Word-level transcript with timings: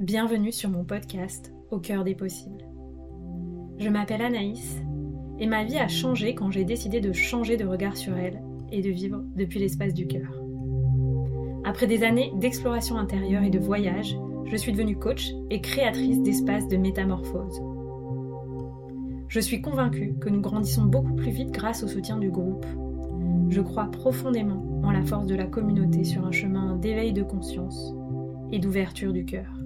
Bienvenue 0.00 0.50
sur 0.50 0.70
mon 0.70 0.82
podcast 0.82 1.52
Au 1.70 1.78
cœur 1.78 2.04
des 2.04 2.14
possibles. 2.14 2.64
Je 3.76 3.90
m'appelle 3.90 4.22
Anaïs 4.22 4.78
et 5.38 5.46
ma 5.46 5.62
vie 5.62 5.76
a 5.76 5.88
changé 5.88 6.34
quand 6.34 6.50
j'ai 6.50 6.64
décidé 6.64 7.02
de 7.02 7.12
changer 7.12 7.58
de 7.58 7.66
regard 7.66 7.98
sur 7.98 8.16
elle 8.16 8.40
et 8.72 8.80
de 8.80 8.88
vivre 8.88 9.22
depuis 9.36 9.58
l'espace 9.58 9.92
du 9.92 10.06
cœur. 10.06 10.42
Après 11.64 11.86
des 11.86 12.02
années 12.02 12.32
d'exploration 12.36 12.96
intérieure 12.96 13.42
et 13.42 13.50
de 13.50 13.58
voyage, 13.58 14.16
je 14.46 14.56
suis 14.56 14.72
devenue 14.72 14.96
coach 14.96 15.32
et 15.50 15.60
créatrice 15.60 16.22
d'espaces 16.22 16.68
de 16.68 16.78
métamorphose. 16.78 17.60
Je 19.28 19.40
suis 19.40 19.60
convaincue 19.60 20.14
que 20.18 20.30
nous 20.30 20.40
grandissons 20.40 20.86
beaucoup 20.86 21.14
plus 21.14 21.30
vite 21.30 21.50
grâce 21.50 21.82
au 21.82 21.88
soutien 21.88 22.16
du 22.16 22.30
groupe. 22.30 22.64
Je 23.50 23.60
crois 23.60 23.90
profondément 23.90 24.64
en 24.82 24.92
la 24.92 25.04
force 25.04 25.26
de 25.26 25.34
la 25.34 25.46
communauté 25.46 26.04
sur 26.04 26.24
un 26.24 26.32
chemin 26.32 26.76
d'éveil 26.76 27.12
de 27.12 27.22
conscience 27.22 27.94
et 28.50 28.60
d'ouverture 28.60 29.12
du 29.12 29.26
cœur. 29.26 29.59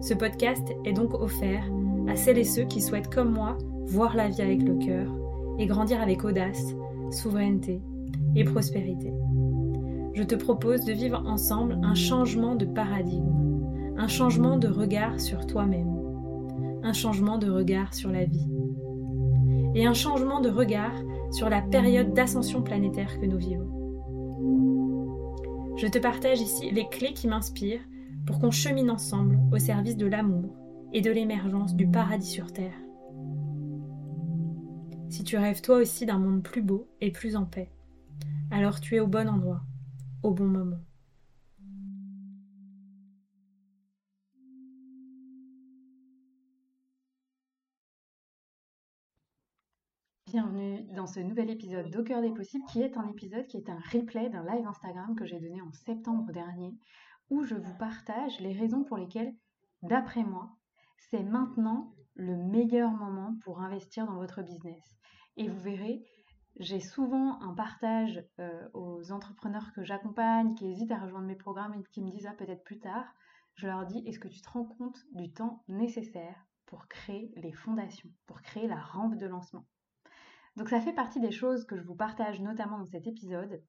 Ce 0.00 0.14
podcast 0.14 0.66
est 0.84 0.92
donc 0.92 1.14
offert 1.14 1.64
à 2.08 2.16
celles 2.16 2.38
et 2.38 2.44
ceux 2.44 2.64
qui 2.64 2.80
souhaitent 2.80 3.12
comme 3.12 3.32
moi 3.32 3.58
voir 3.86 4.16
la 4.16 4.28
vie 4.28 4.42
avec 4.42 4.62
le 4.62 4.74
cœur 4.76 5.10
et 5.58 5.66
grandir 5.66 6.00
avec 6.00 6.24
audace, 6.24 6.74
souveraineté 7.10 7.80
et 8.36 8.44
prospérité. 8.44 9.12
Je 10.14 10.22
te 10.22 10.34
propose 10.34 10.84
de 10.84 10.92
vivre 10.92 11.22
ensemble 11.26 11.78
un 11.82 11.94
changement 11.94 12.54
de 12.54 12.64
paradigme, 12.64 13.94
un 13.96 14.08
changement 14.08 14.56
de 14.56 14.68
regard 14.68 15.20
sur 15.20 15.46
toi-même 15.46 15.98
un 16.82 16.92
changement 16.92 17.38
de 17.38 17.50
regard 17.50 17.92
sur 17.94 18.10
la 18.10 18.24
vie 18.24 18.48
et 19.74 19.86
un 19.86 19.94
changement 19.94 20.40
de 20.40 20.48
regard 20.48 20.94
sur 21.30 21.48
la 21.50 21.60
période 21.60 22.14
d'ascension 22.14 22.62
planétaire 22.62 23.20
que 23.20 23.26
nous 23.26 23.36
vivons. 23.36 23.68
Je 25.76 25.86
te 25.86 25.98
partage 25.98 26.40
ici 26.40 26.70
les 26.70 26.88
clés 26.88 27.12
qui 27.12 27.28
m'inspirent 27.28 27.84
pour 28.28 28.40
qu'on 28.40 28.50
chemine 28.50 28.90
ensemble 28.90 29.38
au 29.50 29.58
service 29.58 29.96
de 29.96 30.04
l'amour 30.04 30.54
et 30.92 31.00
de 31.00 31.10
l'émergence 31.10 31.74
du 31.74 31.90
paradis 31.90 32.28
sur 32.28 32.52
Terre. 32.52 32.78
Si 35.08 35.24
tu 35.24 35.38
rêves 35.38 35.62
toi 35.62 35.78
aussi 35.78 36.04
d'un 36.04 36.18
monde 36.18 36.42
plus 36.42 36.60
beau 36.60 36.90
et 37.00 37.10
plus 37.10 37.36
en 37.36 37.46
paix, 37.46 37.72
alors 38.50 38.80
tu 38.80 38.96
es 38.96 39.00
au 39.00 39.06
bon 39.06 39.30
endroit, 39.30 39.62
au 40.22 40.32
bon 40.32 40.44
moment. 40.44 40.76
Bienvenue 50.26 50.84
dans 50.94 51.06
ce 51.06 51.20
nouvel 51.20 51.48
épisode 51.48 51.88
d'Au 51.90 52.04
cœur 52.04 52.20
des 52.20 52.34
possibles 52.34 52.66
qui 52.70 52.82
est 52.82 52.98
un 52.98 53.08
épisode 53.08 53.46
qui 53.46 53.56
est 53.56 53.70
un 53.70 53.78
replay 53.90 54.28
d'un 54.28 54.44
live 54.44 54.66
Instagram 54.66 55.16
que 55.16 55.24
j'ai 55.24 55.40
donné 55.40 55.62
en 55.62 55.72
septembre 55.72 56.30
dernier 56.30 56.74
où 57.30 57.44
je 57.44 57.54
vous 57.54 57.74
partage 57.78 58.40
les 58.40 58.52
raisons 58.52 58.84
pour 58.84 58.96
lesquelles, 58.96 59.34
d'après 59.82 60.22
moi, 60.22 60.50
c'est 61.10 61.22
maintenant 61.22 61.94
le 62.14 62.36
meilleur 62.36 62.90
moment 62.90 63.36
pour 63.44 63.60
investir 63.60 64.06
dans 64.06 64.16
votre 64.16 64.42
business. 64.42 64.98
Et 65.36 65.48
vous 65.48 65.60
verrez, 65.60 66.04
j'ai 66.58 66.80
souvent 66.80 67.40
un 67.40 67.54
partage 67.54 68.24
euh, 68.40 68.68
aux 68.74 69.12
entrepreneurs 69.12 69.72
que 69.72 69.84
j'accompagne 69.84 70.54
qui 70.54 70.66
hésitent 70.66 70.90
à 70.90 70.98
rejoindre 70.98 71.26
mes 71.26 71.36
programmes 71.36 71.74
et 71.74 71.82
qui 71.92 72.02
me 72.02 72.10
disent 72.10 72.26
ah, 72.26 72.34
peut-être 72.34 72.64
plus 72.64 72.80
tard. 72.80 73.06
Je 73.54 73.66
leur 73.66 73.86
dis 73.86 74.02
est-ce 74.06 74.18
que 74.18 74.28
tu 74.28 74.40
te 74.40 74.50
rends 74.50 74.64
compte 74.64 74.98
du 75.12 75.32
temps 75.32 75.62
nécessaire 75.68 76.46
pour 76.66 76.88
créer 76.88 77.32
les 77.36 77.52
fondations, 77.52 78.10
pour 78.26 78.42
créer 78.42 78.66
la 78.66 78.80
rampe 78.80 79.16
de 79.16 79.26
lancement? 79.26 79.66
Donc 80.56 80.68
ça 80.68 80.80
fait 80.80 80.92
partie 80.92 81.20
des 81.20 81.30
choses 81.30 81.64
que 81.64 81.76
je 81.76 81.84
vous 81.84 81.94
partage 81.94 82.40
notamment 82.40 82.78
dans 82.78 82.86
cet 82.86 83.06
épisode 83.06 83.62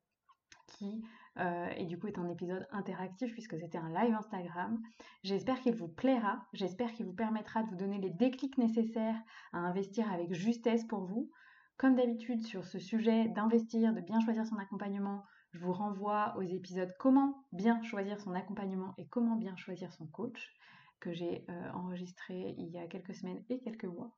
qui 0.65 1.03
euh, 1.39 1.69
et 1.77 1.85
du 1.85 1.97
coup 1.97 2.07
est 2.07 2.19
un 2.19 2.29
épisode 2.29 2.67
interactif 2.71 3.31
puisque 3.33 3.57
c'était 3.57 3.77
un 3.77 3.89
live 3.89 4.13
Instagram. 4.13 4.81
J'espère 5.23 5.61
qu'il 5.61 5.75
vous 5.75 5.87
plaira, 5.87 6.45
j'espère 6.53 6.91
qu'il 6.93 7.05
vous 7.05 7.13
permettra 7.13 7.63
de 7.63 7.69
vous 7.69 7.75
donner 7.75 7.99
les 7.99 8.09
déclics 8.09 8.57
nécessaires 8.57 9.19
à 9.53 9.59
investir 9.59 10.11
avec 10.11 10.33
justesse 10.33 10.83
pour 10.85 11.05
vous. 11.05 11.31
Comme 11.77 11.95
d'habitude 11.95 12.45
sur 12.45 12.65
ce 12.65 12.77
sujet 12.77 13.29
d'investir, 13.29 13.93
de 13.93 14.01
bien 14.01 14.19
choisir 14.19 14.45
son 14.45 14.57
accompagnement, 14.57 15.23
je 15.51 15.59
vous 15.59 15.71
renvoie 15.71 16.35
aux 16.37 16.41
épisodes 16.41 16.93
comment 16.99 17.45
bien 17.53 17.81
choisir 17.83 18.19
son 18.19 18.33
accompagnement 18.33 18.93
et 18.97 19.07
comment 19.07 19.35
bien 19.35 19.55
choisir 19.55 19.93
son 19.93 20.05
coach 20.07 20.53
que 20.99 21.13
j'ai 21.13 21.45
euh, 21.49 21.71
enregistré 21.71 22.53
il 22.57 22.67
y 22.69 22.77
a 22.77 22.87
quelques 22.87 23.15
semaines 23.15 23.43
et 23.49 23.59
quelques 23.59 23.85
mois. 23.85 24.11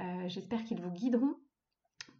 Euh, 0.00 0.28
j'espère 0.28 0.64
qu'ils 0.64 0.80
vous 0.80 0.92
guideront 0.92 1.34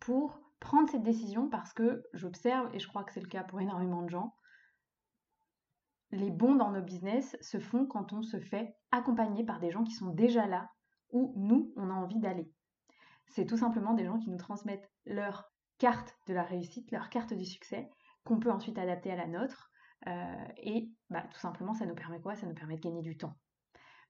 pour 0.00 0.41
prendre 0.61 0.89
cette 0.91 1.03
décision 1.03 1.49
parce 1.49 1.72
que 1.72 2.03
j'observe, 2.12 2.75
et 2.75 2.78
je 2.78 2.89
crois 2.89 3.05
que 3.05 3.12
c'est 3.12 3.21
le 3.21 3.28
cas 3.28 3.44
pour 3.44 3.61
énormément 3.61 4.03
de 4.03 4.11
gens, 4.11 4.34
les 6.12 6.31
bons 6.31 6.55
dans 6.55 6.71
nos 6.71 6.83
business 6.83 7.37
se 7.41 7.59
font 7.59 7.87
quand 7.87 8.12
on 8.12 8.22
se 8.22 8.41
fait 8.41 8.77
accompagner 8.91 9.44
par 9.44 9.61
des 9.61 9.71
gens 9.71 9.84
qui 9.84 9.94
sont 9.94 10.11
déjà 10.11 10.47
là 10.47 10.71
où 11.11 11.34
nous, 11.37 11.72
on 11.77 11.91
a 11.91 11.94
envie 11.94 12.21
d'aller. 12.21 12.50
C'est 13.28 13.47
tout 13.47 13.56
simplement 13.56 13.94
des 13.94 14.05
gens 14.05 14.19
qui 14.19 14.31
nous 14.31 14.39
transmettent 14.39 14.91
leur 15.05 15.50
carte 15.78 16.17
de 16.27 16.34
la 16.34 16.43
réussite, 16.43 16.91
leur 16.91 17.11
carte 17.11 17.34
du 17.34 17.44
succès, 17.44 17.91
qu'on 18.25 18.38
peut 18.38 18.50
ensuite 18.50 18.78
adapter 18.78 19.11
à 19.11 19.17
la 19.17 19.27
nôtre. 19.27 19.71
Euh, 20.06 20.44
et 20.59 20.91
bah, 21.11 21.25
tout 21.33 21.38
simplement, 21.38 21.75
ça 21.75 21.87
nous 21.87 21.94
permet 21.94 22.21
quoi? 22.21 22.34
Ça 22.34 22.47
nous 22.47 22.55
permet 22.55 22.77
de 22.77 22.81
gagner 22.81 23.03
du 23.03 23.17
temps. 23.17 23.37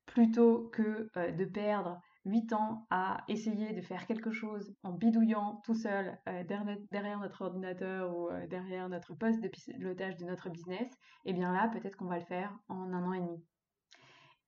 Plutôt 0.05 0.69
que 0.69 1.11
euh, 1.17 1.33
de 1.33 1.45
perdre 1.45 2.01
8 2.27 2.53
ans 2.55 2.87
à 2.91 3.25
essayer 3.29 3.73
de 3.73 3.81
faire 3.81 4.07
quelque 4.07 4.33
chose 4.33 4.75
en 4.83 4.93
bidouillant 4.93 5.63
tout 5.65 5.75
seul 5.75 6.19
euh, 6.29 6.43
derrière 6.91 7.21
notre 7.21 7.43
ordinateur 7.43 8.17
ou 8.17 8.29
euh, 8.29 8.47
derrière 8.49 8.89
notre 8.89 9.15
poste 9.15 9.41
de 9.41 9.49
pilotage 9.49 10.17
de 10.17 10.25
notre 10.25 10.51
business, 10.51 10.91
et 11.25 11.31
eh 11.31 11.33
bien 11.33 11.53
là, 11.53 11.69
peut-être 11.69 11.97
qu'on 11.97 12.07
va 12.07 12.19
le 12.19 12.25
faire 12.25 12.53
en 12.69 12.93
un 12.93 13.05
an 13.05 13.13
et 13.13 13.21
demi. 13.21 13.45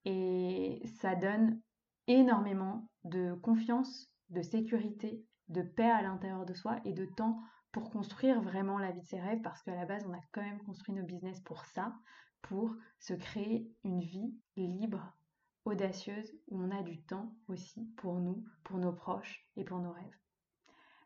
Et 0.04 0.82
ça 1.00 1.14
donne 1.14 1.60
énormément 2.08 2.90
de 3.04 3.34
confiance, 3.34 4.10
de 4.30 4.42
sécurité, 4.42 5.24
de 5.48 5.62
paix 5.62 5.90
à 5.90 6.02
l'intérieur 6.02 6.46
de 6.46 6.54
soi 6.54 6.80
et 6.84 6.92
de 6.92 7.06
temps 7.06 7.40
pour 7.70 7.90
construire 7.90 8.40
vraiment 8.42 8.78
la 8.78 8.90
vie 8.90 9.00
de 9.00 9.06
ses 9.06 9.20
rêves 9.20 9.40
parce 9.42 9.62
qu'à 9.62 9.76
la 9.76 9.86
base, 9.86 10.04
on 10.08 10.12
a 10.12 10.20
quand 10.32 10.42
même 10.42 10.62
construit 10.62 10.94
nos 10.94 11.04
business 11.04 11.40
pour 11.40 11.64
ça, 11.66 11.94
pour 12.42 12.74
se 12.98 13.14
créer 13.14 13.70
une 13.84 14.00
vie 14.00 14.34
libre 14.56 15.17
audacieuse 15.68 16.32
où 16.48 16.60
on 16.60 16.70
a 16.70 16.82
du 16.82 17.00
temps 17.02 17.34
aussi 17.48 17.86
pour 17.96 18.14
nous, 18.14 18.44
pour 18.64 18.78
nos 18.78 18.92
proches 18.92 19.46
et 19.56 19.64
pour 19.64 19.78
nos 19.78 19.92
rêves. 19.92 20.18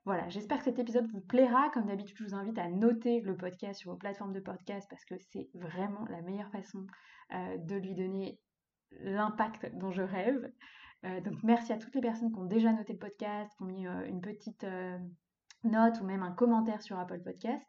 Voilà, 0.04 0.28
j'espère 0.28 0.58
que 0.58 0.64
cet 0.64 0.80
épisode 0.80 1.06
vous 1.12 1.20
plaira. 1.20 1.70
Comme 1.70 1.86
d'habitude, 1.86 2.16
je 2.18 2.24
vous 2.24 2.34
invite 2.34 2.58
à 2.58 2.68
noter 2.68 3.20
le 3.20 3.36
podcast 3.36 3.80
sur 3.80 3.92
vos 3.92 3.96
plateformes 3.96 4.32
de 4.32 4.40
podcast 4.40 4.88
parce 4.90 5.04
que 5.04 5.14
c'est 5.30 5.48
vraiment 5.54 6.04
la 6.10 6.22
meilleure 6.22 6.50
façon 6.50 6.86
euh, 7.32 7.56
de 7.58 7.76
lui 7.76 7.94
donner 7.94 8.40
l'impact 9.00 9.76
dont 9.76 9.92
je 9.92 10.02
rêve. 10.02 10.52
Euh, 11.04 11.20
donc 11.20 11.42
merci 11.44 11.72
à 11.72 11.78
toutes 11.78 11.94
les 11.94 12.00
personnes 12.00 12.32
qui 12.32 12.38
ont 12.38 12.46
déjà 12.46 12.72
noté 12.72 12.92
le 12.92 12.98
podcast, 12.98 13.52
qui 13.56 13.62
ont 13.62 13.66
mis 13.66 13.86
euh, 13.86 14.06
une 14.06 14.20
petite 14.20 14.66
note 15.62 16.00
ou 16.00 16.04
même 16.04 16.22
un 16.24 16.32
commentaire 16.32 16.82
sur 16.82 16.98
Apple 16.98 17.20
Podcast. 17.22 17.68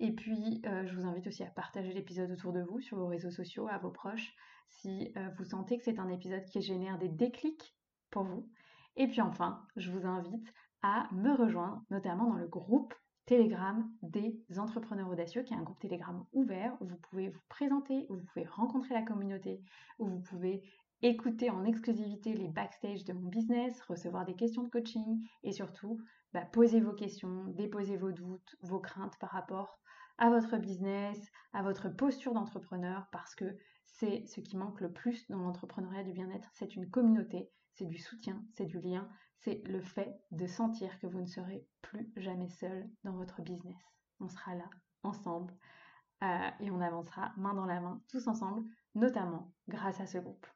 Et 0.00 0.12
puis, 0.12 0.62
je 0.64 0.94
vous 0.94 1.06
invite 1.06 1.26
aussi 1.26 1.42
à 1.42 1.50
partager 1.50 1.92
l'épisode 1.92 2.30
autour 2.30 2.52
de 2.52 2.62
vous, 2.62 2.80
sur 2.80 2.96
vos 2.96 3.06
réseaux 3.06 3.30
sociaux, 3.30 3.68
à 3.68 3.78
vos 3.78 3.90
proches, 3.90 4.34
si 4.70 5.12
euh, 5.16 5.28
vous 5.36 5.44
sentez 5.44 5.76
que 5.78 5.84
c'est 5.84 5.98
un 5.98 6.08
épisode 6.08 6.44
qui 6.46 6.62
génère 6.62 6.98
des 6.98 7.08
déclics 7.08 7.76
pour 8.10 8.24
vous. 8.24 8.48
Et 8.96 9.06
puis 9.08 9.20
enfin, 9.20 9.66
je 9.76 9.90
vous 9.90 10.06
invite 10.06 10.52
à 10.82 11.08
me 11.12 11.34
rejoindre, 11.34 11.82
notamment 11.90 12.28
dans 12.28 12.36
le 12.36 12.48
groupe 12.48 12.94
Telegram 13.26 13.88
des 14.02 14.42
entrepreneurs 14.56 15.08
audacieux, 15.08 15.42
qui 15.42 15.54
est 15.54 15.56
un 15.56 15.62
groupe 15.62 15.78
Telegram 15.78 16.24
ouvert 16.32 16.76
où 16.80 16.86
vous 16.86 16.96
pouvez 16.96 17.28
vous 17.28 17.40
présenter, 17.48 18.06
où 18.08 18.16
vous 18.16 18.24
pouvez 18.32 18.46
rencontrer 18.46 18.94
la 18.94 19.02
communauté, 19.02 19.60
où 19.98 20.06
vous 20.06 20.20
pouvez 20.20 20.62
écouter 21.02 21.50
en 21.50 21.64
exclusivité 21.64 22.34
les 22.34 22.48
backstage 22.48 23.04
de 23.04 23.12
mon 23.12 23.28
business, 23.28 23.80
recevoir 23.82 24.24
des 24.24 24.34
questions 24.34 24.64
de 24.64 24.70
coaching 24.70 25.24
et 25.42 25.52
surtout 25.52 25.98
bah, 26.32 26.44
poser 26.44 26.80
vos 26.80 26.92
questions, 26.92 27.44
déposer 27.48 27.96
vos 27.96 28.12
doutes, 28.12 28.56
vos 28.62 28.80
craintes 28.80 29.18
par 29.18 29.30
rapport 29.30 29.78
à 30.20 30.30
votre 30.30 30.58
business, 30.58 31.18
à 31.52 31.62
votre 31.62 31.88
posture 31.88 32.34
d'entrepreneur, 32.34 33.08
parce 33.10 33.34
que 33.34 33.56
c'est 33.86 34.24
ce 34.26 34.40
qui 34.40 34.56
manque 34.56 34.80
le 34.80 34.92
plus 34.92 35.28
dans 35.28 35.38
l'entrepreneuriat 35.38 36.04
du 36.04 36.12
bien-être, 36.12 36.48
c'est 36.52 36.76
une 36.76 36.88
communauté, 36.88 37.50
c'est 37.72 37.86
du 37.86 37.98
soutien, 37.98 38.44
c'est 38.52 38.66
du 38.66 38.80
lien, 38.80 39.08
c'est 39.38 39.62
le 39.66 39.80
fait 39.80 40.20
de 40.30 40.46
sentir 40.46 40.98
que 41.00 41.06
vous 41.06 41.20
ne 41.20 41.26
serez 41.26 41.66
plus 41.80 42.12
jamais 42.16 42.48
seul 42.48 42.88
dans 43.02 43.16
votre 43.16 43.42
business. 43.42 43.78
On 44.20 44.28
sera 44.28 44.54
là, 44.54 44.68
ensemble, 45.02 45.54
euh, 46.22 46.50
et 46.60 46.70
on 46.70 46.80
avancera 46.82 47.32
main 47.38 47.54
dans 47.54 47.66
la 47.66 47.80
main, 47.80 48.02
tous 48.08 48.28
ensemble, 48.28 48.62
notamment 48.94 49.54
grâce 49.68 50.00
à 50.00 50.06
ce 50.06 50.18
groupe. 50.18 50.46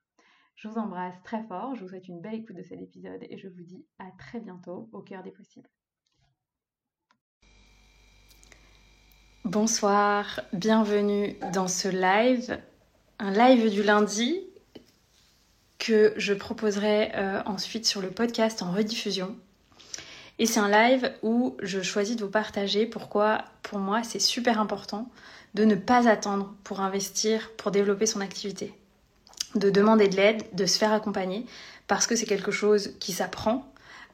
Je 0.57 0.69
vous 0.69 0.79
embrasse 0.79 1.21
très 1.23 1.43
fort, 1.45 1.75
je 1.75 1.83
vous 1.83 1.89
souhaite 1.89 2.09
une 2.09 2.21
belle 2.21 2.35
écoute 2.35 2.57
de 2.57 2.63
cet 2.63 2.81
épisode 2.81 3.25
et 3.29 3.39
je 3.39 3.49
vous 3.49 3.63
dis 3.63 3.87
à 3.99 4.11
très 4.19 4.41
bientôt 4.41 4.91
au 4.93 5.01
cœur 5.01 5.23
des 5.23 5.33
possibles. 5.33 5.69
Bonsoir, 9.45 10.41
bienvenue 10.55 11.37
dans 11.53 11.69
ce 11.69 11.89
live 11.89 12.59
un 13.19 13.31
live 13.31 13.71
du 13.71 13.83
lundi 13.83 14.41
que 15.79 16.15
je 16.17 16.33
proposerai 16.33 17.13
euh, 17.15 17.43
ensuite 17.45 17.85
sur 17.85 18.01
le 18.01 18.09
podcast 18.09 18.63
en 18.63 18.73
rediffusion. 18.73 19.37
Et 20.39 20.47
c'est 20.47 20.61
un 20.61 20.71
live 20.71 21.13
où 21.23 21.59
je 21.61 21.83
choisis 21.83 22.17
de 22.17 22.25
vous 22.25 22.31
partager 22.31 22.87
pourquoi 22.87 23.45
pour 23.63 23.79
moi 23.81 24.03
c'est 24.03 24.19
super 24.19 24.59
important 24.59 25.11
de 25.53 25.67
ne 25.67 25.75
pas 25.75 26.09
attendre 26.09 26.55
pour 26.65 26.81
investir, 26.81 27.51
pour 27.59 27.71
développer 27.71 28.07
son 28.07 28.23
activité. 28.23 28.73
de 29.57 29.69
demander 29.69 30.09
de 30.09 30.17
l'aide, 30.17 30.43
de 30.55 30.65
se 30.65 30.79
faire 30.79 30.93
accompagner, 30.95 31.45
parce 31.87 32.07
que 32.07 32.17
c'est 32.17 32.25
quelque 32.25 32.51
chose 32.51 32.93
qui 32.99 33.13
s'apprend. 33.13 33.71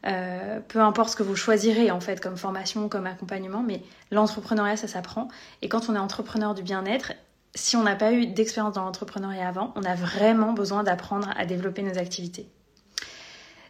Euh, 0.06 0.61
peu 0.67 0.81
importe 0.81 1.11
ce 1.11 1.17
que 1.17 1.23
vous 1.23 1.37
choisirez 1.37 1.91
en 1.91 2.00
fait 2.00 2.20
comme 2.20 2.37
formation, 2.37 2.88
comme 2.88 3.06
accompagnement, 3.06 3.62
mais 3.62 3.82
l'entrepreneuriat 4.11 4.76
ça 4.76 4.88
s'apprend. 4.88 5.29
Et 5.62 5.69
quand 5.69 5.88
on 5.88 5.94
est 5.94 5.99
entrepreneur 5.99 6.55
du 6.55 6.62
bien-être, 6.62 7.12
si 7.55 7.76
on 7.76 7.82
n'a 7.82 7.97
pas 7.97 8.12
eu 8.12 8.26
d'expérience 8.26 8.75
dans 8.75 8.85
l'entrepreneuriat 8.85 9.47
avant, 9.47 9.73
on 9.76 9.82
a 9.82 9.94
vraiment 9.94 10.52
besoin 10.52 10.85
d'apprendre 10.85 11.31
à 11.37 11.44
développer 11.44 11.82
nos 11.82 11.99
activités. 11.99 12.49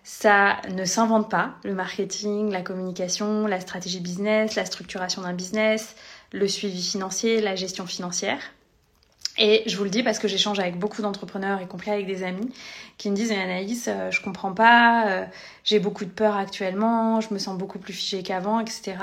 Ça 0.03 0.57
ne 0.71 0.85
s'invente 0.85 1.31
pas, 1.31 1.55
le 1.63 1.75
marketing, 1.75 2.51
la 2.51 2.63
communication, 2.63 3.47
la 3.47 3.61
stratégie 3.61 4.01
business, 4.01 4.55
la 4.55 4.65
structuration 4.65 5.23
d'un 5.23 5.35
business, 5.35 5.95
le 6.33 6.49
suivi 6.49 6.83
financier, 6.83 7.41
la 7.41 7.55
gestion 7.55 7.87
financière. 7.87 8.41
Et 9.39 9.63
je 9.67 9.77
vous 9.77 9.85
le 9.85 9.91
dis 9.91 10.03
parce 10.03 10.19
que 10.19 10.29
j'échange 10.29 10.59
avec 10.59 10.79
beaucoup 10.79 11.03
d'entrepreneurs, 11.03 11.61
y 11.63 11.67
compris 11.67 11.91
avec 11.91 12.07
des 12.07 12.23
amis, 12.23 12.51
qui 12.99 13.11
me 13.11 13.17
disent 13.17 13.33
Anaïs, 13.33 13.87
euh, 13.89 14.11
je 14.11 14.21
comprends 14.21 14.53
pas, 14.53 15.09
euh, 15.09 15.25
j'ai 15.65 15.79
beaucoup 15.79 16.05
de 16.05 16.11
peur 16.11 16.37
actuellement, 16.37 17.21
je 17.21 17.33
me 17.33 17.39
sens 17.39 17.57
beaucoup 17.57 17.79
plus 17.79 17.93
figée 17.93 18.23
qu'avant, 18.23 18.61
etc. 18.61 18.97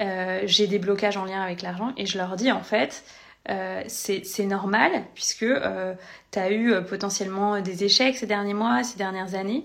Euh, 0.00 0.42
j'ai 0.44 0.66
des 0.66 0.78
blocages 0.78 1.16
en 1.16 1.24
lien 1.24 1.42
avec 1.42 1.62
l'argent 1.62 1.92
et 1.96 2.06
je 2.06 2.18
leur 2.18 2.36
dis 2.36 2.52
en 2.52 2.62
fait, 2.62 3.04
c'est 3.88 4.44
normal 4.44 5.04
puisque 5.14 5.46
tu 6.30 6.38
as 6.38 6.52
eu 6.52 6.84
potentiellement 6.84 7.60
des 7.62 7.82
échecs 7.84 8.16
ces 8.16 8.26
derniers 8.26 8.54
mois, 8.54 8.82
ces 8.84 8.98
dernières 8.98 9.34
années. 9.34 9.62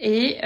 Et 0.00 0.38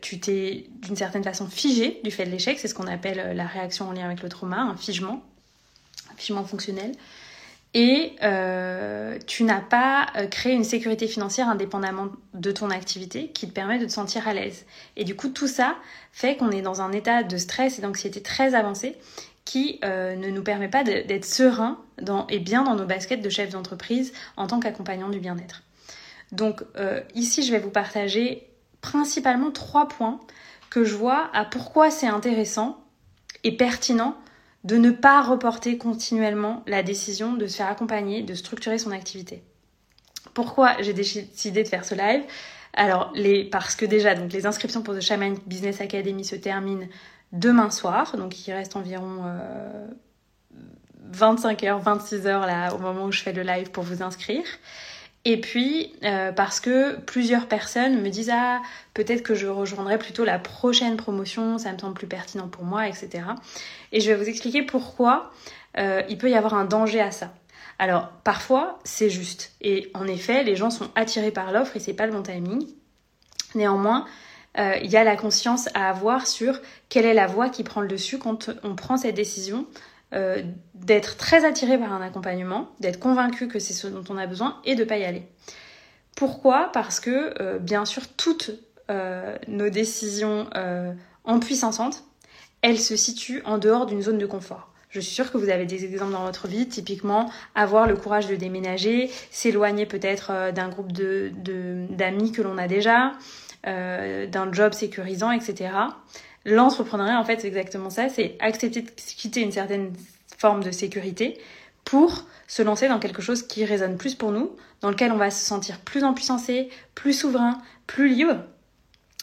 tu 0.00 0.18
t'es 0.18 0.66
d'une 0.82 0.96
certaine 0.96 1.22
façon 1.22 1.46
figé 1.46 2.00
du 2.02 2.10
fait 2.10 2.24
de 2.26 2.30
l'échec, 2.30 2.58
c'est 2.58 2.66
ce 2.66 2.74
qu'on 2.74 2.88
appelle 2.88 3.36
la 3.36 3.46
réaction 3.46 3.88
en 3.88 3.92
lien 3.92 4.04
avec 4.04 4.20
le 4.20 4.28
trauma, 4.28 4.58
un 4.58 4.76
figement, 4.76 5.22
un 6.12 6.16
figement 6.16 6.44
fonctionnel 6.44 6.92
et 7.74 8.16
euh, 8.22 9.18
tu 9.26 9.44
n'as 9.44 9.60
pas 9.60 10.08
euh, 10.16 10.26
créé 10.26 10.52
une 10.52 10.64
sécurité 10.64 11.06
financière 11.06 11.48
indépendamment 11.48 12.08
de 12.34 12.52
ton 12.52 12.70
activité 12.70 13.28
qui 13.28 13.48
te 13.48 13.52
permet 13.52 13.78
de 13.78 13.86
te 13.86 13.92
sentir 13.92 14.28
à 14.28 14.34
l'aise. 14.34 14.66
Et 14.96 15.04
du 15.04 15.16
coup, 15.16 15.30
tout 15.30 15.46
ça 15.46 15.76
fait 16.12 16.36
qu'on 16.36 16.50
est 16.50 16.60
dans 16.60 16.82
un 16.82 16.92
état 16.92 17.22
de 17.22 17.36
stress 17.38 17.78
et 17.78 17.82
d'anxiété 17.82 18.20
très 18.20 18.54
avancé 18.54 18.98
qui 19.44 19.80
euh, 19.84 20.16
ne 20.16 20.28
nous 20.28 20.42
permet 20.42 20.68
pas 20.68 20.84
d'être 20.84 21.24
serein 21.24 21.78
et 22.28 22.38
bien 22.38 22.62
dans 22.62 22.76
nos 22.76 22.84
baskets 22.84 23.22
de 23.22 23.30
chef 23.30 23.50
d'entreprise 23.50 24.12
en 24.36 24.46
tant 24.46 24.60
qu'accompagnant 24.60 25.08
du 25.08 25.18
bien-être. 25.18 25.62
Donc 26.30 26.62
ici, 27.14 27.42
je 27.42 27.52
vais 27.52 27.58
vous 27.58 27.70
partager 27.70 28.48
principalement 28.80 29.50
trois 29.50 29.86
points 29.88 30.20
que 30.70 30.84
je 30.84 30.94
vois 30.94 31.28
à 31.34 31.44
pourquoi 31.44 31.90
c'est 31.90 32.06
intéressant 32.06 32.82
et 33.44 33.56
pertinent 33.56 34.16
de 34.64 34.76
ne 34.76 34.90
pas 34.90 35.22
reporter 35.22 35.76
continuellement 35.76 36.62
la 36.66 36.82
décision 36.82 37.34
de 37.34 37.46
se 37.46 37.56
faire 37.56 37.68
accompagner, 37.68 38.22
de 38.22 38.34
structurer 38.34 38.78
son 38.78 38.92
activité. 38.92 39.42
Pourquoi 40.34 40.80
j'ai 40.80 40.92
décidé 40.92 41.62
de 41.62 41.68
faire 41.68 41.84
ce 41.84 41.94
live? 41.94 42.22
Alors, 42.72 43.12
parce 43.50 43.74
que 43.74 43.84
déjà, 43.84 44.14
donc, 44.14 44.32
les 44.32 44.46
inscriptions 44.46 44.82
pour 44.82 44.94
The 44.94 45.00
Shaman 45.00 45.36
Business 45.46 45.80
Academy 45.80 46.24
se 46.24 46.36
terminent 46.36 46.86
demain 47.32 47.70
soir, 47.70 48.16
donc 48.16 48.46
il 48.46 48.52
reste 48.52 48.76
environ 48.76 49.24
25 51.10 51.62
h 51.62 51.80
26 51.80 52.26
h 52.26 52.46
là, 52.46 52.74
au 52.74 52.78
moment 52.78 53.06
où 53.06 53.12
je 53.12 53.20
fais 53.20 53.32
le 53.32 53.42
live 53.42 53.70
pour 53.70 53.84
vous 53.84 54.02
inscrire. 54.02 54.44
Et 55.24 55.40
puis, 55.40 55.92
euh, 56.02 56.32
parce 56.32 56.58
que 56.58 56.96
plusieurs 56.96 57.46
personnes 57.46 58.02
me 58.02 58.08
disent 58.08 58.30
Ah, 58.32 58.60
peut-être 58.92 59.22
que 59.22 59.34
je 59.34 59.46
rejoindrai 59.46 59.98
plutôt 59.98 60.24
la 60.24 60.38
prochaine 60.38 60.96
promotion, 60.96 61.58
ça 61.58 61.72
me 61.72 61.78
semble 61.78 61.94
plus 61.94 62.08
pertinent 62.08 62.48
pour 62.48 62.64
moi, 62.64 62.88
etc. 62.88 63.24
Et 63.92 64.00
je 64.00 64.10
vais 64.10 64.16
vous 64.16 64.28
expliquer 64.28 64.62
pourquoi 64.62 65.32
euh, 65.78 66.02
il 66.08 66.18
peut 66.18 66.28
y 66.28 66.34
avoir 66.34 66.54
un 66.54 66.64
danger 66.64 67.00
à 67.00 67.12
ça. 67.12 67.32
Alors, 67.78 68.08
parfois, 68.24 68.80
c'est 68.84 69.10
juste. 69.10 69.52
Et 69.60 69.90
en 69.94 70.06
effet, 70.06 70.42
les 70.42 70.56
gens 70.56 70.70
sont 70.70 70.90
attirés 70.96 71.30
par 71.30 71.52
l'offre 71.52 71.76
et 71.76 71.80
c'est 71.80 71.94
pas 71.94 72.06
le 72.06 72.12
bon 72.12 72.22
timing. 72.22 72.66
Néanmoins, 73.54 74.06
euh, 74.58 74.76
il 74.82 74.90
y 74.90 74.96
a 74.96 75.04
la 75.04 75.16
conscience 75.16 75.68
à 75.74 75.88
avoir 75.88 76.26
sur 76.26 76.60
quelle 76.88 77.06
est 77.06 77.14
la 77.14 77.26
voie 77.26 77.48
qui 77.48 77.62
prend 77.62 77.80
le 77.80 77.88
dessus 77.88 78.18
quand 78.18 78.50
on 78.64 78.74
prend 78.74 78.96
cette 78.96 79.14
décision 79.14 79.66
euh, 80.12 80.42
d'être 80.74 81.16
très 81.16 81.44
attiré 81.44 81.78
par 81.78 81.92
un 81.92 82.00
accompagnement, 82.00 82.70
d'être 82.80 82.98
convaincu 82.98 83.48
que 83.48 83.58
c'est 83.58 83.72
ce 83.72 83.86
dont 83.86 84.04
on 84.08 84.18
a 84.18 84.26
besoin 84.26 84.60
et 84.64 84.74
de 84.74 84.84
ne 84.84 84.88
pas 84.88 84.98
y 84.98 85.04
aller. 85.04 85.26
Pourquoi? 86.16 86.70
Parce 86.72 87.00
que, 87.00 87.58
bien 87.58 87.86
sûr, 87.86 88.02
toutes 88.16 88.50
nos 89.48 89.70
décisions 89.70 90.46
en 91.24 91.38
puissance, 91.40 91.80
elle 92.60 92.78
se 92.78 92.96
situe 92.96 93.42
en 93.44 93.56
dehors 93.56 93.86
d'une 93.86 94.02
zone 94.02 94.18
de 94.18 94.26
confort. 94.26 94.72
Je 94.92 95.00
suis 95.00 95.14
sûre 95.14 95.32
que 95.32 95.38
vous 95.38 95.48
avez 95.48 95.64
des 95.64 95.86
exemples 95.86 96.12
dans 96.12 96.24
votre 96.24 96.48
vie, 96.48 96.68
typiquement 96.68 97.30
avoir 97.54 97.86
le 97.86 97.96
courage 97.96 98.26
de 98.26 98.36
déménager, 98.36 99.10
s'éloigner 99.30 99.86
peut-être 99.86 100.30
euh, 100.30 100.52
d'un 100.52 100.68
groupe 100.68 100.92
d'amis 100.92 101.32
de, 101.34 101.86
d'amis 101.90 102.30
que 102.30 102.42
l'on 102.42 102.58
a 102.58 102.68
déjà, 102.68 103.12
euh, 103.66 104.26
d'un 104.26 104.52
job 104.52 104.74
sécurisant, 104.74 105.32
etc. 105.32 105.70
L'entrepreneuriat, 106.44 107.18
en 107.18 107.24
fait, 107.24 107.40
c'est 107.40 107.48
exactement 107.48 107.90
ça, 107.90 108.08
c'est 108.08 108.36
accepter 108.40 108.82
de 108.82 108.90
quitter 108.90 109.40
une 109.40 109.52
certaine 109.52 109.92
forme 110.38 110.62
de 110.62 110.70
sécurité 110.70 111.38
pour 111.84 112.24
se 112.46 112.62
lancer 112.62 112.88
dans 112.88 112.98
quelque 112.98 113.22
chose 113.22 113.42
qui 113.42 113.64
résonne 113.64 113.96
plus 113.96 114.14
pour 114.14 114.32
nous, 114.32 114.56
dans 114.80 114.90
lequel 114.90 115.12
on 115.12 115.16
va 115.16 115.30
se 115.30 115.44
sentir 115.44 115.80
plus 115.80 116.04
en 116.04 116.14
puissance, 116.14 116.50
plus 116.94 117.12
souverain, 117.12 117.58
plus 117.86 118.08
libre, 118.08 118.44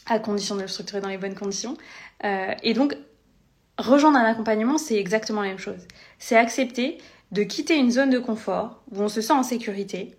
à 0.06 0.20
condition 0.20 0.56
de 0.56 0.62
le 0.62 0.68
structurer 0.68 1.02
dans 1.02 1.10
les 1.10 1.18
bonnes 1.18 1.36
conditions. 1.36 1.78
Euh, 2.24 2.54
et 2.64 2.74
donc, 2.74 2.96
Rejoindre 3.80 4.18
un 4.18 4.26
accompagnement, 4.26 4.78
c'est 4.78 4.98
exactement 4.98 5.42
la 5.42 5.48
même 5.48 5.58
chose. 5.58 5.88
C'est 6.18 6.36
accepter 6.36 6.98
de 7.32 7.44
quitter 7.44 7.78
une 7.78 7.92
zone 7.92 8.10
de 8.10 8.20
confort 8.20 8.84
où 8.92 9.02
on 9.02 9.08
se 9.08 9.22
sent 9.22 9.32
en 9.32 9.44
sécurité, 9.44 10.16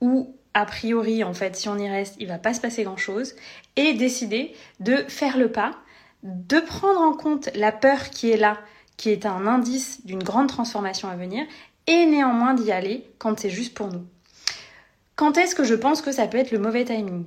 où 0.00 0.34
a 0.54 0.64
priori, 0.64 1.22
en 1.22 1.34
fait, 1.34 1.54
si 1.54 1.68
on 1.68 1.76
y 1.76 1.86
reste, 1.86 2.16
il 2.18 2.28
va 2.28 2.38
pas 2.38 2.54
se 2.54 2.62
passer 2.62 2.82
grand-chose, 2.82 3.34
et 3.76 3.92
décider 3.92 4.54
de 4.80 4.96
faire 5.08 5.36
le 5.36 5.52
pas, 5.52 5.72
de 6.24 6.58
prendre 6.58 7.00
en 7.00 7.12
compte 7.12 7.50
la 7.54 7.70
peur 7.70 8.10
qui 8.10 8.30
est 8.30 8.36
là, 8.36 8.58
qui 8.96 9.10
est 9.10 9.26
un 9.26 9.46
indice 9.46 10.04
d'une 10.04 10.22
grande 10.22 10.48
transformation 10.48 11.08
à 11.08 11.16
venir, 11.16 11.44
et 11.86 12.06
néanmoins 12.06 12.54
d'y 12.54 12.72
aller 12.72 13.06
quand 13.18 13.38
c'est 13.38 13.50
juste 13.50 13.74
pour 13.74 13.88
nous. 13.88 14.04
Quand 15.16 15.36
est-ce 15.36 15.54
que 15.54 15.64
je 15.64 15.74
pense 15.74 16.02
que 16.02 16.12
ça 16.12 16.26
peut 16.26 16.38
être 16.38 16.50
le 16.50 16.58
mauvais 16.58 16.84
timing? 16.84 17.26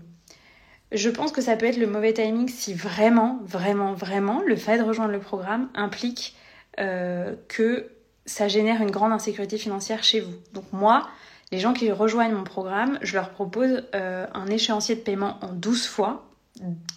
Je 0.91 1.09
pense 1.09 1.31
que 1.31 1.41
ça 1.41 1.55
peut 1.55 1.65
être 1.65 1.77
le 1.77 1.87
mauvais 1.87 2.13
timing 2.13 2.49
si 2.49 2.73
vraiment, 2.73 3.39
vraiment, 3.43 3.93
vraiment 3.93 4.41
le 4.45 4.55
fait 4.55 4.77
de 4.77 4.83
rejoindre 4.83 5.11
le 5.11 5.19
programme 5.19 5.69
implique 5.75 6.35
euh, 6.79 7.35
que 7.47 7.91
ça 8.25 8.47
génère 8.47 8.81
une 8.81 8.91
grande 8.91 9.11
insécurité 9.11 9.57
financière 9.57 10.03
chez 10.03 10.21
vous. 10.21 10.33
Donc 10.53 10.65
moi, 10.73 11.07
les 11.51 11.59
gens 11.59 11.73
qui 11.73 11.91
rejoignent 11.91 12.33
mon 12.33 12.43
programme, 12.43 12.99
je 13.01 13.13
leur 13.13 13.29
propose 13.29 13.83
euh, 13.95 14.25
un 14.33 14.47
échéancier 14.47 14.95
de 14.95 15.01
paiement 15.01 15.37
en 15.41 15.53
12 15.53 15.87
fois 15.87 16.27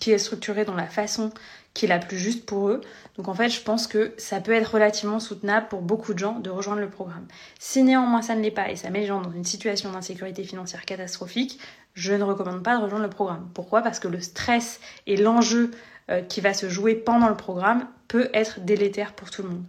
qui 0.01 0.13
est 0.13 0.19
structuré 0.19 0.65
dans 0.65 0.75
la 0.75 0.87
façon 0.87 1.31
qui 1.75 1.85
est 1.85 1.89
la 1.89 1.99
plus 1.99 2.19
juste 2.19 2.47
pour 2.47 2.69
eux. 2.69 2.81
Donc 3.17 3.29
en 3.29 3.35
fait, 3.35 3.49
je 3.49 3.61
pense 3.61 3.87
que 3.87 4.13
ça 4.17 4.41
peut 4.41 4.53
être 4.53 4.75
relativement 4.75 5.21
soutenable 5.21 5.69
pour 5.69 5.83
beaucoup 5.83 6.15
de 6.15 6.19
gens 6.19 6.39
de 6.39 6.51
rejoindre 6.51 6.81
le 6.81 6.91
programme. 6.91 7.27
Si 7.59 7.83
néanmoins 7.83 8.23
ça 8.23 8.35
ne 8.35 8.43
l'est 8.43 8.51
pas 8.51 8.71
et 8.71 8.77
ça 8.77 8.91
met 8.91 9.01
les 9.01 9.07
gens 9.07 9.21
dans 9.21 9.33
une 9.33 9.45
situation 9.45 9.93
d'insécurité 9.93 10.45
financière 10.45 10.85
catastrophique, 10.85 11.61
je 11.95 12.13
ne 12.13 12.23
recommande 12.23 12.63
pas 12.63 12.77
de 12.77 12.83
rejoindre 12.83 13.05
le 13.05 13.11
programme. 13.11 13.49
Pourquoi? 13.55 13.83
Parce 13.83 13.99
que 13.99 14.09
le 14.09 14.21
stress 14.21 14.81
et 15.07 15.17
l'enjeu 15.17 15.71
euh, 16.11 16.23
qui 16.23 16.41
va 16.41 16.55
se 16.55 16.69
jouer 16.69 16.95
pendant 16.95 17.29
le 17.29 17.37
programme 17.37 17.87
peut 18.09 18.31
être 18.35 18.61
délétère 18.61 19.13
pour 19.13 19.31
tout 19.31 19.43
le 19.43 19.49
monde. 19.51 19.65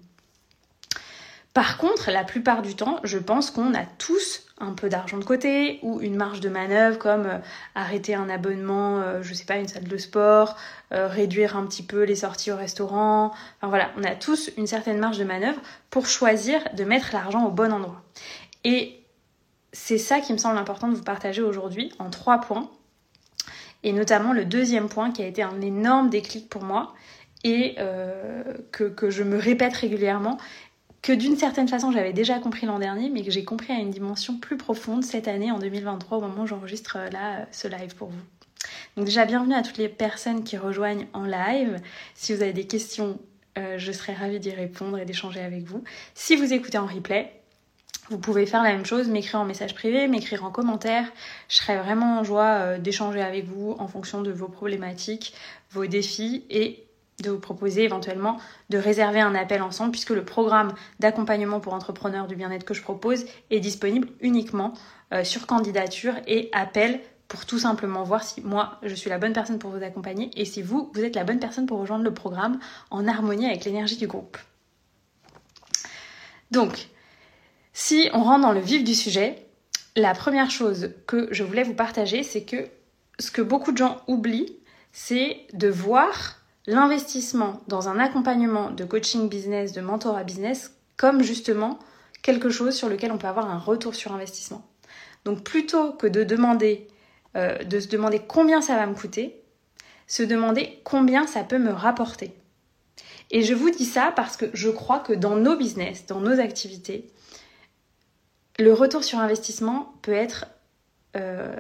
Par 1.54 1.78
contre, 1.78 2.12
la 2.12 2.24
plupart 2.24 2.62
du 2.62 2.76
temps, 2.76 3.00
je 3.04 3.18
pense 3.18 3.52
qu'on 3.52 3.74
a 3.74 3.86
tous 3.98 4.46
un 4.60 4.74
peu 4.74 4.88
d'argent 4.88 5.18
de 5.18 5.26
côté 5.26 5.80
ou 5.82 6.00
une 6.00 6.16
marge 6.16 6.40
de 6.40 6.48
manœuvre 6.48 6.98
comme 6.98 7.26
euh, 7.26 7.38
arrêter 7.76 8.16
un 8.16 8.30
abonnement, 8.30 9.00
euh, 9.00 9.22
je 9.22 9.34
sais 9.34 9.44
pas, 9.44 9.58
une 9.58 9.68
salle 9.68 9.88
de 9.88 9.98
sport, 9.98 10.56
réduire 10.92 11.58
un 11.58 11.66
petit 11.66 11.84
peu 11.84 12.04
les 12.04 12.18
sorties 12.18 12.52
au 12.52 12.58
restaurant. 12.58 13.32
Enfin 13.58 13.70
voilà, 13.70 13.92
on 13.98 14.04
a 14.04 14.16
tous 14.16 14.52
une 14.58 14.68
certaine 14.68 15.00
marge 15.00 15.18
de 15.18 15.24
manœuvre 15.24 15.62
pour 15.90 16.06
choisir 16.06 16.62
de 16.74 16.84
mettre 16.84 17.10
l'argent 17.14 17.46
au 17.46 17.52
bon 17.52 17.72
endroit. 17.72 18.02
Et 18.64 19.02
c'est 19.74 19.98
ça 19.98 20.20
qui 20.20 20.34
me 20.34 20.38
semble 20.38 20.58
important 20.58 20.88
de 20.88 20.96
vous 20.96 21.04
partager 21.04 21.42
aujourd'hui 21.42 21.92
en 22.00 22.10
trois 22.10 22.40
points. 22.40 22.70
Et 23.84 23.94
notamment 23.94 24.34
le 24.34 24.46
deuxième 24.46 24.90
point 24.90 25.12
qui 25.12 25.24
a 25.24 25.28
été 25.28 25.42
un 25.42 25.62
énorme 25.62 26.10
déclic 26.10 26.50
pour 26.50 26.64
moi 26.64 26.94
et 27.44 27.76
euh, 27.80 28.44
que, 28.72 29.10
je 29.10 29.24
me 29.24 29.38
répète 29.38 29.76
régulièrement, 29.76 30.38
que 31.02 31.14
d'une 31.14 31.36
certaine 31.36 31.68
façon 31.68 31.92
j'avais 31.92 32.14
déjà 32.14 32.40
compris 32.40 32.66
l'an 32.66 32.80
dernier, 32.80 33.10
mais 33.10 33.24
que 33.24 33.32
j'ai 33.32 33.44
compris 33.44 33.74
à 33.74 33.78
une 33.78 33.90
dimension 33.90 34.38
plus 34.38 34.58
profonde 34.58 35.04
cette 35.04 35.28
année 35.28 35.52
en 35.52 35.60
2023 35.60 36.18
au 36.18 36.22
moment 36.22 36.44
où 36.44 36.48
j'enregistre 36.48 36.98
euh, 36.98 37.10
là 37.10 37.40
euh, 37.40 37.46
ce 37.52 37.68
live 37.68 37.96
pour 37.96 38.10
vous. 38.10 38.22
Donc 38.96 39.06
déjà 39.06 39.26
bienvenue 39.26 39.56
à 39.56 39.64
toutes 39.64 39.78
les 39.78 39.90
personnes 39.90 40.44
qui 40.44 40.58
rejoignent 40.58 41.08
en 41.14 41.26
live. 41.26 41.78
Si 42.14 42.34
vous 42.34 42.42
avez 42.42 42.54
des 42.54 42.68
questions, 42.68 43.20
je 43.56 43.92
serai 43.92 44.14
ravie 44.14 44.40
d'y 44.40 44.52
répondre 44.52 44.98
et 45.00 45.06
d'échanger 45.06 45.42
avec 45.42 45.64
vous. 45.64 45.84
Si 46.14 46.36
vous 46.36 46.54
écoutez 46.54 46.78
en 46.78 46.86
replay, 46.86 47.42
vous 48.12 48.18
pouvez 48.18 48.46
faire 48.46 48.62
la 48.62 48.74
même 48.74 48.86
chose, 48.86 49.08
m'écrire 49.08 49.40
en 49.40 49.46
message 49.46 49.74
privé, 49.74 50.08
m'écrire 50.10 50.44
en 50.44 50.52
commentaire. 50.52 51.10
Je 51.48 51.56
serai 51.56 51.78
vraiment 51.78 52.20
en 52.20 52.24
joie 52.26 52.58
euh, 52.60 52.78
d'échanger 52.78 53.22
avec 53.22 53.46
vous 53.46 53.76
en 53.80 53.88
fonction 53.88 54.22
de 54.22 54.32
vos 54.32 54.50
problématiques, 54.50 55.34
vos 55.72 55.86
défis 55.86 56.44
et 56.50 56.84
de 57.22 57.32
vous 57.32 57.40
proposer 57.40 57.84
éventuellement 57.84 58.38
de 58.70 58.78
réserver 58.78 59.20
un 59.20 59.36
appel 59.36 59.62
ensemble 59.62 59.92
puisque 59.92 60.12
le 60.12 60.26
programme 60.26 60.74
d'accompagnement 61.00 61.60
pour 61.60 61.74
entrepreneurs 61.74 62.28
du 62.28 62.36
bien-être 62.36 62.66
que 62.66 62.74
je 62.74 62.82
propose 62.82 63.26
est 63.50 63.60
disponible 63.60 64.10
uniquement 64.20 64.74
euh, 65.14 65.24
sur 65.24 65.48
candidature 65.48 66.16
et 66.28 66.50
appel 66.54 67.00
pour 67.28 67.46
tout 67.46 67.60
simplement 67.60 68.04
voir 68.04 68.24
si 68.24 68.42
moi 68.42 68.80
je 68.84 68.94
suis 68.94 69.10
la 69.10 69.18
bonne 69.18 69.34
personne 69.34 69.58
pour 69.58 69.72
vous 69.72 69.84
accompagner 69.84 70.32
et 70.36 70.46
si 70.46 70.62
vous, 70.62 70.92
vous 70.94 71.04
êtes 71.04 71.16
la 71.16 71.24
bonne 71.24 71.40
personne 71.40 71.66
pour 71.66 71.80
rejoindre 71.80 72.04
le 72.04 72.14
programme 72.14 72.60
en 72.90 73.08
harmonie 73.08 73.46
avec 73.46 73.64
l'énergie 73.64 73.98
du 73.98 74.08
groupe. 74.08 74.38
Donc, 76.52 76.90
si 77.72 78.10
on 78.14 78.24
rentre 78.24 78.42
dans 78.42 78.52
le 78.52 78.60
vif 78.60 78.84
du 78.84 78.94
sujet, 78.94 79.48
la 79.96 80.14
première 80.14 80.52
chose 80.52 80.94
que 81.08 81.30
je 81.32 81.44
voulais 81.44 81.64
vous 81.64 81.74
partager, 81.74 82.24
c'est 82.24 82.44
que 82.44 82.68
ce 83.20 83.32
que 83.32 83.42
beaucoup 83.42 83.72
de 83.72 83.78
gens 83.78 84.02
oublient, 84.08 84.58
c'est 84.92 85.48
de 85.54 85.70
voir 85.70 86.41
l'investissement 86.68 87.62
dans 87.68 87.90
un 87.90 88.00
accompagnement 88.00 88.72
de 88.72 88.84
coaching 88.84 89.30
business, 89.30 89.74
de 89.74 89.82
mentorat 89.82 90.24
business, 90.24 90.76
comme 90.98 91.24
justement 91.24 91.80
quelque 92.22 92.50
chose 92.50 92.76
sur 92.76 92.90
lequel 92.90 93.12
on 93.12 93.18
peut 93.18 93.28
avoir 93.28 93.50
un 93.50 93.58
retour 93.58 93.96
sur 93.96 94.14
investissement. 94.14 94.68
Donc 95.26 95.44
plutôt 95.44 95.94
que 95.94 96.08
de 96.08 96.24
demander, 96.24 96.88
euh, 97.36 97.58
de 97.64 97.80
se 97.80 97.88
demander 97.88 98.20
combien 98.20 98.62
ça 98.62 98.76
va 98.76 98.86
me 98.86 98.94
coûter, 98.94 99.42
se 100.08 100.24
demander 100.24 100.80
combien 100.84 101.26
ça 101.28 101.44
peut 101.44 101.58
me 101.58 101.72
rapporter. 101.72 102.34
Et 103.32 103.44
je 103.44 103.54
vous 103.54 103.70
dis 103.70 103.86
ça 103.86 104.12
parce 104.16 104.36
que 104.36 104.46
je 104.54 104.70
crois 104.70 105.00
que 105.00 105.14
dans 105.14 105.36
nos 105.36 105.56
business, 105.56 106.06
dans 106.06 106.20
nos 106.20 106.40
activités, 106.40 107.08
le 108.60 108.74
retour 108.74 109.04
sur 109.04 109.20
investissement 109.20 109.94
peut 110.02 110.12
être 110.12 110.48
euh, 111.16 111.56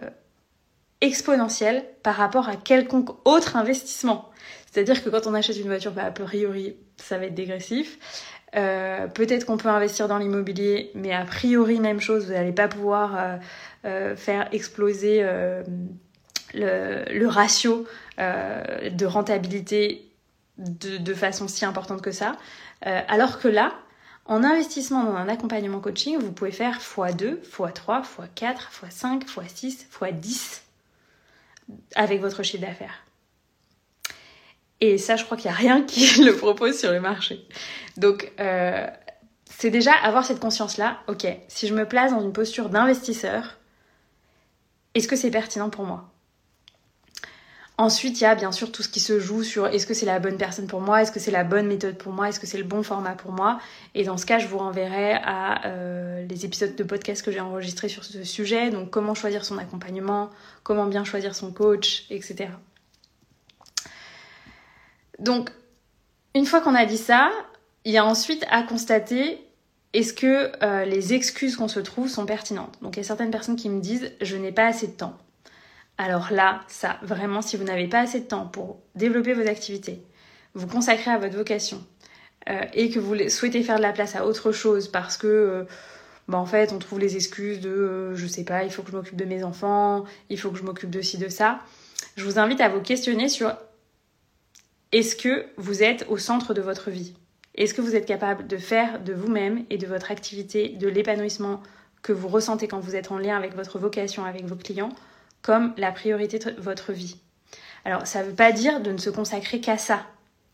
exponentiel 1.02 1.84
par 2.04 2.16
rapport 2.16 2.48
à 2.48 2.56
quelconque 2.56 3.10
autre 3.26 3.58
investissement. 3.58 4.30
C'est-à-dire 4.72 5.04
que 5.04 5.10
quand 5.10 5.28
on 5.28 5.34
achète 5.34 5.58
une 5.58 5.68
voiture, 5.68 5.92
bah, 5.92 6.06
a 6.06 6.12
priori, 6.12 6.76
ça 6.98 7.18
va 7.18 7.26
être 7.26 7.36
dégressif. 7.36 7.98
Euh, 8.56 9.08
peut-être 9.08 9.46
qu'on 9.46 9.58
peut 9.58 9.70
investir 9.70 10.08
dans 10.08 10.18
l'immobilier, 10.18 10.92
mais 10.94 11.14
a 11.14 11.24
priori, 11.26 11.80
même 11.80 12.02
chose, 12.02 12.26
vous 12.26 12.34
n'allez 12.34 12.52
pas 12.52 12.68
pouvoir 12.68 13.16
euh, 13.18 13.38
euh, 13.86 14.16
faire 14.16 14.48
exploser 14.52 15.24
le, 16.54 17.26
ratio 17.28 17.86
de 18.18 19.06
rentabilité 19.06 20.12
de, 20.58 20.98
de, 20.98 21.14
façon 21.14 21.48
si 21.48 21.66
importante 21.66 22.02
que 22.02 22.12
ça. 22.12 22.36
alors 22.82 23.40
que 23.40 23.48
là, 23.48 23.74
en 24.26 24.44
investissement 24.44 25.04
dans 25.06 25.16
un 25.16 25.30
accompagnement 25.30 25.80
coaching, 25.80 26.18
vous 26.20 26.32
pouvez 26.32 26.52
faire 26.52 26.80
x2, 26.80 27.38
x3, 27.42 28.04
x4, 28.36 28.56
x5, 28.86 29.26
x6, 29.26 29.86
x10 29.92 30.62
avec 31.96 32.22
votre 32.22 32.44
chiffre 32.44 32.66
d'affaires. 32.66 33.06
Et 34.80 34.98
ça, 34.98 35.16
je 35.16 35.24
crois 35.26 35.38
qu'il 35.38 35.50
n'y 35.50 35.56
a 35.56 35.60
rien 35.60 35.84
qui 35.84 36.22
le 36.24 36.36
propose 36.36 36.78
sur 36.78 36.92
le 36.92 37.00
marché. 37.00 37.46
Donc, 37.98 38.32
euh, 38.40 38.88
c'est 39.46 39.70
déjà 39.70 39.94
avoir 39.94 40.26
cette 40.26 40.40
conscience-là. 40.40 41.00
Ok, 41.08 41.28
si 41.48 41.68
je 41.68 41.74
me 41.74 41.88
place 41.88 42.12
dans 42.12 42.22
une 42.22 42.34
posture 42.34 42.70
d'investisseur, 42.70 43.60
est-ce 44.96 45.08
que 45.08 45.16
c'est 45.16 45.32
pertinent 45.32 45.70
pour 45.70 45.86
moi? 45.86 46.11
Ensuite, 47.82 48.22
il 48.22 48.26
y 48.26 48.28
a 48.28 48.36
bien 48.36 48.52
sûr 48.52 48.72
tout 48.72 48.84
ce 48.84 48.90
qui 48.90 49.00
se 49.00 49.20
joue 49.20 49.42
sur 49.42 49.66
est-ce 49.66 49.88
que 49.88 49.96
c'est 49.96 50.06
la 50.06 50.20
bonne 50.20 50.38
personne 50.38 50.68
pour 50.68 50.82
moi, 50.82 51.02
est-ce 51.02 51.12
que 51.12 51.20
c'est 51.20 51.32
la 51.32 51.44
bonne 51.44 51.66
méthode 51.66 51.98
pour 51.98 52.14
moi, 52.14 52.30
est-ce 52.30 52.40
que 52.40 52.46
c'est 52.46 52.60
le 52.60 52.64
bon 52.64 52.84
format 52.84 53.14
pour 53.14 53.32
moi. 53.32 53.60
Et 53.96 54.04
dans 54.04 54.18
ce 54.18 54.28
cas, 54.28 54.38
je 54.38 54.46
vous 54.46 54.60
renverrai 54.60 55.14
à 55.14 55.66
euh, 55.66 56.24
les 56.28 56.46
épisodes 56.46 56.76
de 56.76 56.84
podcast 56.84 57.26
que 57.26 57.32
j'ai 57.32 57.40
enregistrés 57.40 57.90
sur 57.90 58.04
ce 58.04 58.24
sujet, 58.24 58.70
donc 58.70 58.92
comment 58.92 59.16
choisir 59.16 59.44
son 59.44 59.58
accompagnement, 59.58 60.30
comment 60.62 60.86
bien 60.86 61.04
choisir 61.04 61.34
son 61.34 61.52
coach, 61.52 62.06
etc. 62.12 62.50
Donc, 65.18 65.50
une 66.36 66.46
fois 66.46 66.62
qu'on 66.62 66.76
a 66.76 66.86
dit 66.86 67.00
ça, 67.00 67.32
il 67.84 67.94
y 67.94 67.98
a 67.98 68.06
ensuite 68.06 68.46
à 68.52 68.62
constater 68.62 69.44
est-ce 69.94 70.14
que 70.14 70.52
euh, 70.64 70.86
les 70.86 71.16
excuses 71.16 71.56
qu'on 71.56 71.68
se 71.68 71.80
trouve 71.80 72.10
sont 72.10 72.28
pertinentes. 72.28 72.78
Donc, 72.84 72.96
il 72.96 73.00
y 73.00 73.04
a 73.04 73.08
certaines 73.08 73.32
personnes 73.32 73.56
qui 73.56 73.70
me 73.70 73.82
disent 73.82 74.12
je 74.22 74.38
n'ai 74.38 74.52
pas 74.52 74.68
assez 74.68 74.86
de 74.86 74.94
temps. 74.94 75.18
Alors 76.02 76.32
là, 76.32 76.62
ça, 76.68 76.98
vraiment, 77.04 77.44
si 77.44 77.58
vous 77.58 77.64
n'avez 77.64 77.88
pas 77.88 78.00
assez 78.00 78.22
de 78.22 78.26
temps 78.26 78.48
pour 78.48 78.80
développer 78.96 79.34
vos 79.34 79.48
activités, 79.48 80.02
vous 80.56 80.66
consacrer 80.66 81.12
à 81.12 81.20
votre 81.20 81.38
vocation 81.38 81.86
euh, 82.50 82.64
et 82.74 82.90
que 82.90 83.00
vous 83.00 83.30
souhaitez 83.30 83.62
faire 83.62 83.78
de 83.78 83.84
la 83.84 83.94
place 83.94 84.16
à 84.16 84.26
autre 84.26 84.52
chose 84.52 84.88
parce 84.88 85.16
que, 85.16 85.28
euh, 85.28 85.64
bah, 86.28 86.40
en 86.40 86.48
fait, 86.48 86.74
on 86.74 86.80
trouve 86.80 87.00
les 87.00 87.18
excuses 87.18 87.60
de, 87.60 88.16
je 88.16 88.26
sais 88.26 88.44
pas, 88.44 88.64
il 88.64 88.72
faut 88.72 88.82
que 88.82 88.90
je 88.90 88.96
m'occupe 88.96 89.16
de 89.16 89.26
mes 89.26 89.44
enfants, 89.44 90.06
il 90.32 90.40
faut 90.40 90.50
que 90.50 90.58
je 90.58 90.64
m'occupe 90.64 90.90
de 90.90 91.02
ci, 91.02 91.20
de 91.20 91.30
ça, 91.30 91.60
je 92.18 92.26
vous 92.26 92.40
invite 92.40 92.62
à 92.62 92.70
vous 92.70 92.82
questionner 92.82 93.30
sur 93.30 93.56
est-ce 94.92 95.16
que 95.16 95.46
vous 95.58 95.84
êtes 95.84 96.08
au 96.10 96.18
centre 96.18 96.56
de 96.56 96.62
votre 96.62 96.90
vie? 96.90 97.14
Est-ce 97.54 97.76
que 97.76 97.82
vous 97.82 97.96
êtes 97.96 98.08
capable 98.08 98.48
de 98.48 98.58
faire 98.58 99.04
de 99.04 99.14
vous-même 99.14 99.66
et 99.70 99.78
de 99.78 99.86
votre 99.86 100.10
activité, 100.10 100.70
de 100.70 100.88
l'épanouissement 100.88 101.62
que 102.02 102.12
vous 102.12 102.28
ressentez 102.28 102.68
quand 102.68 102.80
vous 102.80 102.96
êtes 102.96 103.12
en 103.12 103.20
lien 103.20 103.38
avec 103.38 103.56
votre 103.56 103.78
vocation, 103.78 104.26
avec 104.26 104.46
vos 104.46 104.56
clients, 104.56 104.90
comme 105.42 105.74
la 105.78 105.92
priorité 105.92 106.40
de 106.40 106.60
votre 106.60 106.92
vie 106.92 107.18
Alors, 107.86 108.08
ça 108.08 108.24
ne 108.24 108.30
veut 108.30 108.36
pas 108.36 108.52
dire 108.52 108.82
de 108.82 108.92
ne 108.92 108.98
se 108.98 109.10
consacrer 109.10 109.60
qu'à 109.60 109.78
ça. 109.78 110.06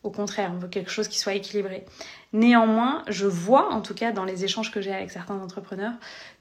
Au 0.02 0.10
contraire, 0.10 0.52
on 0.54 0.58
veut 0.58 0.68
quelque 0.68 0.90
chose 0.90 1.08
qui 1.08 1.18
soit 1.18 1.34
équilibré. 1.34 1.84
Néanmoins, 2.32 3.02
je 3.08 3.26
vois, 3.26 3.72
en 3.72 3.80
tout 3.80 3.94
cas 3.94 4.12
dans 4.12 4.24
les 4.24 4.44
échanges 4.44 4.70
que 4.70 4.80
j'ai 4.80 4.94
avec 4.94 5.10
certains 5.10 5.38
entrepreneurs, 5.38 5.94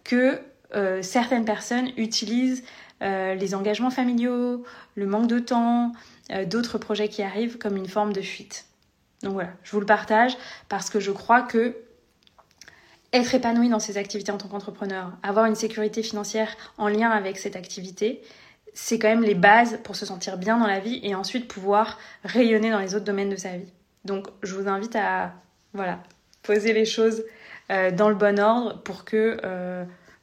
que 0.04 0.39
euh, 0.75 1.01
certaines 1.01 1.46
personnes 1.46 1.89
utilisent 1.98 2.63
euh, 3.01 3.36
les 3.36 3.56
engagements 3.56 3.89
familiaux, 3.89 4.63
le 4.96 5.06
manque 5.06 5.27
de 5.27 5.39
temps, 5.39 5.92
euh, 6.32 6.46
d'autres 6.46 6.77
projets 6.77 7.10
qui 7.10 7.24
arrivent 7.24 7.58
comme 7.58 7.77
une 7.77 7.88
forme 7.88 8.13
de 8.13 8.22
fuite. 8.22 8.66
Donc 9.24 9.34
voilà, 9.34 9.50
je 9.63 9.72
vous 9.72 9.80
le 9.80 9.86
partage 9.86 10.38
parce 10.70 10.89
que 10.89 11.00
je 11.00 11.12
crois 11.12 11.42
que 11.42 11.75
être 13.14 13.34
épanoui 13.34 13.70
dans 13.70 13.80
ses 13.80 13.98
activités 13.98 14.32
en 14.32 14.38
tant 14.38 14.48
qu'entrepreneur, 14.48 15.12
avoir 15.24 15.46
une 15.46 15.56
sécurité 15.56 16.04
financière 16.04 16.56
en 16.78 16.88
lien 16.88 17.10
avec 17.10 17.38
cette 17.38 17.56
activité, 17.56 18.22
c'est 18.74 19.00
quand 19.00 19.08
même 19.08 19.24
les 19.24 19.36
bases 19.36 19.80
pour 19.84 19.96
se 19.96 20.06
sentir 20.06 20.38
bien 20.38 20.58
dans 20.58 20.68
la 20.68 20.80
vie 20.80 21.00
et 21.04 21.16
ensuite 21.16 21.48
pouvoir 21.48 21.98
rayonner 22.24 22.70
dans 22.70 22.80
les 22.80 22.96
autres 22.96 23.06
domaines 23.06 23.30
de 23.30 23.36
sa 23.36 23.58
vie. 23.58 23.72
Donc 24.06 24.28
je 24.44 24.54
vous 24.54 24.68
invite 24.68 24.96
à 24.96 25.34
voilà, 25.74 26.00
poser 26.44 26.74
les 26.74 26.86
choses 26.86 27.24
euh, 27.72 27.92
dans 27.92 28.10
le 28.10 28.16
bon 28.16 28.40
ordre 28.40 28.82
pour 28.84 29.04
que 29.04 29.40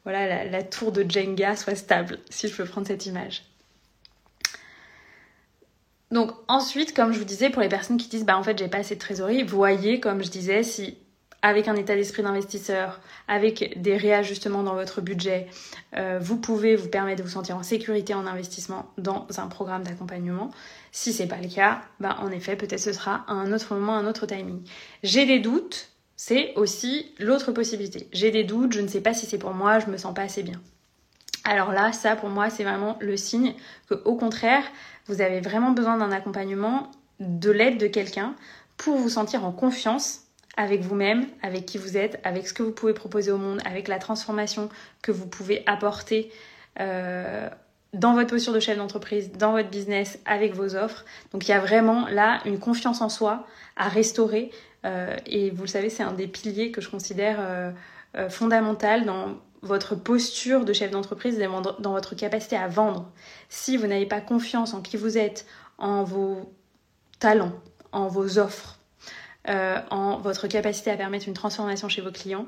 voilà, 0.05 0.45
la, 0.45 0.62
tour 0.62 0.93
de 0.93 1.05
Jenga 1.09 1.57
soit 1.57 1.75
stable, 1.75 2.19
si 2.29 2.49
je 2.49 2.55
peux 2.55 2.64
prendre 2.64 2.87
cette 2.87 3.07
image. 3.07 3.43
Donc 6.11 6.31
ensuite, 6.47 6.95
comme 6.95 7.12
je 7.12 7.19
vous 7.19 7.25
disais, 7.25 7.50
pour 7.50 7.62
les 7.62 7.69
personnes 7.69 7.97
qui 7.97 8.09
disent 8.09 8.25
bah 8.25 8.37
en 8.37 8.43
fait 8.43 8.57
j'ai 8.59 8.69
pas 8.69 8.79
assez 8.79 8.95
de 8.95 9.00
trésorerie, 9.00 9.43
voyez 9.43 10.00
comme 10.00 10.23
je 10.23 10.31
disais 10.31 10.62
si 10.62 10.99
avec 11.44 11.68
un 11.68 11.76
état 11.76 11.94
d'esprit 11.94 12.22
d'investisseur, 12.22 13.00
avec 13.28 13.78
des 13.80 13.98
réajustements 13.98 14.62
dans 14.62 14.72
votre 14.72 15.02
budget, 15.02 15.46
euh, 15.94 16.18
vous 16.18 16.38
pouvez 16.38 16.74
vous 16.74 16.88
permettre 16.88 17.18
de 17.18 17.22
vous 17.22 17.34
sentir 17.34 17.54
en 17.58 17.62
sécurité 17.62 18.14
en 18.14 18.26
investissement 18.26 18.90
dans 18.96 19.26
un 19.36 19.46
programme 19.48 19.82
d'accompagnement. 19.82 20.50
Si 20.90 21.12
c'est 21.12 21.26
pas 21.26 21.36
le 21.36 21.54
cas, 21.54 21.82
bah 22.00 22.16
en 22.22 22.30
effet 22.30 22.56
peut-être 22.56 22.80
ce 22.80 22.94
sera 22.94 23.26
à 23.28 23.32
un 23.32 23.52
autre 23.52 23.74
moment, 23.74 23.94
un 23.94 24.06
autre 24.06 24.24
timing. 24.24 24.62
J'ai 25.02 25.26
des 25.26 25.38
doutes, 25.38 25.90
c'est 26.16 26.54
aussi 26.56 27.12
l'autre 27.18 27.52
possibilité. 27.52 28.08
J'ai 28.12 28.30
des 28.30 28.44
doutes, 28.44 28.72
je 28.72 28.80
ne 28.80 28.88
sais 28.88 29.02
pas 29.02 29.12
si 29.12 29.26
c'est 29.26 29.36
pour 29.36 29.52
moi, 29.52 29.80
je 29.80 29.88
me 29.88 29.98
sens 29.98 30.14
pas 30.14 30.22
assez 30.22 30.42
bien. 30.42 30.62
Alors 31.44 31.72
là, 31.72 31.92
ça 31.92 32.16
pour 32.16 32.30
moi, 32.30 32.48
c'est 32.48 32.64
vraiment 32.64 32.96
le 33.02 33.18
signe 33.18 33.52
que 33.90 34.00
au 34.06 34.16
contraire, 34.16 34.64
vous 35.08 35.20
avez 35.20 35.42
vraiment 35.42 35.72
besoin 35.72 35.98
d'un 35.98 36.10
accompagnement, 36.10 36.90
de 37.20 37.50
l'aide 37.50 37.76
de 37.76 37.86
quelqu'un 37.86 38.34
pour 38.78 38.96
vous 38.96 39.10
sentir 39.10 39.44
en 39.44 39.52
confiance 39.52 40.24
avec 40.56 40.82
vous-même, 40.82 41.26
avec 41.42 41.66
qui 41.66 41.78
vous 41.78 41.96
êtes, 41.96 42.20
avec 42.25 42.46
ce 42.46 42.54
que 42.54 42.62
vous 42.62 42.73
pouvez 42.73 42.94
proposer 42.94 43.30
au 43.30 43.38
monde, 43.38 43.61
avec 43.64 43.88
la 43.88 43.99
transformation 43.99 44.68
que 45.02 45.12
vous 45.12 45.26
pouvez 45.26 45.62
apporter 45.66 46.30
euh, 46.80 47.49
dans 47.92 48.14
votre 48.14 48.30
posture 48.30 48.52
de 48.52 48.61
chef 48.61 48.76
d'entreprise, 48.76 49.32
dans 49.32 49.52
votre 49.52 49.68
business, 49.68 50.18
avec 50.25 50.54
vos 50.54 50.76
offres. 50.76 51.04
Donc 51.32 51.46
il 51.46 51.50
y 51.50 51.54
a 51.54 51.61
vraiment 51.61 52.06
là 52.08 52.40
une 52.44 52.58
confiance 52.58 53.00
en 53.00 53.08
soi 53.08 53.46
à 53.76 53.88
restaurer 53.88 54.50
euh, 54.84 55.16
et 55.26 55.50
vous 55.50 55.62
le 55.62 55.68
savez, 55.68 55.90
c'est 55.90 56.02
un 56.02 56.12
des 56.12 56.26
piliers 56.26 56.70
que 56.70 56.80
je 56.80 56.90
considère 56.90 57.37
euh, 57.40 57.70
fondamental 58.28 59.04
dans 59.04 59.37
votre 59.62 59.94
posture 59.94 60.64
de 60.64 60.73
chef 60.73 60.90
d'entreprise, 60.90 61.38
dans 61.38 61.92
votre 61.92 62.14
capacité 62.14 62.54
à 62.54 62.68
vendre. 62.68 63.11
Si 63.49 63.76
vous 63.76 63.87
n'avez 63.87 64.06
pas 64.06 64.20
confiance 64.20 64.75
en 64.75 64.82
qui 64.82 64.99
vous 64.99 65.16
êtes, 65.16 65.46
en 65.78 66.04
vos 66.04 66.52
talents, 67.18 67.54
en 67.90 68.08
vos 68.08 68.38
offres, 68.38 68.78
en 69.46 70.18
votre 70.18 70.48
capacité 70.48 70.90
à 70.90 70.96
permettre 70.96 71.28
une 71.28 71.34
transformation 71.34 71.88
chez 71.88 72.00
vos 72.00 72.10
clients, 72.10 72.46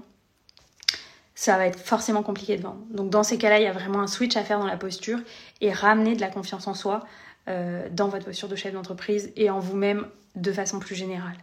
ça 1.34 1.56
va 1.58 1.66
être 1.66 1.78
forcément 1.78 2.22
compliqué 2.22 2.56
de 2.56 2.62
vendre. 2.62 2.80
Donc 2.90 3.10
dans 3.10 3.22
ces 3.22 3.36
cas-là, 3.36 3.58
il 3.58 3.64
y 3.64 3.68
a 3.68 3.72
vraiment 3.72 4.00
un 4.00 4.06
switch 4.06 4.36
à 4.36 4.42
faire 4.42 4.58
dans 4.58 4.66
la 4.66 4.76
posture 4.76 5.18
et 5.60 5.72
ramener 5.72 6.16
de 6.16 6.20
la 6.20 6.28
confiance 6.28 6.66
en 6.66 6.74
soi 6.74 7.04
dans 7.46 8.08
votre 8.08 8.24
posture 8.24 8.48
de 8.48 8.56
chef 8.56 8.72
d'entreprise 8.72 9.32
et 9.36 9.50
en 9.50 9.60
vous-même 9.60 10.06
de 10.34 10.52
façon 10.52 10.78
plus 10.78 10.94
générale. 10.94 11.36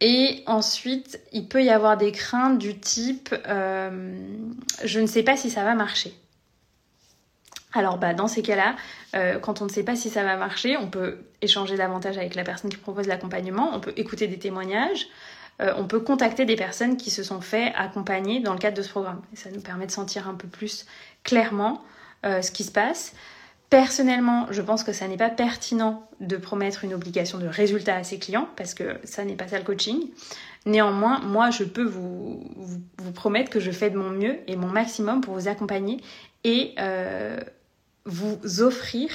Et 0.00 0.42
ensuite, 0.46 1.18
il 1.32 1.48
peut 1.48 1.64
y 1.64 1.70
avoir 1.70 1.96
des 1.96 2.12
craintes 2.12 2.58
du 2.58 2.78
type 2.78 3.34
euh, 3.46 4.14
je 4.84 5.00
ne 5.00 5.06
sais 5.06 5.22
pas 5.22 5.36
si 5.36 5.48
ça 5.48 5.64
va 5.64 5.74
marcher. 5.74 6.12
Alors 7.74 7.98
bah, 7.98 8.14
dans 8.14 8.28
ces 8.28 8.40
cas-là, 8.40 8.76
euh, 9.14 9.38
quand 9.38 9.60
on 9.60 9.64
ne 9.64 9.70
sait 9.70 9.82
pas 9.82 9.96
si 9.96 10.08
ça 10.08 10.22
va 10.22 10.36
marcher, 10.36 10.76
on 10.76 10.88
peut 10.88 11.18
échanger 11.42 11.76
davantage 11.76 12.16
avec 12.16 12.36
la 12.36 12.44
personne 12.44 12.70
qui 12.70 12.76
propose 12.76 13.08
l'accompagnement, 13.08 13.70
on 13.74 13.80
peut 13.80 13.92
écouter 13.96 14.28
des 14.28 14.38
témoignages, 14.38 15.08
euh, 15.60 15.74
on 15.76 15.86
peut 15.86 16.00
contacter 16.00 16.46
des 16.46 16.56
personnes 16.56 16.96
qui 16.96 17.10
se 17.10 17.22
sont 17.22 17.40
fait 17.40 17.72
accompagner 17.76 18.40
dans 18.40 18.52
le 18.52 18.58
cadre 18.58 18.76
de 18.76 18.82
ce 18.82 18.88
programme. 18.88 19.20
Ça 19.34 19.50
nous 19.50 19.60
permet 19.60 19.86
de 19.86 19.90
sentir 19.90 20.28
un 20.28 20.34
peu 20.34 20.48
plus 20.48 20.86
clairement 21.24 21.82
euh, 22.24 22.42
ce 22.42 22.52
qui 22.52 22.62
se 22.62 22.70
passe. 22.70 23.12
Personnellement, 23.70 24.46
je 24.50 24.62
pense 24.62 24.84
que 24.84 24.92
ça 24.92 25.08
n'est 25.08 25.16
pas 25.16 25.30
pertinent 25.30 26.08
de 26.20 26.36
promettre 26.36 26.84
une 26.84 26.94
obligation 26.94 27.38
de 27.38 27.46
résultat 27.46 27.96
à 27.96 28.04
ses 28.04 28.20
clients 28.20 28.48
parce 28.54 28.72
que 28.72 28.98
ça 29.02 29.24
n'est 29.24 29.34
pas 29.34 29.48
ça 29.48 29.58
le 29.58 29.64
coaching. 29.64 30.10
Néanmoins, 30.64 31.18
moi, 31.20 31.50
je 31.50 31.64
peux 31.64 31.82
vous, 31.82 32.44
promettre 33.14 33.50
que 33.50 33.58
je 33.58 33.72
fais 33.72 33.90
de 33.90 33.98
mon 33.98 34.10
mieux 34.10 34.38
et 34.46 34.54
mon 34.54 34.68
maximum 34.68 35.22
pour 35.22 35.34
vous 35.34 35.48
accompagner 35.48 36.00
et 36.44 36.74
vous 38.06 38.38
offrir 38.60 39.10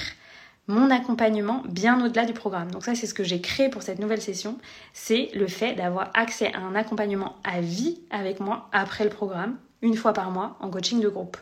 mon 0.66 0.90
accompagnement 0.90 1.62
bien 1.68 2.04
au-delà 2.04 2.24
du 2.24 2.32
programme. 2.32 2.70
Donc 2.70 2.84
ça, 2.84 2.94
c'est 2.94 3.06
ce 3.06 3.14
que 3.14 3.24
j'ai 3.24 3.40
créé 3.40 3.68
pour 3.68 3.82
cette 3.82 3.98
nouvelle 3.98 4.22
session, 4.22 4.58
c'est 4.92 5.30
le 5.34 5.48
fait 5.48 5.74
d'avoir 5.74 6.10
accès 6.14 6.52
à 6.54 6.60
un 6.60 6.74
accompagnement 6.74 7.36
à 7.44 7.60
vie 7.60 8.00
avec 8.10 8.40
moi 8.40 8.68
après 8.72 9.04
le 9.04 9.10
programme, 9.10 9.58
une 9.82 9.96
fois 9.96 10.12
par 10.12 10.30
mois, 10.30 10.56
en 10.60 10.70
coaching 10.70 11.00
de 11.00 11.08
groupe. 11.08 11.36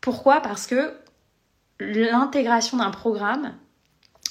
Pourquoi? 0.00 0.40
Parce 0.40 0.66
que 0.66 0.94
l'intégration 1.78 2.78
d'un 2.78 2.90
programme, 2.90 3.54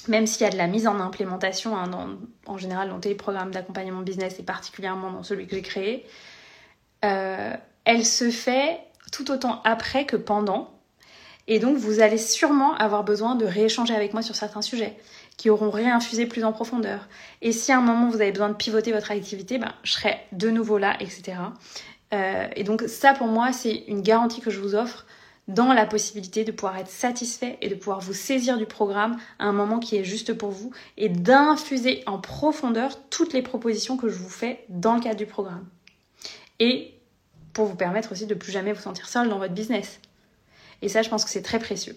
même 0.08 0.26
s'il 0.26 0.42
y 0.42 0.44
a 0.44 0.50
de 0.50 0.56
la 0.56 0.66
mise 0.66 0.86
en 0.86 1.00
implémentation, 1.00 1.76
hein, 1.76 2.18
en 2.46 2.58
général 2.58 2.90
dans 2.90 3.00
tous 3.00 3.08
les 3.08 3.14
programmes 3.14 3.50
d'accompagnement 3.50 4.02
business 4.02 4.38
et 4.38 4.42
particulièrement 4.42 5.10
dans 5.10 5.22
celui 5.22 5.46
que 5.46 5.56
j'ai 5.56 5.62
créé, 5.62 6.06
euh, 7.04 7.54
elle 7.84 8.04
se 8.04 8.30
fait 8.30 8.80
tout 9.12 9.30
autant 9.30 9.62
après 9.64 10.04
que 10.04 10.16
pendant. 10.16 10.79
Et 11.48 11.58
donc, 11.58 11.76
vous 11.76 12.00
allez 12.00 12.18
sûrement 12.18 12.74
avoir 12.76 13.04
besoin 13.04 13.34
de 13.34 13.44
rééchanger 13.44 13.94
avec 13.94 14.12
moi 14.12 14.22
sur 14.22 14.36
certains 14.36 14.62
sujets 14.62 14.96
qui 15.36 15.48
auront 15.50 15.70
réinfusé 15.70 16.26
plus 16.26 16.44
en 16.44 16.52
profondeur. 16.52 17.08
Et 17.40 17.52
si 17.52 17.72
à 17.72 17.78
un 17.78 17.80
moment 17.80 18.10
vous 18.10 18.20
avez 18.20 18.30
besoin 18.30 18.50
de 18.50 18.54
pivoter 18.54 18.92
votre 18.92 19.10
activité, 19.10 19.58
ben, 19.58 19.72
je 19.84 19.92
serai 19.92 20.18
de 20.32 20.50
nouveau 20.50 20.76
là, 20.76 20.96
etc. 21.00 21.38
Euh, 22.12 22.46
et 22.56 22.62
donc, 22.62 22.82
ça 22.82 23.14
pour 23.14 23.26
moi, 23.26 23.52
c'est 23.52 23.84
une 23.88 24.02
garantie 24.02 24.40
que 24.40 24.50
je 24.50 24.60
vous 24.60 24.74
offre 24.74 25.06
dans 25.48 25.72
la 25.72 25.86
possibilité 25.86 26.44
de 26.44 26.52
pouvoir 26.52 26.76
être 26.78 26.90
satisfait 26.90 27.58
et 27.60 27.68
de 27.68 27.74
pouvoir 27.74 28.00
vous 28.00 28.12
saisir 28.12 28.56
du 28.56 28.66
programme 28.66 29.16
à 29.38 29.46
un 29.46 29.52
moment 29.52 29.78
qui 29.78 29.96
est 29.96 30.04
juste 30.04 30.34
pour 30.34 30.50
vous 30.50 30.70
et 30.96 31.08
d'infuser 31.08 32.02
en 32.06 32.18
profondeur 32.18 32.98
toutes 33.08 33.32
les 33.32 33.42
propositions 33.42 33.96
que 33.96 34.08
je 34.08 34.18
vous 34.18 34.28
fais 34.28 34.64
dans 34.68 34.94
le 34.94 35.00
cadre 35.00 35.16
du 35.16 35.26
programme. 35.26 35.66
Et 36.58 36.94
pour 37.52 37.66
vous 37.66 37.76
permettre 37.76 38.12
aussi 38.12 38.26
de 38.26 38.34
plus 38.34 38.52
jamais 38.52 38.72
vous 38.72 38.82
sentir 38.82 39.08
seul 39.08 39.28
dans 39.28 39.38
votre 39.38 39.54
business. 39.54 40.00
Et 40.82 40.88
ça, 40.88 41.02
je 41.02 41.08
pense 41.08 41.24
que 41.24 41.30
c'est 41.30 41.42
très 41.42 41.58
précieux. 41.58 41.96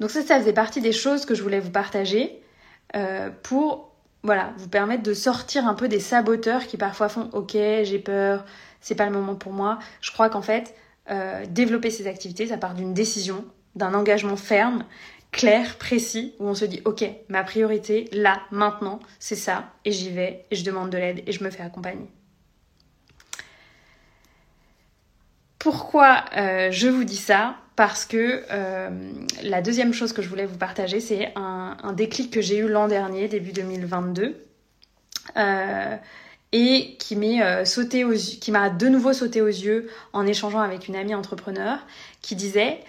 Donc 0.00 0.10
ça, 0.10 0.22
ça 0.22 0.38
faisait 0.38 0.52
partie 0.52 0.80
des 0.80 0.92
choses 0.92 1.24
que 1.24 1.34
je 1.34 1.42
voulais 1.42 1.60
vous 1.60 1.70
partager 1.70 2.42
euh, 2.96 3.30
pour 3.42 3.94
vous 4.56 4.68
permettre 4.68 5.02
de 5.02 5.12
sortir 5.12 5.66
un 5.66 5.74
peu 5.74 5.88
des 5.88 6.00
saboteurs 6.00 6.66
qui 6.66 6.76
parfois 6.76 7.08
font 7.08 7.28
OK, 7.32 7.52
j'ai 7.52 7.98
peur, 7.98 8.44
c'est 8.80 8.94
pas 8.94 9.04
le 9.04 9.12
moment 9.12 9.34
pour 9.34 9.52
moi. 9.52 9.78
Je 10.00 10.10
crois 10.12 10.30
qu'en 10.30 10.42
fait, 10.42 10.74
euh, 11.10 11.44
développer 11.48 11.90
ces 11.90 12.06
activités, 12.06 12.46
ça 12.46 12.56
part 12.56 12.74
d'une 12.74 12.94
décision, 12.94 13.44
d'un 13.74 13.92
engagement 13.92 14.36
ferme, 14.36 14.84
clair, 15.30 15.76
précis, 15.76 16.34
où 16.38 16.46
on 16.46 16.54
se 16.54 16.64
dit 16.64 16.80
ok, 16.84 17.04
ma 17.28 17.44
priorité, 17.44 18.08
là, 18.12 18.40
maintenant, 18.50 19.00
c'est 19.18 19.36
ça, 19.36 19.72
et 19.84 19.92
j'y 19.92 20.10
vais, 20.10 20.46
et 20.50 20.56
je 20.56 20.64
demande 20.64 20.90
de 20.90 20.96
l'aide, 20.96 21.22
et 21.26 21.32
je 21.32 21.44
me 21.44 21.50
fais 21.50 21.62
accompagner. 21.62 22.08
Pourquoi 25.64 26.26
euh, 26.36 26.70
je 26.70 26.88
vous 26.88 27.04
dis 27.04 27.16
ça? 27.16 27.56
Parce 27.74 28.04
que 28.04 28.42
euh, 28.50 28.90
la 29.42 29.62
deuxième 29.62 29.94
chose 29.94 30.12
que 30.12 30.20
je 30.20 30.28
voulais 30.28 30.44
vous 30.44 30.58
partager, 30.58 31.00
c'est 31.00 31.32
un, 31.36 31.94
déclic 31.94 32.30
que 32.30 32.42
j'ai 32.42 32.58
eu 32.58 32.68
l'an 32.68 32.86
dernier, 32.86 33.28
début 33.28 33.52
2022 33.52 34.36
et 36.52 36.96
qui 36.98 37.40
euh, 37.40 37.64
sauté 37.64 38.04
qui 38.42 38.50
m'a 38.52 38.68
de 38.68 38.88
nouveau 38.88 39.14
sauté 39.14 39.40
aux 39.40 39.46
yeux 39.46 39.88
en 40.12 40.26
échangeant 40.26 40.60
avec 40.60 40.86
une 40.86 40.96
amie 40.96 41.14
entrepreneur 41.14 41.78
qui 42.20 42.36
disait 42.36 42.80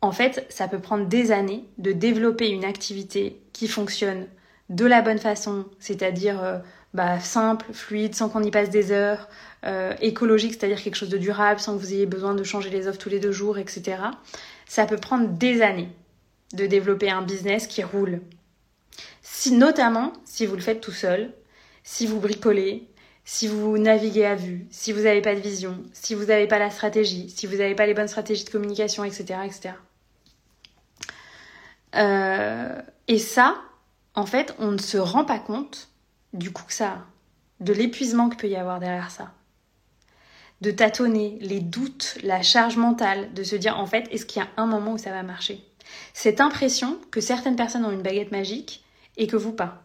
en 0.00 0.12
fait 0.12 0.46
ça 0.50 0.68
peut 0.68 0.78
prendre 0.78 1.06
des 1.06 1.32
années 1.32 1.64
de 1.78 1.90
développer 1.90 2.48
une 2.48 2.64
activité 2.64 3.40
qui 3.52 3.66
fonctionne 3.66 4.28
de 4.68 4.86
la 4.86 5.02
bonne 5.02 5.18
façon, 5.18 5.64
c'est-à-dire 5.80 6.40
euh, 6.40 6.58
bah, 6.94 7.20
simple, 7.20 7.66
fluide, 7.72 8.14
sans 8.14 8.28
qu'on 8.28 8.42
y 8.42 8.50
passe 8.50 8.70
des 8.70 8.90
heures, 8.92 9.28
euh, 9.64 9.94
écologique, 10.00 10.54
c'est-à-dire 10.54 10.82
quelque 10.82 10.96
chose 10.96 11.08
de 11.08 11.18
durable, 11.18 11.60
sans 11.60 11.74
que 11.74 11.80
vous 11.80 11.92
ayez 11.92 12.06
besoin 12.06 12.34
de 12.34 12.42
changer 12.42 12.70
les 12.70 12.88
offres 12.88 12.98
tous 12.98 13.08
les 13.08 13.20
deux 13.20 13.32
jours, 13.32 13.58
etc. 13.58 13.98
Ça 14.66 14.86
peut 14.86 14.96
prendre 14.96 15.28
des 15.28 15.62
années 15.62 15.90
de 16.54 16.66
développer 16.66 17.10
un 17.10 17.22
business 17.22 17.66
qui 17.66 17.82
roule. 17.82 18.20
Si, 19.22 19.52
notamment 19.52 20.12
si 20.24 20.46
vous 20.46 20.56
le 20.56 20.62
faites 20.62 20.80
tout 20.80 20.92
seul, 20.92 21.32
si 21.84 22.06
vous 22.06 22.20
bricolez, 22.20 22.88
si 23.24 23.46
vous 23.46 23.78
naviguez 23.78 24.24
à 24.24 24.34
vue, 24.34 24.66
si 24.70 24.92
vous 24.92 25.02
n'avez 25.02 25.22
pas 25.22 25.34
de 25.34 25.40
vision, 25.40 25.78
si 25.92 26.14
vous 26.14 26.24
n'avez 26.24 26.48
pas 26.48 26.58
la 26.58 26.70
stratégie, 26.70 27.30
si 27.30 27.46
vous 27.46 27.56
n'avez 27.56 27.74
pas 27.74 27.86
les 27.86 27.94
bonnes 27.94 28.08
stratégies 28.08 28.44
de 28.44 28.50
communication, 28.50 29.04
etc. 29.04 29.40
etc. 29.44 29.74
Euh, 31.94 32.80
et 33.06 33.18
ça, 33.18 33.56
en 34.14 34.26
fait, 34.26 34.54
on 34.58 34.72
ne 34.72 34.78
se 34.78 34.98
rend 34.98 35.24
pas 35.24 35.38
compte 35.38 35.89
du 36.32 36.52
coup 36.52 36.64
que 36.64 36.72
ça 36.72 37.06
de 37.60 37.72
l'épuisement 37.72 38.28
qu'il 38.28 38.38
peut 38.38 38.48
y 38.48 38.56
avoir 38.56 38.80
derrière 38.80 39.10
ça. 39.10 39.32
De 40.60 40.70
tâtonner, 40.70 41.38
les 41.40 41.60
doutes, 41.60 42.18
la 42.22 42.42
charge 42.42 42.76
mentale, 42.76 43.32
de 43.32 43.42
se 43.42 43.56
dire 43.56 43.78
en 43.78 43.86
fait, 43.86 44.08
est-ce 44.10 44.26
qu'il 44.26 44.42
y 44.42 44.44
a 44.44 44.48
un 44.56 44.66
moment 44.66 44.92
où 44.92 44.98
ça 44.98 45.10
va 45.10 45.22
marcher? 45.22 45.64
Cette 46.12 46.40
impression 46.40 46.98
que 47.10 47.20
certaines 47.20 47.56
personnes 47.56 47.84
ont 47.84 47.90
une 47.90 48.02
baguette 48.02 48.32
magique 48.32 48.84
et 49.16 49.26
que 49.26 49.36
vous 49.36 49.52
pas. 49.52 49.82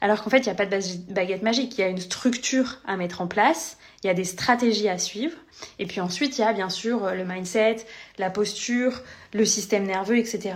Alors 0.00 0.22
qu'en 0.22 0.30
fait, 0.30 0.38
il 0.38 0.44
n'y 0.44 0.50
a 0.50 0.54
pas 0.54 0.66
de 0.66 1.12
baguette 1.12 1.42
magique, 1.42 1.76
il 1.76 1.80
y 1.80 1.84
a 1.84 1.88
une 1.88 2.00
structure 2.00 2.78
à 2.86 2.96
mettre 2.96 3.20
en 3.20 3.26
place, 3.26 3.76
il 4.02 4.06
y 4.06 4.10
a 4.10 4.14
des 4.14 4.24
stratégies 4.24 4.88
à 4.88 4.98
suivre, 4.98 5.36
et 5.78 5.86
puis 5.86 6.00
ensuite, 6.00 6.38
il 6.38 6.42
y 6.42 6.44
a 6.44 6.52
bien 6.52 6.70
sûr 6.70 7.10
le 7.14 7.24
mindset, 7.24 7.76
la 8.18 8.30
posture, 8.30 9.02
le 9.32 9.44
système 9.44 9.84
nerveux, 9.84 10.16
etc. 10.16 10.54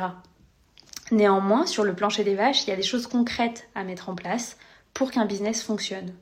Néanmoins, 1.11 1.67
sur 1.67 1.85
le 1.85 1.95
plancher 1.95 2.25
des 2.25 2.35
vaches, 2.35 2.65
il 2.65 2.71
y 2.71 2.73
a 2.73 2.77
des 2.77 2.83
choses 2.83 3.07
concrètes 3.07 3.69
à 3.75 3.85
mettre 3.85 4.09
en 4.09 4.15
place 4.15 4.57
pour 4.95 5.11
qu'un 5.11 5.27
business 5.27 5.63
fonctionne. 5.63 6.15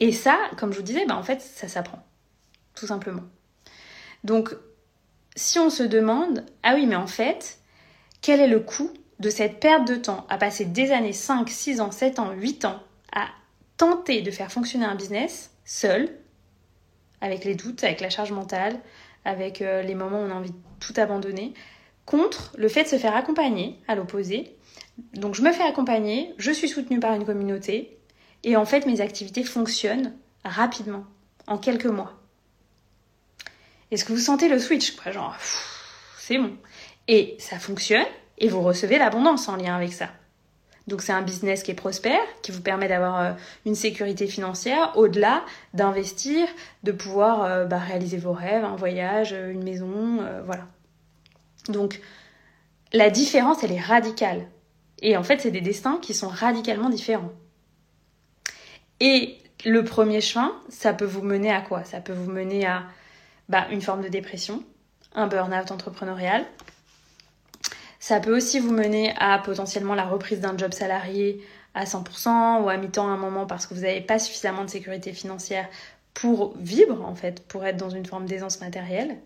Et 0.00 0.12
ça, 0.12 0.38
comme 0.58 0.72
je 0.72 0.78
vous 0.78 0.84
disais, 0.84 1.06
bah, 1.06 1.16
en 1.16 1.22
fait, 1.22 1.40
ça 1.40 1.68
s'apprend, 1.68 2.04
tout 2.74 2.86
simplement. 2.86 3.22
Donc, 4.24 4.54
si 5.36 5.58
on 5.58 5.70
se 5.70 5.82
demande, 5.82 6.44
ah 6.62 6.74
oui, 6.74 6.86
mais 6.86 6.96
en 6.96 7.06
fait, 7.06 7.58
quel 8.20 8.40
est 8.40 8.48
le 8.48 8.60
coût 8.60 8.90
de 9.20 9.30
cette 9.30 9.60
perte 9.60 9.86
de 9.86 9.96
temps 9.96 10.26
à 10.28 10.38
passer 10.38 10.64
des 10.64 10.90
années, 10.90 11.12
5, 11.12 11.48
6 11.48 11.80
ans, 11.80 11.90
7 11.90 12.18
ans, 12.18 12.32
8 12.32 12.64
ans, 12.64 12.82
à 13.12 13.26
tenter 13.76 14.22
de 14.22 14.30
faire 14.30 14.50
fonctionner 14.50 14.84
un 14.84 14.94
business 14.94 15.50
seul, 15.64 16.08
avec 17.20 17.44
les 17.44 17.54
doutes, 17.54 17.84
avec 17.84 18.00
la 18.00 18.10
charge 18.10 18.32
mentale, 18.32 18.78
avec 19.24 19.62
euh, 19.62 19.82
les 19.82 19.94
moments 19.94 20.20
où 20.20 20.26
on 20.26 20.30
a 20.30 20.34
envie 20.34 20.50
de 20.50 20.56
tout 20.80 20.94
abandonner, 20.96 21.54
contre 22.04 22.52
le 22.58 22.68
fait 22.68 22.84
de 22.84 22.88
se 22.88 22.98
faire 22.98 23.16
accompagner 23.16 23.78
à 23.88 23.94
l'opposé. 23.94 24.56
Donc 25.14 25.34
je 25.34 25.42
me 25.42 25.52
fais 25.52 25.64
accompagner, 25.64 26.34
je 26.38 26.50
suis 26.50 26.68
soutenue 26.68 27.00
par 27.00 27.14
une 27.14 27.24
communauté, 27.24 27.98
et 28.42 28.56
en 28.56 28.64
fait 28.64 28.86
mes 28.86 29.00
activités 29.00 29.44
fonctionnent 29.44 30.14
rapidement, 30.44 31.04
en 31.46 31.58
quelques 31.58 31.86
mois. 31.86 32.12
Est-ce 33.90 34.04
que 34.04 34.12
vous 34.12 34.18
sentez 34.18 34.48
le 34.48 34.58
switch? 34.58 34.94
Genre, 35.10 35.36
c'est 36.18 36.38
bon. 36.38 36.56
Et 37.08 37.36
ça 37.38 37.58
fonctionne, 37.58 38.06
et 38.38 38.48
vous 38.48 38.62
recevez 38.62 38.98
l'abondance 38.98 39.48
en 39.48 39.56
lien 39.56 39.76
avec 39.76 39.92
ça. 39.92 40.08
Donc 40.86 41.00
c'est 41.00 41.12
un 41.12 41.22
business 41.22 41.62
qui 41.62 41.70
est 41.70 41.74
prospère, 41.74 42.20
qui 42.42 42.52
vous 42.52 42.60
permet 42.60 42.88
d'avoir 42.88 43.20
euh, 43.20 43.32
une 43.64 43.74
sécurité 43.74 44.26
financière 44.26 44.92
au-delà 44.96 45.44
d'investir, 45.72 46.46
de 46.82 46.92
pouvoir 46.92 47.44
euh, 47.44 47.64
bah, 47.64 47.78
réaliser 47.78 48.18
vos 48.18 48.32
rêves, 48.32 48.64
un 48.64 48.76
voyage, 48.76 49.32
euh, 49.32 49.50
une 49.50 49.64
maison, 49.64 50.20
voilà. 50.44 50.66
Donc 51.68 52.00
la 52.92 53.08
différence, 53.10 53.64
elle 53.64 53.72
est 53.72 53.80
radicale. 53.80 54.46
Et 55.04 55.18
en 55.18 55.22
fait, 55.22 55.38
c'est 55.42 55.50
des 55.50 55.60
destins 55.60 55.98
qui 56.00 56.14
sont 56.14 56.28
radicalement 56.28 56.88
différents. 56.88 57.32
Et 59.00 59.36
le 59.66 59.84
premier 59.84 60.22
chemin, 60.22 60.52
ça 60.70 60.94
peut 60.94 61.04
vous 61.04 61.20
mener 61.20 61.52
à 61.52 61.60
quoi? 61.60 61.84
Ça 61.84 62.00
peut 62.00 62.14
vous 62.14 62.30
mener 62.30 62.66
à 62.66 62.84
bah, 63.50 63.66
une 63.70 63.82
forme 63.82 64.02
de 64.02 64.08
dépression, 64.08 64.64
un 65.14 65.26
burn-out 65.26 65.70
entrepreneurial, 65.70 66.46
ça 68.00 68.18
peut 68.18 68.34
aussi 68.34 68.58
vous 68.58 68.72
mener 68.72 69.14
à 69.18 69.38
potentiellement 69.38 69.94
la 69.94 70.04
reprise 70.04 70.40
d'un 70.40 70.56
job 70.56 70.72
salarié 70.72 71.42
à 71.74 71.84
100% 71.84 72.62
ou 72.62 72.70
à 72.70 72.76
mi-temps 72.78 73.08
à 73.08 73.12
un 73.12 73.18
moment 73.18 73.46
parce 73.46 73.66
que 73.66 73.74
vous 73.74 73.82
n'avez 73.82 74.00
pas 74.00 74.18
suffisamment 74.18 74.64
de 74.64 74.70
sécurité 74.70 75.12
financière 75.12 75.68
pour 76.14 76.56
vivre, 76.56 77.04
en 77.04 77.14
fait, 77.14 77.46
pour 77.46 77.66
être 77.66 77.76
dans 77.76 77.90
une 77.90 78.06
forme 78.06 78.24
d'aisance 78.24 78.60
matérielle. 78.62 79.18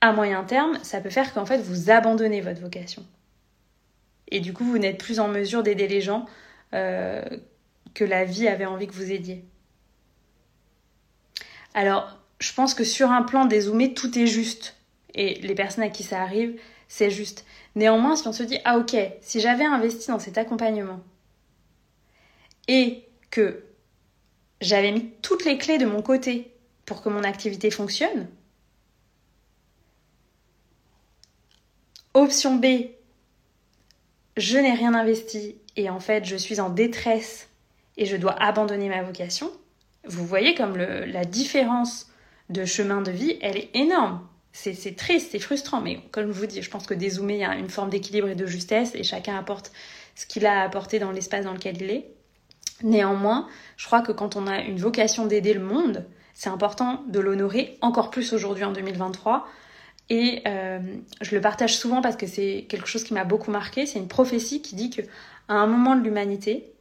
À 0.00 0.12
moyen 0.12 0.44
terme, 0.44 0.78
ça 0.82 1.02
peut 1.02 1.10
faire 1.10 1.34
qu'en 1.34 1.44
fait, 1.44 1.58
vous 1.58 1.90
abandonnez 1.90 2.40
votre 2.40 2.60
vocation. 2.60 3.04
Et 4.32 4.40
du 4.40 4.54
coup, 4.54 4.64
vous 4.64 4.78
n'êtes 4.78 4.96
plus 4.96 5.20
en 5.20 5.28
mesure 5.28 5.62
d'aider 5.62 5.86
les 5.86 6.00
gens 6.00 6.24
euh, 6.72 7.22
que 7.92 8.02
la 8.02 8.24
vie 8.24 8.48
avait 8.48 8.64
envie 8.64 8.86
que 8.86 8.94
vous 8.94 9.12
aidiez. 9.12 9.44
Alors, 11.74 12.18
je 12.40 12.50
pense 12.54 12.72
que 12.72 12.82
sur 12.82 13.10
un 13.10 13.24
plan 13.24 13.44
dézoomé, 13.44 13.92
tout 13.92 14.18
est 14.18 14.26
juste. 14.26 14.76
Et 15.14 15.34
les 15.42 15.54
personnes 15.54 15.84
à 15.84 15.90
qui 15.90 16.02
ça 16.02 16.22
arrive, 16.22 16.58
c'est 16.88 17.10
juste. 17.10 17.44
Néanmoins, 17.76 18.16
si 18.16 18.26
on 18.26 18.32
se 18.32 18.42
dit, 18.42 18.56
ah 18.64 18.78
ok, 18.78 18.96
si 19.20 19.38
j'avais 19.38 19.66
investi 19.66 20.08
dans 20.08 20.18
cet 20.18 20.38
accompagnement 20.38 21.00
et 22.68 23.06
que 23.30 23.64
j'avais 24.62 24.92
mis 24.92 25.10
toutes 25.20 25.44
les 25.44 25.58
clés 25.58 25.76
de 25.76 25.84
mon 25.84 26.00
côté 26.00 26.54
pour 26.86 27.02
que 27.02 27.10
mon 27.10 27.22
activité 27.22 27.70
fonctionne, 27.70 28.28
option 32.14 32.56
B, 32.56 32.66
je 34.36 34.58
n'ai 34.58 34.72
rien 34.72 34.94
investi 34.94 35.56
et 35.76 35.90
en 35.90 36.00
fait 36.00 36.24
je 36.24 36.36
suis 36.36 36.60
en 36.60 36.70
détresse 36.70 37.48
et 37.96 38.06
je 38.06 38.16
dois 38.16 38.40
abandonner 38.42 38.88
ma 38.88 39.02
vocation, 39.02 39.50
vous 40.04 40.26
voyez 40.26 40.54
comme 40.54 40.76
la 40.76 41.24
différence 41.24 42.10
de 42.48 42.64
chemin 42.64 43.02
de 43.02 43.10
vie, 43.10 43.38
elle 43.40 43.56
est 43.56 43.70
énorme. 43.74 44.26
C'est 44.52 44.96
triste, 44.96 45.30
c'est 45.32 45.38
frustrant, 45.38 45.80
mais 45.80 46.00
comme 46.10 46.26
je 46.26 46.38
vous 46.38 46.46
dis, 46.46 46.60
je 46.60 46.68
pense 46.68 46.86
que 46.86 46.92
dézoomer, 46.92 47.36
il 47.36 47.40
y 47.40 47.44
a 47.44 47.54
une 47.54 47.70
forme 47.70 47.88
d'équilibre 47.88 48.28
et 48.28 48.34
de 48.34 48.46
justesse 48.46 48.94
et 48.94 49.02
chacun 49.02 49.36
apporte 49.38 49.72
ce 50.14 50.26
qu'il 50.26 50.44
a 50.44 50.60
à 50.60 50.64
apporter 50.64 50.98
dans 50.98 51.10
l'espace 51.10 51.46
dans 51.46 51.54
lequel 51.54 51.80
il 51.80 51.90
est. 51.90 52.10
Néanmoins, 52.82 53.48
je 53.76 53.86
crois 53.86 54.02
que 54.02 54.12
quand 54.12 54.36
on 54.36 54.46
a 54.46 54.60
une 54.60 54.76
vocation 54.76 55.26
d'aider 55.26 55.54
le 55.54 55.62
monde, 55.62 56.04
c'est 56.34 56.50
important 56.50 57.02
de 57.08 57.20
l'honorer 57.20 57.78
encore 57.80 58.10
plus 58.10 58.32
aujourd'hui 58.34 58.64
en 58.64 58.72
2023. 58.72 59.46
Et 60.10 60.42
euh, 60.46 60.78
je 61.20 61.34
le 61.34 61.40
partage 61.40 61.76
souvent 61.76 62.02
parce 62.02 62.16
que 62.16 62.26
c'est 62.26 62.66
quelque 62.68 62.86
chose 62.86 63.04
qui 63.04 63.14
m'a 63.14 63.24
beaucoup 63.24 63.50
marqué. 63.50 63.86
C'est 63.86 63.98
une 63.98 64.08
prophétie 64.08 64.60
qui 64.62 64.74
dit 64.74 64.90
que 64.90 65.02
un 65.48 65.66
moment 65.66 65.96
de 65.96 66.02
l'humanité, 66.02 66.72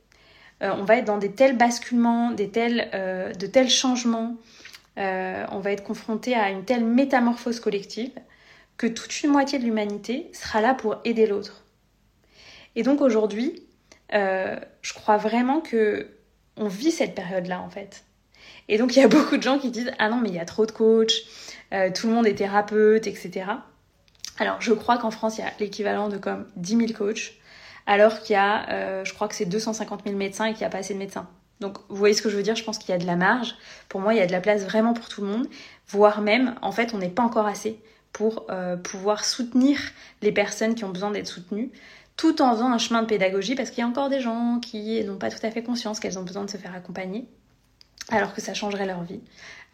euh, 0.61 0.71
on 0.77 0.83
va 0.83 0.97
être 0.97 1.05
dans 1.05 1.17
des 1.17 1.31
tels 1.31 1.57
basculements, 1.57 2.31
des 2.31 2.49
tels, 2.49 2.89
euh, 2.93 3.31
de 3.33 3.47
tels 3.47 3.69
changements, 3.69 4.37
on 4.97 5.59
va 5.59 5.71
être 5.71 5.83
confronté 5.83 6.35
à 6.35 6.51
une 6.51 6.63
telle 6.63 6.85
métamorphose 6.85 7.59
collective 7.59 8.11
que 8.77 8.85
toute 8.85 9.23
une 9.23 9.31
moitié 9.31 9.57
de 9.57 9.63
l'humanité 9.63 10.29
sera 10.31 10.61
là 10.61 10.75
pour 10.75 10.97
aider 11.05 11.25
l'autre. 11.25 11.63
Et 12.75 12.83
donc 12.83 13.01
aujourd'hui, 13.01 13.63
je 14.11 14.93
crois 14.93 15.17
vraiment 15.17 15.59
que 15.59 16.07
on 16.55 16.67
vit 16.67 16.91
cette 16.91 17.15
période-là 17.15 17.61
en 17.61 17.69
fait. 17.69 18.03
Et 18.67 18.77
donc 18.77 18.95
il 18.95 18.99
y 18.99 19.03
a 19.03 19.07
beaucoup 19.17 19.37
de 19.37 19.41
gens 19.41 19.57
qui 19.57 19.71
disent 19.71 19.91
ah 19.97 20.09
non 20.09 20.17
mais 20.17 20.29
il 20.29 20.35
y 20.35 20.39
a 20.39 20.45
trop 20.45 20.67
de 20.67 20.71
coachs, 20.71 21.13
tout 21.93 22.07
le 22.07 22.13
monde 22.13 22.27
est 22.27 22.35
thérapeute, 22.35 23.07
etc. 23.07 23.45
Alors 24.37 24.59
je 24.59 24.73
crois 24.73 24.97
qu'en 24.97 25.11
France 25.11 25.37
il 25.37 25.41
y 25.41 25.43
a 25.43 25.51
l'équivalent 25.59 26.09
de 26.09 26.17
comme 26.17 26.47
10 26.55 26.77
000 26.77 26.93
coachs, 26.93 27.33
alors 27.85 28.21
qu'il 28.21 28.33
y 28.33 28.37
a, 28.37 28.69
euh, 28.71 29.05
je 29.05 29.13
crois 29.13 29.27
que 29.27 29.35
c'est 29.35 29.45
250 29.45 30.01
000 30.05 30.15
médecins 30.15 30.45
et 30.45 30.53
qu'il 30.53 30.61
n'y 30.61 30.65
a 30.65 30.69
pas 30.69 30.79
assez 30.79 30.93
de 30.93 30.99
médecins. 30.99 31.27
Donc 31.59 31.77
vous 31.89 31.95
voyez 31.95 32.15
ce 32.15 32.21
que 32.21 32.29
je 32.29 32.37
veux 32.37 32.43
dire, 32.43 32.55
je 32.55 32.63
pense 32.63 32.79
qu'il 32.79 32.89
y 32.89 32.93
a 32.93 32.97
de 32.97 33.05
la 33.05 33.15
marge. 33.15 33.55
Pour 33.87 34.01
moi 34.01 34.13
il 34.13 34.17
y 34.17 34.21
a 34.21 34.25
de 34.25 34.31
la 34.31 34.41
place 34.41 34.63
vraiment 34.63 34.93
pour 34.93 35.09
tout 35.09 35.21
le 35.21 35.27
monde, 35.27 35.47
voire 35.87 36.21
même 36.21 36.55
en 36.61 36.71
fait 36.71 36.93
on 36.93 36.97
n'est 36.97 37.09
pas 37.09 37.23
encore 37.23 37.45
assez 37.45 37.79
pour 38.13 38.47
pouvoir 38.83 39.23
soutenir 39.23 39.79
les 40.21 40.31
personnes 40.31 40.75
qui 40.75 40.83
ont 40.83 40.89
besoin 40.89 41.11
d'être 41.11 41.27
soutenues 41.27 41.71
tout 42.17 42.41
en 42.41 42.53
faisant 42.53 42.71
un 42.71 42.77
chemin 42.77 43.01
de 43.01 43.07
pédagogie 43.07 43.55
parce 43.55 43.69
qu'il 43.69 43.79
y 43.79 43.83
a 43.83 43.87
encore 43.87 44.09
des 44.09 44.19
gens 44.19 44.59
qui 44.59 45.03
n'ont 45.03 45.17
pas 45.17 45.29
tout 45.29 45.43
à 45.43 45.49
fait 45.49 45.63
conscience 45.63 45.99
qu'elles 45.99 46.19
ont 46.19 46.23
besoin 46.23 46.43
de 46.43 46.49
se 46.49 46.57
faire 46.57 46.75
accompagner 46.75 47.27
alors 48.11 48.33
que 48.33 48.41
ça 48.41 48.53
changerait 48.53 48.85
leur 48.85 49.03
vie. 49.03 49.21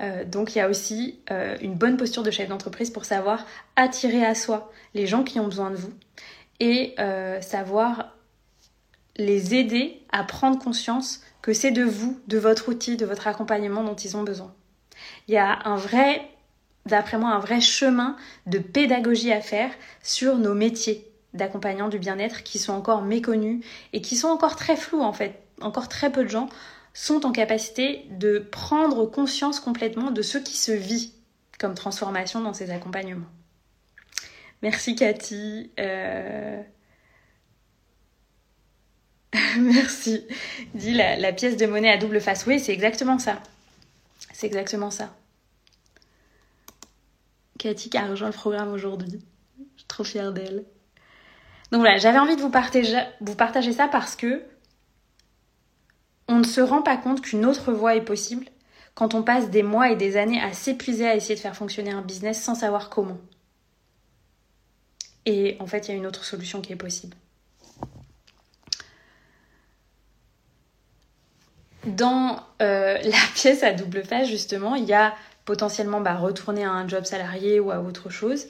Euh, 0.02 0.23
donc 0.23 0.56
il 0.56 0.60
y 0.60 0.62
a 0.62 0.69
aussi 0.69 1.19
euh, 1.32 1.58
une 1.62 1.73
bonne 1.73 1.97
posture 1.97 2.23
de 2.23 2.32
chef 2.32 2.47
d'entreprise 2.50 2.91
pour 2.91 3.06
savoir 3.06 3.45
attirer 3.76 4.23
à 4.23 4.36
soi 4.36 4.71
les 4.93 5.08
gens 5.08 5.23
qui 5.23 5.39
ont 5.39 5.45
besoin 5.45 5.71
de 5.71 5.76
vous 5.76 5.93
et 6.60 6.93
euh, 7.00 7.41
savoir 7.41 8.15
les 9.15 9.56
aider 9.56 10.04
à 10.12 10.23
prendre 10.23 10.60
conscience 10.60 11.21
que 11.41 11.54
c'est 11.54 11.71
de 11.71 11.84
vous, 11.84 12.19
de 12.28 12.38
votre 12.38 12.69
outil, 12.69 12.97
de 12.97 13.06
votre 13.06 13.28
accompagnement 13.28 13.84
dont 13.84 13.95
ils 13.95 14.15
ont 14.15 14.23
besoin. 14.23 14.54
Il 15.28 15.34
y 15.34 15.38
a 15.38 15.60
un 15.65 15.76
vrai, 15.76 16.30
d'après 16.86 17.17
moi, 17.17 17.30
un 17.32 17.39
vrai 17.39 17.62
chemin 17.62 18.15
de 18.45 18.60
pédagogie 18.60 19.32
à 19.32 19.41
faire 19.41 19.71
sur 20.04 20.38
nos 20.38 20.54
métiers, 20.54 21.10
d'accompagnants 21.34 21.89
du 21.89 22.00
bien-être 22.00 22.43
qui 22.43 22.60
sont 22.60 22.73
encore 22.73 23.02
méconnus 23.02 23.63
et 23.93 24.02
qui 24.02 24.15
sont 24.15 24.28
encore 24.28 24.56
très 24.56 24.76
flous 24.76 25.02
en 25.02 25.13
fait. 25.13 25.41
Encore 25.62 25.88
très 25.88 26.12
peu 26.12 26.23
de 26.23 26.30
gens 26.30 26.50
sont 26.97 27.27
en 27.27 27.31
capacité 27.31 28.07
de 28.10 28.39
prendre 28.39 29.05
conscience 29.05 29.60
complètement 29.60 30.10
de 30.10 30.23
ce 30.23 30.39
qui 30.39 30.57
se 30.57 30.71
vit 30.71 31.13
comme 31.60 31.75
transformation 31.75 32.41
dans 32.41 32.55
ces 32.55 32.71
accompagnements. 32.71 33.27
Merci 34.63 34.95
Cathy. 34.95 35.69
Euh, 35.79 36.60
merci. 39.60 40.25
Dit 40.73 40.93
la, 40.93 41.31
pièce 41.33 41.55
de 41.55 41.67
monnaie 41.67 41.91
à 41.91 41.97
double 41.97 42.19
face. 42.19 42.47
Oui, 42.47 42.60
c'est 42.60 42.73
exactement 42.73 43.19
ça. 43.19 43.43
C'est 44.33 44.47
exactement 44.47 44.89
ça. 44.89 45.15
Cathy 47.60 47.91
qui 47.91 47.97
a 47.97 48.07
rejoint 48.07 48.29
le 48.29 48.33
programme 48.33 48.73
aujourd'hui. 48.73 49.23
Je 49.60 49.81
suis 49.81 49.88
trop 49.88 50.03
fière 50.03 50.33
d'elle. 50.33 50.65
Donc 51.71 51.81
voilà, 51.81 51.97
j'avais 51.99 52.17
envie 52.17 52.36
de 52.36 52.41
vous 52.41 52.49
partager 53.36 53.71
ça 53.71 53.88
parce 53.88 54.15
que 54.15 54.41
on 56.27 56.39
ne 56.39 56.43
se 56.43 56.61
rend 56.61 56.81
pas 56.81 56.97
compte 56.97 57.21
qu'une 57.21 57.45
autre 57.45 57.71
voie 57.71 57.95
est 57.95 58.01
possible 58.01 58.45
quand 58.95 59.13
on 59.13 59.21
passe 59.21 59.51
des 59.51 59.61
mois 59.63 59.91
et 59.91 59.95
des 59.95 60.17
années 60.17 60.41
à 60.41 60.53
s'épuiser 60.53 61.07
à 61.07 61.15
essayer 61.15 61.35
de 61.35 61.39
faire 61.39 61.55
fonctionner 61.55 61.91
un 61.91 62.01
business 62.01 62.41
sans 62.41 62.55
savoir 62.55 62.89
comment. 62.89 63.19
Et 65.27 65.55
en 65.59 65.67
fait, 65.67 65.87
il 65.87 65.91
y 65.91 65.93
a 65.93 65.97
une 65.97 66.07
autre 66.07 66.23
solution 66.23 66.61
qui 66.61 66.73
est 66.73 66.77
possible. 66.77 67.15
Dans 71.85 72.39
euh, 72.61 72.97
la 73.03 73.19
pièce 73.35 73.61
à 73.61 73.73
double 73.73 74.03
face, 74.03 74.27
justement, 74.27 74.73
il 74.73 74.85
y 74.85 74.93
a 74.93 75.13
potentiellement 75.45 76.01
bah, 76.01 76.15
retourner 76.15 76.63
à 76.63 76.71
un 76.71 76.87
job 76.87 77.03
salarié 77.03 77.59
ou 77.59 77.69
à 77.69 77.81
autre 77.81 78.09
chose. 78.09 78.47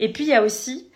Et 0.00 0.12
puis, 0.12 0.24
il 0.24 0.30
y 0.30 0.34
a 0.34 0.42
aussi 0.42 0.90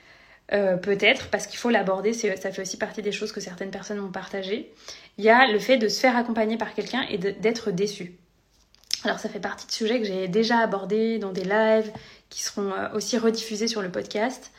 euh, 0.53 0.77
peut-être, 0.77 1.29
parce 1.29 1.47
qu'il 1.47 1.59
faut 1.59 1.71
l'aborder, 1.71 2.13
ça 2.13 2.51
fait 2.51 2.63
aussi 2.63 2.77
partie 2.77 3.03
des 3.03 3.13
choses 3.13 3.31
que 3.31 3.41
certaines 3.41 3.71
personnes 3.71 3.99
m'ont 3.99 4.11
partagées. 4.11 4.73
Il 5.17 5.25
y 5.25 5.31
a 5.31 5.47
le 5.47 5.59
fait 5.61 5.77
de 5.77 5.87
se 5.87 6.01
faire 6.01 6.17
accompagner 6.17 6.57
par 6.57 6.75
quelqu'un 6.75 7.03
et 7.09 7.19
d'être 7.19 7.71
déçu. 7.71 8.17
Alors 9.05 9.21
ça 9.21 9.29
fait 9.29 9.41
partie 9.41 9.67
de 9.67 9.73
sujets 9.73 10.01
que 10.01 10.07
j'ai 10.07 10.27
déjà 10.29 10.59
abordés 10.59 11.19
dans 11.19 11.33
des 11.33 11.45
lives 11.45 11.93
qui 12.31 12.43
seront 12.43 12.73
euh, 12.73 12.89
aussi 12.95 13.17
rediffusés 13.17 13.69
sur 13.69 13.81
le 13.81 13.91
podcast. 13.91 14.51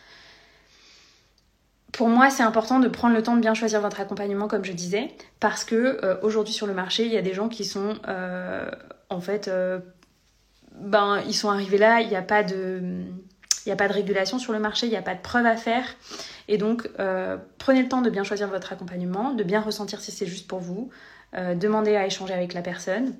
Pour 1.92 2.08
moi, 2.08 2.30
c'est 2.30 2.44
important 2.44 2.80
de 2.80 2.88
prendre 2.88 3.14
le 3.14 3.22
temps 3.22 3.36
de 3.36 3.42
bien 3.42 3.54
choisir 3.54 3.82
votre 3.82 4.00
accompagnement, 4.00 4.48
comme 4.48 4.64
je 4.64 4.72
disais, 4.72 5.10
parce 5.42 5.66
que 5.66 6.00
euh, 6.06 6.16
aujourd'hui 6.22 6.54
sur 6.54 6.68
le 6.68 6.74
marché, 6.74 7.06
il 7.06 7.12
y 7.12 7.18
a 7.18 7.22
des 7.22 7.34
gens 7.34 7.50
qui 7.50 7.66
sont 7.66 7.96
en 9.10 9.20
fait, 9.20 9.52
ben 10.74 11.22
ils 11.28 11.36
sont 11.36 11.50
arrivés 11.50 11.78
là, 11.78 12.00
il 12.00 12.08
n'y 12.08 12.16
a 12.16 12.22
pas 12.22 12.44
de 12.44 13.04
il 13.66 13.70
n'y 13.70 13.74
a 13.74 13.76
pas 13.76 13.88
de 13.88 13.94
régulation 13.94 14.40
sur 14.40 14.54
le 14.54 14.60
marché, 14.60 14.88
il 14.88 14.90
n'y 14.90 14.96
a 14.98 15.02
pas 15.02 15.16
de 15.16 15.22
preuves 15.22 15.46
à 15.46 15.56
faire. 15.56 15.86
Et 16.48 16.58
donc, 16.58 16.90
euh, 17.00 17.38
prenez 17.58 17.82
le 17.82 17.90
temps 17.90 18.02
de 18.02 18.10
bien 18.10 18.24
choisir 18.24 18.48
votre 18.48 18.74
accompagnement, 18.74 19.34
de 19.34 19.44
bien 19.44 19.62
ressentir 19.62 20.02
si 20.02 20.12
c'est 20.12 20.26
juste 20.26 20.48
pour 20.48 20.60
vous, 20.60 20.90
euh, 21.36 21.56
demandez 21.56 21.96
à 21.96 22.06
échanger 22.06 22.34
avec 22.34 22.54
la 22.54 22.62
personne. 22.62 23.16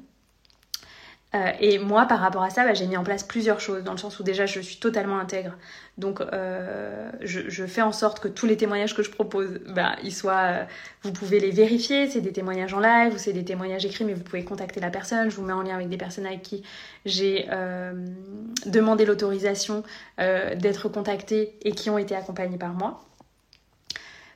Euh, 1.34 1.52
et 1.62 1.80
moi, 1.80 2.06
par 2.08 2.20
rapport 2.20 2.44
à 2.44 2.50
ça, 2.50 2.66
bah, 2.66 2.74
j'ai 2.74 2.88
mis 2.88 2.98
en 2.98 3.04
place 3.04 3.24
plusieurs 3.24 3.62
choses, 3.62 3.84
dans 3.84 3.94
le 3.94 3.98
sens 3.98 4.20
où 4.20 4.24
déjà 4.24 4.46
je 4.46 4.60
suis 4.60 4.78
totalement 4.78 5.18
intègre. 5.18 5.54
Donc, 5.98 6.20
euh, 6.20 7.10
je, 7.22 7.66
fais 7.66 7.82
en 7.82 7.92
sorte 7.94 8.20
que 8.20 8.28
tous 8.28 8.46
les 8.46 8.58
témoignages 8.58 8.96
que 8.96 9.04
je 9.04 9.12
propose, 9.12 9.60
bah, 9.74 9.96
ils 10.04 10.14
soient, 10.14 10.42
euh, 10.42 10.64
vous 11.04 11.14
pouvez 11.14 11.40
les 11.40 11.52
vérifier. 11.52 12.10
C'est 12.10 12.22
des 12.22 12.34
témoignages 12.34 12.74
en 12.74 12.80
live 12.80 13.14
ou 13.14 13.18
c'est 13.18 13.34
des 13.34 13.46
témoignages 13.46 13.86
écrits, 13.86 14.04
mais 14.04 14.14
vous 14.14 14.24
pouvez 14.24 14.44
contacter 14.44 14.82
la 14.82 14.90
personne. 14.90 15.30
Je 15.30 15.36
vous 15.36 15.44
mets 15.44 15.54
en 15.54 15.62
lien 15.62 15.76
avec 15.76 15.90
des 15.90 15.98
personnes 15.98 16.26
avec 16.26 16.42
qui 16.42 16.64
j'ai 17.06 17.48
demandé 18.66 19.06
l'autorisation 19.06 19.84
d'être 20.18 20.90
contactée 20.90 21.56
et 21.64 21.72
qui 21.72 21.90
ont 21.90 21.98
été 21.98 22.16
accompagnées 22.16 22.58
par 22.58 22.74
moi. 22.74 23.02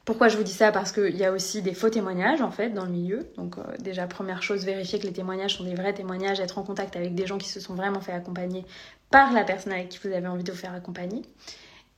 Pourquoi 0.05 0.27
je 0.27 0.37
vous 0.37 0.43
dis 0.43 0.53
ça? 0.53 0.71
Parce 0.71 0.91
qu'il 0.91 1.17
y 1.17 1.25
a 1.25 1.31
aussi 1.31 1.63
des 1.63 1.73
faux 1.73 1.89
témoignages 1.89 2.41
en 2.41 2.51
fait 2.51 2.69
dans 2.69 2.85
le 2.85 2.91
milieu. 2.91 3.27
Donc 3.37 3.57
euh, 3.57 3.63
déjà 3.79 4.05
première 4.05 4.43
chose, 4.43 4.63
vérifier 4.63 4.99
que 4.99 5.07
les 5.07 5.13
témoignages 5.13 5.57
sont 5.57 5.63
des 5.63 5.73
vrais 5.73 5.93
témoignages, 5.93 6.39
être 6.39 6.59
en 6.59 6.63
contact 6.63 6.95
avec 6.95 7.15
des 7.15 7.25
gens 7.25 7.39
qui 7.39 7.49
se 7.49 7.59
sont 7.59 7.73
vraiment 7.73 8.01
fait 8.01 8.11
accompagner 8.11 8.65
par 9.09 9.33
la 9.33 9.43
personne 9.43 9.73
avec 9.73 9.89
qui 9.89 9.99
vous 10.03 10.13
avez 10.13 10.27
envie 10.27 10.43
de 10.43 10.51
vous 10.51 10.57
faire 10.57 10.75
accompagner. 10.75 11.23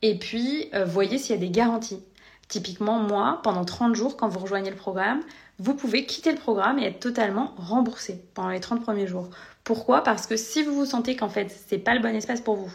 Et 0.02 0.18
puis 0.18 0.70
euh, 0.74 0.86
voyez 0.86 1.18
s'il 1.18 1.36
y 1.36 1.38
a 1.38 1.42
des 1.42 1.50
garanties. 1.50 2.02
Typiquement 2.48 2.98
moi, 2.98 3.42
pendant 3.44 3.66
30 3.66 3.94
jours, 3.94 4.16
quand 4.16 4.30
vous 4.30 4.40
rejoignez 4.40 4.70
le 4.70 4.78
programme, 4.78 5.20
vous 5.60 5.74
pouvez 5.74 6.06
quitter 6.06 6.32
le 6.32 6.38
programme 6.38 6.80
et 6.80 6.86
être 6.86 7.02
totalement 7.02 7.54
remboursé 7.58 8.24
pendant 8.36 8.50
les 8.50 8.62
30 8.62 8.84
premiers 8.84 9.08
jours. 9.08 9.30
Pourquoi? 9.66 10.02
Parce 10.02 10.28
que 10.28 10.38
si 10.38 10.64
vous 10.64 10.74
vous 10.74 10.86
sentez 10.86 11.18
qu'en 11.18 11.28
fait 11.28 11.54
c'est 11.68 11.78
pas 11.78 11.94
le 11.94 12.00
bon 12.00 12.16
espace 12.16 12.40
pour 12.40 12.56
vous, 12.56 12.72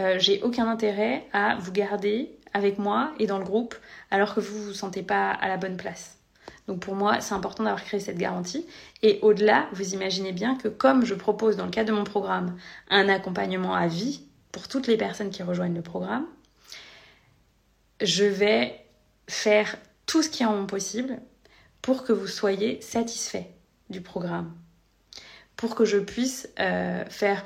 euh, 0.00 0.16
j'ai 0.18 0.42
aucun 0.42 0.68
intérêt 0.68 1.26
à 1.32 1.56
vous 1.60 1.70
garder 1.70 2.37
avec 2.54 2.78
moi 2.78 3.12
et 3.18 3.26
dans 3.26 3.38
le 3.38 3.44
groupe 3.44 3.74
alors 4.10 4.34
que 4.34 4.40
vous 4.40 4.58
ne 4.58 4.64
vous 4.64 4.74
sentez 4.74 5.02
pas 5.02 5.30
à 5.30 5.48
la 5.48 5.56
bonne 5.56 5.76
place. 5.76 6.18
Donc 6.66 6.80
pour 6.80 6.94
moi, 6.94 7.20
c'est 7.20 7.34
important 7.34 7.64
d'avoir 7.64 7.82
créé 7.82 7.98
cette 7.98 8.18
garantie. 8.18 8.66
Et 9.02 9.18
au-delà, 9.22 9.68
vous 9.72 9.94
imaginez 9.94 10.32
bien 10.32 10.54
que 10.56 10.68
comme 10.68 11.04
je 11.04 11.14
propose 11.14 11.56
dans 11.56 11.64
le 11.64 11.70
cadre 11.70 11.88
de 11.90 11.96
mon 11.96 12.04
programme 12.04 12.58
un 12.90 13.08
accompagnement 13.08 13.74
à 13.74 13.86
vie 13.86 14.22
pour 14.52 14.68
toutes 14.68 14.86
les 14.86 14.96
personnes 14.96 15.30
qui 15.30 15.42
rejoignent 15.42 15.74
le 15.74 15.82
programme, 15.82 16.26
je 18.02 18.24
vais 18.24 18.84
faire 19.28 19.76
tout 20.06 20.22
ce 20.22 20.28
qui 20.28 20.42
est 20.42 20.46
en 20.46 20.56
mon 20.56 20.66
possible 20.66 21.18
pour 21.82 22.04
que 22.04 22.12
vous 22.12 22.26
soyez 22.26 22.80
satisfait 22.80 23.50
du 23.88 24.00
programme, 24.00 24.54
pour 25.56 25.74
que 25.74 25.84
je 25.84 25.98
puisse 25.98 26.48
euh, 26.60 27.04
faire 27.08 27.44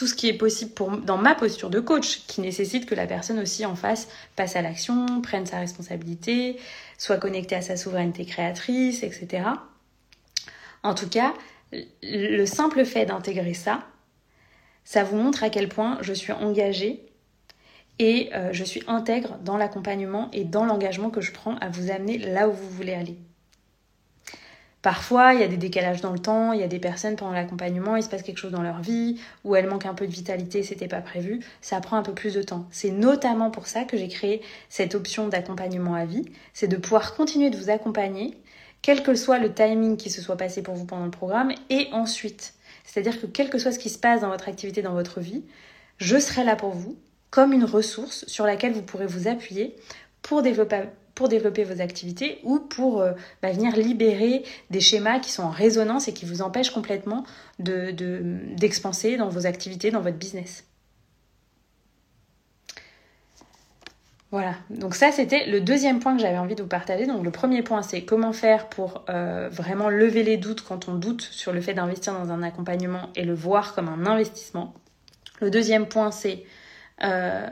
tout 0.00 0.06
ce 0.06 0.14
qui 0.14 0.30
est 0.30 0.32
possible 0.32 0.72
dans 1.04 1.18
ma 1.18 1.34
posture 1.34 1.68
de 1.68 1.78
coach, 1.78 2.22
qui 2.26 2.40
nécessite 2.40 2.86
que 2.86 2.94
la 2.94 3.06
personne 3.06 3.38
aussi 3.38 3.66
en 3.66 3.76
face 3.76 4.08
passe 4.34 4.56
à 4.56 4.62
l'action, 4.62 5.20
prenne 5.20 5.44
sa 5.44 5.58
responsabilité, 5.58 6.56
soit 6.96 7.18
connectée 7.18 7.56
à 7.56 7.60
sa 7.60 7.76
souveraineté 7.76 8.24
créatrice, 8.24 9.02
etc. 9.02 9.42
En 10.82 10.94
tout 10.94 11.10
cas, 11.10 11.34
le 12.02 12.46
simple 12.46 12.86
fait 12.86 13.04
d'intégrer 13.04 13.52
ça, 13.52 13.82
ça 14.84 15.04
vous 15.04 15.18
montre 15.18 15.44
à 15.44 15.50
quel 15.50 15.68
point 15.68 15.98
je 16.00 16.14
suis 16.14 16.32
engagée 16.32 17.04
et 17.98 18.30
euh, 18.32 18.54
je 18.54 18.64
suis 18.64 18.82
intègre 18.86 19.36
dans 19.44 19.58
l'accompagnement 19.58 20.30
et 20.32 20.44
dans 20.44 20.64
l'engagement 20.64 21.10
que 21.10 21.20
je 21.20 21.30
prends 21.30 21.56
à 21.56 21.68
vous 21.68 21.90
amener 21.90 22.16
là 22.16 22.48
où 22.48 22.52
vous 22.52 22.70
voulez 22.70 22.94
aller. 22.94 23.18
Parfois, 24.82 25.34
il 25.34 25.40
y 25.40 25.42
a 25.42 25.48
des 25.48 25.58
décalages 25.58 26.00
dans 26.00 26.12
le 26.12 26.18
temps, 26.18 26.52
il 26.52 26.60
y 26.60 26.62
a 26.62 26.68
des 26.68 26.78
personnes 26.78 27.14
pendant 27.14 27.32
l'accompagnement, 27.32 27.96
il 27.96 28.02
se 28.02 28.08
passe 28.08 28.22
quelque 28.22 28.38
chose 28.38 28.52
dans 28.52 28.62
leur 28.62 28.80
vie, 28.80 29.20
ou 29.44 29.54
elles 29.54 29.66
manquent 29.66 29.84
un 29.84 29.94
peu 29.94 30.06
de 30.06 30.12
vitalité, 30.12 30.62
c'était 30.62 30.88
pas 30.88 31.02
prévu, 31.02 31.40
ça 31.60 31.80
prend 31.80 31.98
un 31.98 32.02
peu 32.02 32.14
plus 32.14 32.32
de 32.32 32.42
temps. 32.42 32.66
C'est 32.70 32.90
notamment 32.90 33.50
pour 33.50 33.66
ça 33.66 33.84
que 33.84 33.98
j'ai 33.98 34.08
créé 34.08 34.40
cette 34.70 34.94
option 34.94 35.28
d'accompagnement 35.28 35.94
à 35.94 36.06
vie, 36.06 36.24
c'est 36.54 36.66
de 36.66 36.76
pouvoir 36.76 37.14
continuer 37.14 37.50
de 37.50 37.58
vous 37.58 37.68
accompagner, 37.68 38.38
quel 38.80 39.02
que 39.02 39.14
soit 39.14 39.38
le 39.38 39.52
timing 39.52 39.98
qui 39.98 40.08
se 40.08 40.22
soit 40.22 40.38
passé 40.38 40.62
pour 40.62 40.74
vous 40.74 40.86
pendant 40.86 41.04
le 41.04 41.10
programme, 41.10 41.52
et 41.68 41.88
ensuite. 41.92 42.54
C'est-à-dire 42.84 43.20
que 43.20 43.26
quel 43.26 43.50
que 43.50 43.58
soit 43.58 43.72
ce 43.72 43.78
qui 43.78 43.90
se 43.90 43.98
passe 43.98 44.22
dans 44.22 44.30
votre 44.30 44.48
activité, 44.48 44.80
dans 44.80 44.94
votre 44.94 45.20
vie, 45.20 45.44
je 45.98 46.18
serai 46.18 46.42
là 46.42 46.56
pour 46.56 46.70
vous, 46.70 46.96
comme 47.28 47.52
une 47.52 47.64
ressource 47.64 48.24
sur 48.26 48.46
laquelle 48.46 48.72
vous 48.72 48.82
pourrez 48.82 49.06
vous 49.06 49.28
appuyer 49.28 49.76
pour 50.22 50.40
développer, 50.40 50.84
pour 51.20 51.28
développer 51.28 51.64
vos 51.64 51.82
activités 51.82 52.40
ou 52.44 52.58
pour 52.58 53.02
euh, 53.02 53.12
bah, 53.42 53.52
venir 53.52 53.76
libérer 53.76 54.42
des 54.70 54.80
schémas 54.80 55.18
qui 55.18 55.30
sont 55.30 55.42
en 55.42 55.50
résonance 55.50 56.08
et 56.08 56.14
qui 56.14 56.24
vous 56.24 56.40
empêchent 56.40 56.70
complètement 56.70 57.24
d'expanser 57.58 59.12
de, 59.12 59.16
dans 59.18 59.28
vos 59.28 59.44
activités, 59.44 59.90
dans 59.90 60.00
votre 60.00 60.16
business. 60.16 60.64
Voilà, 64.30 64.54
donc 64.70 64.94
ça 64.94 65.12
c'était 65.12 65.44
le 65.44 65.60
deuxième 65.60 66.00
point 66.00 66.16
que 66.16 66.22
j'avais 66.22 66.38
envie 66.38 66.54
de 66.54 66.62
vous 66.62 66.68
partager. 66.68 67.06
Donc 67.06 67.22
le 67.22 67.30
premier 67.30 67.62
point 67.62 67.82
c'est 67.82 68.02
comment 68.06 68.32
faire 68.32 68.70
pour 68.70 69.04
euh, 69.10 69.50
vraiment 69.52 69.90
lever 69.90 70.22
les 70.22 70.38
doutes 70.38 70.62
quand 70.62 70.88
on 70.88 70.94
doute 70.94 71.20
sur 71.20 71.52
le 71.52 71.60
fait 71.60 71.74
d'investir 71.74 72.14
dans 72.14 72.32
un 72.32 72.42
accompagnement 72.42 73.10
et 73.14 73.24
le 73.24 73.34
voir 73.34 73.74
comme 73.74 73.88
un 73.88 74.06
investissement. 74.06 74.72
Le 75.42 75.50
deuxième 75.50 75.86
point 75.86 76.12
c'est 76.12 76.44
euh, 77.02 77.46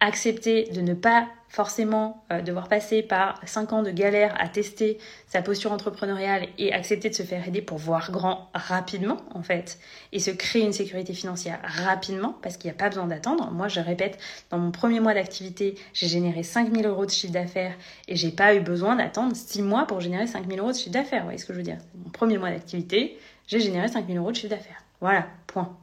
accepter 0.00 0.64
de 0.72 0.80
ne 0.80 0.94
pas 0.94 1.28
forcément 1.50 2.24
euh, 2.30 2.42
devoir 2.42 2.68
passer 2.68 3.02
par 3.02 3.40
5 3.44 3.72
ans 3.72 3.82
de 3.82 3.90
galère 3.90 4.34
à 4.38 4.48
tester 4.48 4.98
sa 5.26 5.42
posture 5.42 5.72
entrepreneuriale 5.72 6.46
et 6.58 6.72
accepter 6.72 7.10
de 7.10 7.14
se 7.14 7.24
faire 7.24 7.46
aider 7.46 7.60
pour 7.60 7.76
voir 7.76 8.12
grand 8.12 8.48
rapidement 8.54 9.16
en 9.34 9.42
fait 9.42 9.78
et 10.12 10.20
se 10.20 10.30
créer 10.30 10.62
une 10.62 10.72
sécurité 10.72 11.12
financière 11.12 11.58
rapidement 11.64 12.36
parce 12.40 12.56
qu'il 12.56 12.70
n'y 12.70 12.76
a 12.76 12.78
pas 12.78 12.88
besoin 12.88 13.08
d'attendre. 13.08 13.50
Moi 13.50 13.66
je 13.66 13.80
répète, 13.80 14.18
dans 14.50 14.58
mon 14.58 14.70
premier 14.70 15.00
mois 15.00 15.12
d'activité, 15.12 15.74
j'ai 15.92 16.06
généré 16.06 16.44
5000 16.44 16.86
euros 16.86 17.04
de 17.04 17.10
chiffre 17.10 17.32
d'affaires 17.32 17.74
et 18.06 18.14
j'ai 18.14 18.30
pas 18.30 18.54
eu 18.54 18.60
besoin 18.60 18.94
d'attendre 18.94 19.34
6 19.34 19.62
mois 19.62 19.86
pour 19.86 20.00
générer 20.00 20.28
5000 20.28 20.60
euros 20.60 20.70
de 20.70 20.76
chiffre 20.76 20.92
d'affaires. 20.92 21.20
Vous 21.20 21.26
voyez 21.26 21.38
ce 21.38 21.46
que 21.46 21.52
je 21.52 21.58
veux 21.58 21.64
dire 21.64 21.78
Mon 22.04 22.10
premier 22.10 22.38
mois 22.38 22.50
d'activité, 22.50 23.18
j'ai 23.48 23.58
généré 23.58 23.88
5000 23.88 24.16
euros 24.16 24.30
de 24.30 24.36
chiffre 24.36 24.54
d'affaires. 24.54 24.84
Voilà, 25.00 25.26
point. 25.48 25.76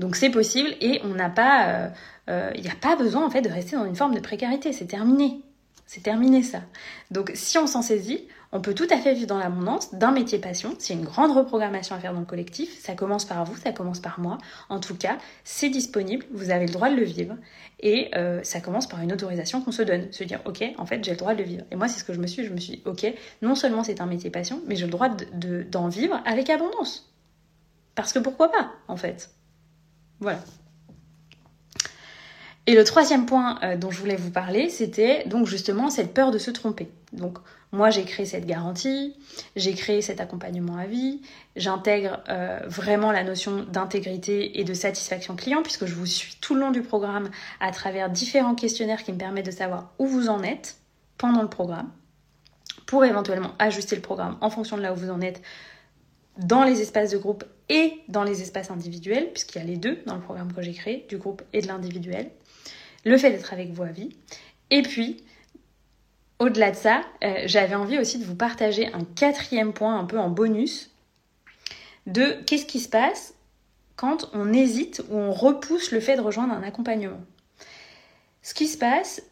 Donc 0.00 0.16
c'est 0.16 0.30
possible 0.30 0.70
et 0.80 1.00
on 1.04 1.14
n'a 1.14 1.28
pas, 1.28 1.92
il 2.30 2.32
euh, 2.32 2.52
n'y 2.60 2.68
euh, 2.68 2.72
a 2.72 2.76
pas 2.76 2.96
besoin 2.96 3.26
en 3.26 3.30
fait 3.30 3.42
de 3.42 3.48
rester 3.48 3.76
dans 3.76 3.84
une 3.84 3.96
forme 3.96 4.14
de 4.14 4.20
précarité. 4.20 4.72
C'est 4.72 4.86
terminé, 4.86 5.40
c'est 5.86 6.02
terminé 6.02 6.42
ça. 6.42 6.60
Donc 7.10 7.32
si 7.34 7.58
on 7.58 7.66
s'en 7.66 7.82
saisit, 7.82 8.28
on 8.52 8.60
peut 8.60 8.74
tout 8.74 8.86
à 8.90 8.98
fait 8.98 9.14
vivre 9.14 9.26
dans 9.26 9.38
l'abondance 9.38 9.94
d'un 9.94 10.12
métier 10.12 10.38
passion. 10.38 10.74
C'est 10.78 10.94
une 10.94 11.04
grande 11.04 11.36
reprogrammation 11.36 11.96
à 11.96 11.98
faire 11.98 12.12
dans 12.12 12.20
le 12.20 12.26
collectif. 12.26 12.80
Ça 12.80 12.94
commence 12.94 13.24
par 13.24 13.44
vous, 13.44 13.56
ça 13.56 13.72
commence 13.72 14.00
par 14.00 14.20
moi. 14.20 14.38
En 14.68 14.80
tout 14.80 14.96
cas, 14.96 15.18
c'est 15.44 15.70
disponible. 15.70 16.24
Vous 16.32 16.50
avez 16.50 16.66
le 16.66 16.72
droit 16.72 16.90
de 16.90 16.96
le 16.96 17.04
vivre 17.04 17.36
et 17.80 18.10
euh, 18.16 18.40
ça 18.44 18.60
commence 18.60 18.88
par 18.88 19.00
une 19.00 19.12
autorisation 19.12 19.60
qu'on 19.60 19.72
se 19.72 19.82
donne, 19.82 20.12
se 20.12 20.22
dire 20.24 20.40
ok, 20.44 20.62
en 20.78 20.86
fait 20.86 21.02
j'ai 21.04 21.12
le 21.12 21.16
droit 21.16 21.34
de 21.34 21.38
le 21.38 21.44
vivre. 21.48 21.64
Et 21.72 21.76
moi 21.76 21.88
c'est 21.88 21.98
ce 21.98 22.04
que 22.04 22.12
je 22.12 22.20
me 22.20 22.26
suis, 22.26 22.44
je 22.44 22.52
me 22.52 22.58
suis 22.58 22.76
dit 22.76 22.82
ok, 22.84 23.12
non 23.42 23.54
seulement 23.54 23.82
c'est 23.82 24.00
un 24.00 24.06
métier 24.06 24.30
passion, 24.30 24.60
mais 24.66 24.76
j'ai 24.76 24.86
le 24.86 24.92
droit 24.92 25.08
d'en 25.08 25.88
vivre 25.88 26.20
avec 26.24 26.50
abondance. 26.50 27.12
Parce 27.94 28.12
que 28.12 28.18
pourquoi 28.18 28.50
pas 28.50 28.70
en 28.88 28.96
fait. 28.96 29.30
Voilà. 30.20 30.40
Et 32.70 32.76
le 32.76 32.84
troisième 32.84 33.26
point 33.26 33.58
euh, 33.64 33.76
dont 33.76 33.90
je 33.90 33.98
voulais 33.98 34.14
vous 34.14 34.30
parler, 34.30 34.68
c'était 34.68 35.24
donc 35.26 35.48
justement 35.48 35.90
cette 35.90 36.14
peur 36.14 36.30
de 36.30 36.38
se 36.38 36.52
tromper. 36.52 36.88
Donc 37.12 37.38
moi 37.72 37.90
j'ai 37.90 38.04
créé 38.04 38.24
cette 38.24 38.46
garantie, 38.46 39.16
j'ai 39.56 39.74
créé 39.74 40.02
cet 40.02 40.20
accompagnement 40.20 40.76
à 40.76 40.86
vie, 40.86 41.20
j'intègre 41.56 42.22
euh, 42.28 42.60
vraiment 42.66 43.10
la 43.10 43.24
notion 43.24 43.64
d'intégrité 43.64 44.60
et 44.60 44.62
de 44.62 44.72
satisfaction 44.72 45.34
client 45.34 45.64
puisque 45.64 45.86
je 45.86 45.96
vous 45.96 46.06
suis 46.06 46.36
tout 46.40 46.54
le 46.54 46.60
long 46.60 46.70
du 46.70 46.82
programme 46.82 47.28
à 47.58 47.72
travers 47.72 48.08
différents 48.08 48.54
questionnaires 48.54 49.02
qui 49.02 49.12
me 49.12 49.18
permettent 49.18 49.46
de 49.46 49.50
savoir 49.50 49.90
où 49.98 50.06
vous 50.06 50.28
en 50.28 50.44
êtes 50.44 50.76
pendant 51.18 51.42
le 51.42 51.48
programme 51.48 51.90
pour 52.86 53.04
éventuellement 53.04 53.50
ajuster 53.58 53.96
le 53.96 54.02
programme 54.02 54.36
en 54.40 54.48
fonction 54.48 54.76
de 54.76 54.82
là 54.82 54.92
où 54.92 54.96
vous 54.96 55.10
en 55.10 55.20
êtes 55.20 55.42
dans 56.38 56.62
les 56.62 56.80
espaces 56.80 57.10
de 57.10 57.18
groupe 57.18 57.44
et 57.68 57.94
dans 58.08 58.22
les 58.22 58.42
espaces 58.42 58.70
individuels, 58.70 59.30
puisqu'il 59.32 59.58
y 59.58 59.60
a 59.60 59.64
les 59.64 59.76
deux 59.76 59.98
dans 60.06 60.14
le 60.14 60.20
programme 60.20 60.52
que 60.52 60.62
j'ai 60.62 60.72
créé, 60.72 61.06
du 61.08 61.18
groupe 61.18 61.42
et 61.52 61.60
de 61.62 61.66
l'individuel. 61.66 62.30
Le 63.04 63.16
fait 63.16 63.30
d'être 63.30 63.52
avec 63.52 63.70
vous 63.70 63.82
à 63.82 63.86
vie. 63.86 64.16
Et 64.70 64.82
puis, 64.82 65.24
au-delà 66.38 66.70
de 66.70 66.76
ça, 66.76 67.02
euh, 67.24 67.42
j'avais 67.46 67.74
envie 67.74 67.98
aussi 67.98 68.18
de 68.18 68.24
vous 68.24 68.34
partager 68.34 68.92
un 68.92 69.04
quatrième 69.04 69.72
point 69.72 69.98
un 69.98 70.04
peu 70.04 70.18
en 70.18 70.30
bonus 70.30 70.90
de 72.06 72.38
qu'est-ce 72.46 72.66
qui 72.66 72.80
se 72.80 72.88
passe 72.88 73.34
quand 73.96 74.30
on 74.32 74.52
hésite 74.52 75.02
ou 75.10 75.16
on 75.16 75.32
repousse 75.32 75.92
le 75.92 76.00
fait 76.00 76.16
de 76.16 76.22
rejoindre 76.22 76.54
un 76.54 76.62
accompagnement. 76.62 77.20
Ce 78.42 78.54
qui 78.54 78.66
se 78.66 78.78
passe, 78.78 79.22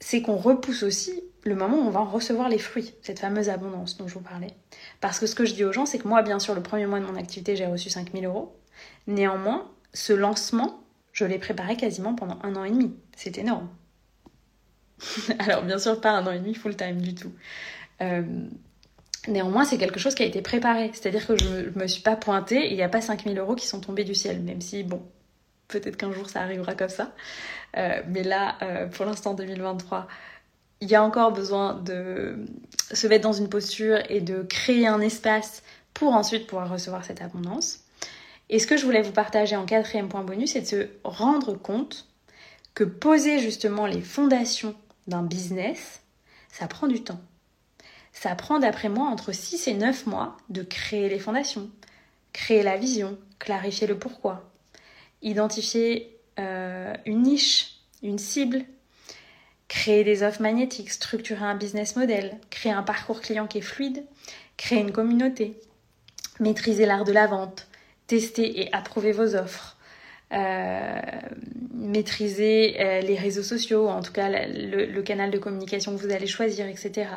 c'est 0.00 0.20
qu'on 0.20 0.36
repousse 0.36 0.82
aussi 0.82 1.22
le 1.44 1.54
moment 1.54 1.78
où 1.78 1.86
on 1.86 1.90
va 1.90 2.00
en 2.00 2.04
recevoir 2.04 2.48
les 2.48 2.58
fruits, 2.58 2.92
cette 3.02 3.18
fameuse 3.18 3.48
abondance 3.48 3.96
dont 3.96 4.06
je 4.06 4.14
vous 4.14 4.20
parlais. 4.20 4.54
Parce 5.00 5.18
que 5.18 5.26
ce 5.26 5.34
que 5.34 5.46
je 5.46 5.54
dis 5.54 5.64
aux 5.64 5.72
gens, 5.72 5.86
c'est 5.86 5.98
que 5.98 6.06
moi, 6.06 6.22
bien 6.22 6.38
sûr, 6.38 6.54
le 6.54 6.62
premier 6.62 6.86
mois 6.86 7.00
de 7.00 7.06
mon 7.06 7.16
activité, 7.16 7.56
j'ai 7.56 7.66
reçu 7.66 7.88
5000 7.88 8.26
euros. 8.26 8.54
Néanmoins, 9.06 9.70
ce 9.94 10.12
lancement, 10.12 10.82
je 11.12 11.24
l'ai 11.24 11.38
préparé 11.38 11.76
quasiment 11.76 12.14
pendant 12.14 12.38
un 12.42 12.54
an 12.56 12.64
et 12.64 12.70
demi. 12.70 12.94
C'est 13.18 13.36
énorme. 13.36 13.68
Alors, 15.40 15.64
bien 15.64 15.80
sûr, 15.80 16.00
pas 16.00 16.12
un 16.12 16.24
an 16.24 16.30
et 16.30 16.38
demi 16.38 16.54
full 16.54 16.76
time 16.76 17.00
du 17.00 17.16
tout. 17.16 17.32
Euh, 18.00 18.22
néanmoins, 19.26 19.64
c'est 19.64 19.76
quelque 19.76 19.98
chose 19.98 20.14
qui 20.14 20.22
a 20.22 20.26
été 20.26 20.40
préparé. 20.40 20.92
C'est-à-dire 20.92 21.26
que 21.26 21.36
je 21.36 21.68
ne 21.68 21.82
me 21.82 21.88
suis 21.88 22.00
pas 22.02 22.14
pointée 22.14 22.70
il 22.70 22.76
n'y 22.76 22.82
a 22.82 22.88
pas 22.88 23.00
5000 23.00 23.36
euros 23.36 23.56
qui 23.56 23.66
sont 23.66 23.80
tombés 23.80 24.04
du 24.04 24.14
ciel, 24.14 24.40
même 24.42 24.60
si, 24.60 24.84
bon, 24.84 25.02
peut-être 25.66 25.96
qu'un 25.96 26.12
jour 26.12 26.30
ça 26.30 26.42
arrivera 26.42 26.76
comme 26.76 26.88
ça. 26.88 27.12
Euh, 27.76 28.00
mais 28.06 28.22
là, 28.22 28.56
euh, 28.62 28.86
pour 28.86 29.04
l'instant 29.04 29.34
2023, 29.34 30.06
il 30.80 30.88
y 30.88 30.94
a 30.94 31.02
encore 31.02 31.32
besoin 31.32 31.74
de 31.74 32.46
se 32.92 33.08
mettre 33.08 33.24
dans 33.24 33.32
une 33.32 33.48
posture 33.48 33.98
et 34.08 34.20
de 34.20 34.44
créer 34.44 34.86
un 34.86 35.00
espace 35.00 35.64
pour 35.92 36.12
ensuite 36.12 36.46
pouvoir 36.46 36.70
recevoir 36.70 37.04
cette 37.04 37.20
abondance. 37.20 37.80
Et 38.48 38.60
ce 38.60 38.68
que 38.68 38.76
je 38.76 38.84
voulais 38.84 39.02
vous 39.02 39.10
partager 39.10 39.56
en 39.56 39.66
quatrième 39.66 40.08
point 40.08 40.22
bonus, 40.22 40.52
c'est 40.52 40.60
de 40.60 40.66
se 40.66 40.88
rendre 41.02 41.54
compte 41.54 42.07
que 42.74 42.84
poser 42.84 43.38
justement 43.38 43.86
les 43.86 44.02
fondations 44.02 44.74
d'un 45.06 45.22
business, 45.22 46.00
ça 46.48 46.66
prend 46.68 46.86
du 46.86 47.02
temps. 47.02 47.20
Ça 48.12 48.34
prend 48.34 48.58
d'après 48.58 48.88
moi 48.88 49.08
entre 49.08 49.32
6 49.32 49.68
et 49.68 49.74
9 49.74 50.06
mois 50.06 50.36
de 50.48 50.62
créer 50.62 51.08
les 51.08 51.18
fondations, 51.18 51.70
créer 52.32 52.62
la 52.62 52.76
vision, 52.76 53.18
clarifier 53.38 53.86
le 53.86 53.98
pourquoi, 53.98 54.50
identifier 55.22 56.18
euh, 56.38 56.94
une 57.06 57.22
niche, 57.22 57.80
une 58.02 58.18
cible, 58.18 58.64
créer 59.68 60.02
des 60.04 60.22
offres 60.22 60.42
magnétiques, 60.42 60.90
structurer 60.90 61.44
un 61.44 61.54
business 61.54 61.96
model, 61.96 62.38
créer 62.50 62.72
un 62.72 62.82
parcours 62.82 63.20
client 63.20 63.46
qui 63.46 63.58
est 63.58 63.62
fluide, 63.62 64.04
créer 64.56 64.80
une 64.80 64.92
communauté, 64.92 65.60
maîtriser 66.40 66.86
l'art 66.86 67.04
de 67.04 67.12
la 67.12 67.26
vente, 67.26 67.68
tester 68.06 68.60
et 68.60 68.72
approuver 68.72 69.12
vos 69.12 69.36
offres, 69.36 69.76
euh, 70.32 71.00
maîtriser 71.72 72.76
euh, 72.80 73.00
les 73.00 73.16
réseaux 73.16 73.42
sociaux, 73.42 73.88
en 73.88 74.02
tout 74.02 74.12
cas 74.12 74.28
le, 74.28 75.00
canal 75.02 75.30
de 75.30 75.38
communication 75.38 75.96
que 75.96 76.02
vous 76.02 76.12
allez 76.12 76.26
choisir, 76.26 76.66
etc. 76.66 77.08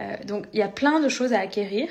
Euh, 0.00 0.16
donc 0.24 0.46
il 0.52 0.58
y 0.58 0.62
a 0.62 0.68
plein 0.68 1.00
de 1.00 1.08
choses 1.08 1.32
à 1.34 1.40
acquérir 1.40 1.88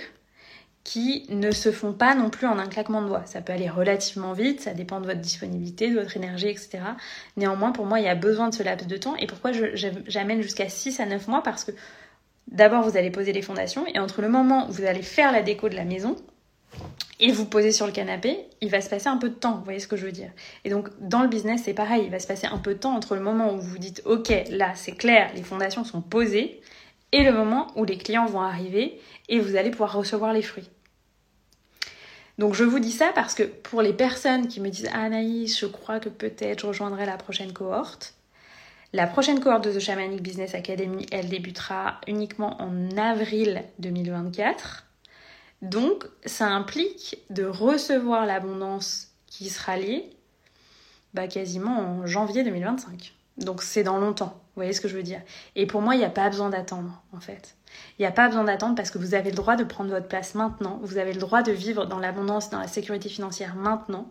qui 0.83 1.27
ne 1.29 1.51
se 1.51 1.71
font 1.71 1.93
pas 1.93 2.15
non 2.15 2.31
plus 2.31 2.47
en 2.47 2.57
un 2.57 2.65
claquement 2.67 3.03
de 3.03 3.07
doigts. 3.07 3.25
Ça 3.25 3.41
peut 3.41 3.53
aller 3.53 3.69
relativement 3.69 4.33
vite, 4.33 4.61
ça 4.61 4.73
dépend 4.73 4.99
de 4.99 5.05
votre 5.05 5.19
disponibilité, 5.19 5.91
de 5.91 5.99
votre 5.99 6.17
énergie, 6.17 6.47
etc. 6.47 6.79
Néanmoins, 7.37 7.71
pour 7.71 7.85
moi, 7.85 7.99
il 7.99 8.05
y 8.05 8.09
a 8.09 8.15
besoin 8.15 8.49
de 8.49 8.55
ce 8.55 8.63
laps 8.63 8.87
de 8.87 8.97
temps. 8.97 9.15
Et 9.17 9.27
pourquoi 9.27 9.51
j'amène 9.51 10.41
jusqu'à 10.41 10.69
6 10.69 10.99
à 10.99 11.05
9 11.05 11.27
mois? 11.27 11.43
Parce 11.43 11.65
que 11.65 11.71
d'abord, 12.47 12.81
vous 12.81 12.97
allez 12.97 13.11
poser 13.11 13.31
les 13.31 13.43
fondations, 13.43 13.85
et 13.93 13.99
entre 13.99 14.23
le 14.23 14.29
moment 14.29 14.67
où 14.67 14.71
vous 14.71 14.85
allez 14.85 15.03
faire 15.03 15.31
la 15.31 15.43
déco 15.43 15.69
de 15.69 15.75
la 15.75 15.85
maison, 15.85 16.15
et 17.21 17.31
vous 17.31 17.45
poser 17.45 17.71
sur 17.71 17.85
le 17.85 17.91
canapé, 17.91 18.39
il 18.59 18.69
va 18.69 18.81
se 18.81 18.89
passer 18.89 19.07
un 19.07 19.17
peu 19.17 19.29
de 19.29 19.35
temps, 19.35 19.57
vous 19.57 19.63
voyez 19.63 19.79
ce 19.79 19.87
que 19.87 19.95
je 19.95 20.05
veux 20.05 20.11
dire. 20.11 20.31
Et 20.65 20.69
donc 20.69 20.89
dans 20.99 21.21
le 21.21 21.29
business, 21.29 21.61
c'est 21.63 21.73
pareil, 21.73 22.03
il 22.05 22.11
va 22.11 22.19
se 22.19 22.27
passer 22.27 22.47
un 22.47 22.57
peu 22.57 22.73
de 22.73 22.79
temps 22.79 22.95
entre 22.95 23.15
le 23.15 23.21
moment 23.21 23.53
où 23.53 23.61
vous 23.61 23.77
dites 23.77 24.01
OK, 24.05 24.33
là 24.49 24.73
c'est 24.75 24.93
clair, 24.93 25.31
les 25.35 25.43
fondations 25.43 25.83
sont 25.83 26.01
posées, 26.01 26.61
et 27.11 27.23
le 27.23 27.31
moment 27.31 27.67
où 27.75 27.83
les 27.83 27.97
clients 27.97 28.25
vont 28.25 28.41
arriver 28.41 28.99
et 29.29 29.39
vous 29.39 29.55
allez 29.55 29.71
pouvoir 29.71 29.93
recevoir 29.93 30.33
les 30.33 30.41
fruits. 30.41 30.69
Donc 32.37 32.53
je 32.53 32.63
vous 32.63 32.79
dis 32.79 32.91
ça 32.91 33.11
parce 33.13 33.35
que 33.35 33.43
pour 33.43 33.81
les 33.81 33.93
personnes 33.93 34.47
qui 34.47 34.61
me 34.61 34.69
disent 34.69 34.89
ah, 34.93 35.03
Anaïs, 35.03 35.59
je 35.59 35.65
crois 35.65 35.99
que 35.99 36.09
peut-être 36.09 36.61
je 36.61 36.67
rejoindrai 36.67 37.05
la 37.05 37.17
prochaine 37.17 37.53
cohorte. 37.53 38.15
La 38.93 39.07
prochaine 39.07 39.39
cohorte 39.39 39.63
de 39.63 39.71
The 39.71 39.79
Shamanic 39.79 40.21
Business 40.21 40.55
Academy, 40.55 41.05
elle 41.11 41.29
débutera 41.29 42.01
uniquement 42.07 42.61
en 42.61 42.97
avril 42.97 43.63
2024. 43.79 44.85
Donc 45.61 46.05
ça 46.25 46.47
implique 46.47 47.17
de 47.29 47.45
recevoir 47.45 48.25
l'abondance 48.25 49.09
qui 49.27 49.49
sera 49.49 49.77
liée 49.77 50.09
bah, 51.13 51.27
quasiment 51.27 51.79
en 51.79 52.05
janvier 52.05 52.43
2025. 52.43 53.13
Donc 53.37 53.63
c'est 53.63 53.83
dans 53.83 53.97
longtemps, 53.97 54.33
vous 54.33 54.55
voyez 54.55 54.73
ce 54.73 54.81
que 54.81 54.87
je 54.87 54.95
veux 54.95 55.03
dire. 55.03 55.21
Et 55.55 55.65
pour 55.65 55.81
moi, 55.81 55.95
il 55.95 55.99
n'y 55.99 56.05
a 56.05 56.09
pas 56.09 56.29
besoin 56.29 56.49
d'attendre, 56.49 57.01
en 57.13 57.19
fait. 57.19 57.55
Il 57.97 58.01
n'y 58.01 58.07
a 58.07 58.11
pas 58.11 58.27
besoin 58.27 58.43
d'attendre 58.43 58.75
parce 58.75 58.91
que 58.91 58.97
vous 58.97 59.13
avez 59.13 59.29
le 59.29 59.35
droit 59.35 59.55
de 59.55 59.63
prendre 59.63 59.89
votre 59.89 60.07
place 60.07 60.35
maintenant, 60.35 60.79
vous 60.83 60.97
avez 60.97 61.13
le 61.13 61.19
droit 61.19 61.41
de 61.41 61.51
vivre 61.51 61.85
dans 61.85 61.99
l'abondance, 61.99 62.49
dans 62.49 62.59
la 62.59 62.67
sécurité 62.67 63.09
financière 63.09 63.55
maintenant. 63.55 64.07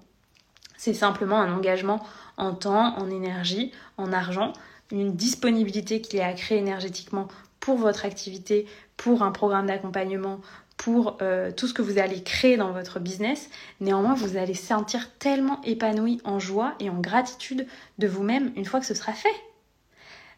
C'est 0.76 0.94
simplement 0.94 1.38
un 1.38 1.52
engagement 1.52 2.02
en 2.38 2.54
temps, 2.54 2.96
en 2.96 3.10
énergie, 3.10 3.72
en 3.98 4.12
argent, 4.12 4.54
une 4.90 5.14
disponibilité 5.14 6.00
qu'il 6.00 6.18
y 6.18 6.22
a 6.22 6.26
à 6.26 6.32
créer 6.32 6.58
énergétiquement 6.58 7.28
pour 7.60 7.76
votre 7.76 8.06
activité, 8.06 8.66
pour 8.96 9.22
un 9.22 9.30
programme 9.30 9.66
d'accompagnement, 9.66 10.40
pour 10.80 11.18
euh, 11.20 11.52
tout 11.52 11.66
ce 11.66 11.74
que 11.74 11.82
vous 11.82 11.98
allez 11.98 12.22
créer 12.22 12.56
dans 12.56 12.72
votre 12.72 13.00
business, 13.00 13.50
néanmoins 13.80 14.14
vous 14.14 14.38
allez 14.38 14.54
sentir 14.54 15.10
tellement 15.18 15.60
épanoui 15.62 16.22
en 16.24 16.38
joie 16.38 16.72
et 16.80 16.88
en 16.88 16.98
gratitude 16.98 17.66
de 17.98 18.08
vous-même 18.08 18.50
une 18.56 18.64
fois 18.64 18.80
que 18.80 18.86
ce 18.86 18.94
sera 18.94 19.12
fait. 19.12 19.28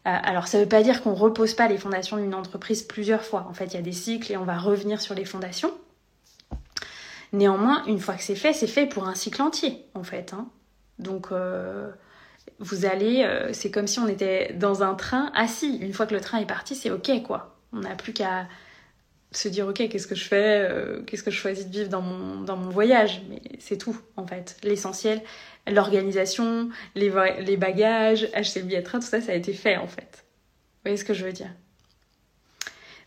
Euh, 0.05 0.11
alors 0.21 0.49
ça 0.49 0.57
ne 0.57 0.63
veut 0.63 0.69
pas 0.69 0.83
dire 0.83 1.01
qu'on 1.01 1.11
ne 1.11 1.17
repose 1.17 1.53
pas 1.53 1.69
les 1.69 1.77
fondations 1.77 2.17
d'une 2.17 2.35
entreprise 2.35 2.83
plusieurs 2.83 3.23
fois. 3.23 3.47
En 3.49 3.53
fait, 3.53 3.67
il 3.67 3.75
y 3.75 3.77
a 3.77 3.81
des 3.81 3.93
cycles 3.93 4.33
et 4.33 4.35
on 4.35 4.43
va 4.43 4.57
revenir 4.57 4.99
sur 4.99 5.15
les 5.15 5.23
fondations. 5.23 5.71
Néanmoins, 7.31 7.85
une 7.85 7.99
fois 7.99 8.15
que 8.15 8.23
c'est 8.23 8.35
fait, 8.35 8.51
c'est 8.51 8.67
fait 8.67 8.85
pour 8.85 9.07
un 9.07 9.15
cycle 9.15 9.41
entier, 9.41 9.85
en 9.93 10.03
fait. 10.03 10.33
Hein. 10.33 10.49
Donc, 10.99 11.27
euh, 11.31 11.89
vous 12.59 12.83
allez, 12.83 13.25
c'est 13.53 13.71
comme 13.71 13.87
si 13.87 13.99
on 13.99 14.09
était 14.09 14.53
dans 14.59 14.83
un 14.83 14.93
train 14.93 15.31
assis. 15.35 15.77
Une 15.77 15.93
fois 15.93 16.05
que 16.05 16.13
le 16.13 16.19
train 16.19 16.39
est 16.39 16.45
parti, 16.45 16.75
c'est 16.75 16.91
ok, 16.91 17.23
quoi. 17.23 17.55
On 17.71 17.79
n'a 17.79 17.95
plus 17.95 18.11
qu'à 18.11 18.45
se 19.37 19.47
dire 19.47 19.67
ok 19.67 19.87
qu'est-ce 19.89 20.07
que 20.07 20.15
je 20.15 20.25
fais 20.25 20.67
euh, 20.69 21.01
qu'est-ce 21.03 21.23
que 21.23 21.31
je 21.31 21.37
choisis 21.37 21.67
de 21.67 21.71
vivre 21.71 21.89
dans 21.89 22.01
mon, 22.01 22.41
dans 22.41 22.57
mon 22.57 22.69
voyage? 22.69 23.21
Mais 23.29 23.41
c'est 23.59 23.77
tout 23.77 23.97
en 24.17 24.25
fait. 24.25 24.57
L'essentiel 24.63 25.21
l'organisation 25.67 26.69
les, 26.95 27.11
les 27.39 27.57
bagages 27.57 28.27
acheter 28.33 28.59
le 28.61 28.67
billet 28.67 28.83
train 28.83 28.99
tout 28.99 29.07
ça 29.07 29.21
ça 29.21 29.31
a 29.31 29.35
été 29.35 29.53
fait 29.53 29.77
en 29.77 29.87
fait. 29.87 30.23
Vous 30.23 30.89
voyez 30.89 30.97
ce 30.97 31.05
que 31.05 31.13
je 31.13 31.25
veux 31.25 31.31
dire? 31.31 31.51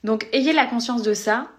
Donc 0.04 0.28
ayez 0.32 0.52
la 0.52 0.66
conscience 0.66 1.02
de 1.02 1.14
ça 1.14 1.50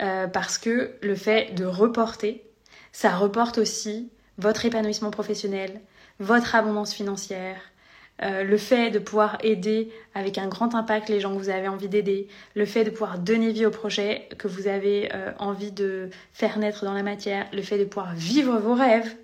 euh, 0.00 0.26
parce 0.26 0.58
que 0.58 0.96
le 1.02 1.14
fait 1.14 1.54
de 1.54 1.64
reporter 1.64 2.44
ça 2.92 3.16
reporte 3.16 3.58
aussi 3.58 4.10
votre 4.38 4.64
épanouissement 4.64 5.10
professionnel 5.10 5.80
votre 6.18 6.54
abondance 6.54 6.92
financière 6.94 7.71
euh, 8.20 8.44
le 8.44 8.56
fait 8.56 8.90
de 8.90 8.98
pouvoir 8.98 9.38
aider 9.42 9.90
avec 10.14 10.38
un 10.38 10.46
grand 10.46 10.74
impact 10.74 11.08
les 11.08 11.18
gens 11.18 11.34
que 11.34 11.38
vous 11.38 11.48
avez 11.48 11.66
envie 11.66 11.88
d'aider, 11.88 12.28
le 12.54 12.66
fait 12.66 12.84
de 12.84 12.90
pouvoir 12.90 13.18
donner 13.18 13.50
vie 13.52 13.66
au 13.66 13.70
projet 13.70 14.28
que 14.38 14.46
vous 14.46 14.68
avez 14.68 15.10
euh, 15.14 15.32
envie 15.38 15.72
de 15.72 16.10
faire 16.32 16.58
naître 16.58 16.84
dans 16.84 16.92
la 16.92 17.02
matière, 17.02 17.46
le 17.52 17.62
fait 17.62 17.78
de 17.78 17.84
pouvoir 17.84 18.14
vivre 18.14 18.58
vos 18.58 18.74
rêves. 18.74 19.16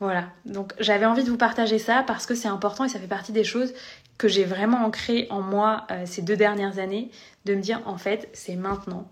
Voilà, 0.00 0.28
donc 0.44 0.74
j'avais 0.80 1.06
envie 1.06 1.24
de 1.24 1.30
vous 1.30 1.36
partager 1.36 1.78
ça 1.78 2.04
parce 2.06 2.24
que 2.26 2.34
c'est 2.34 2.48
important 2.48 2.84
et 2.84 2.88
ça 2.88 2.98
fait 2.98 3.06
partie 3.06 3.32
des 3.32 3.44
choses 3.44 3.74
que 4.16 4.28
j'ai 4.28 4.44
vraiment 4.44 4.84
ancrées 4.84 5.26
en 5.30 5.40
moi 5.40 5.86
euh, 5.90 6.04
ces 6.04 6.22
deux 6.22 6.36
dernières 6.36 6.78
années, 6.78 7.10
de 7.44 7.54
me 7.54 7.60
dire 7.60 7.82
en 7.84 7.98
fait 7.98 8.28
c'est 8.32 8.56
maintenant. 8.56 9.08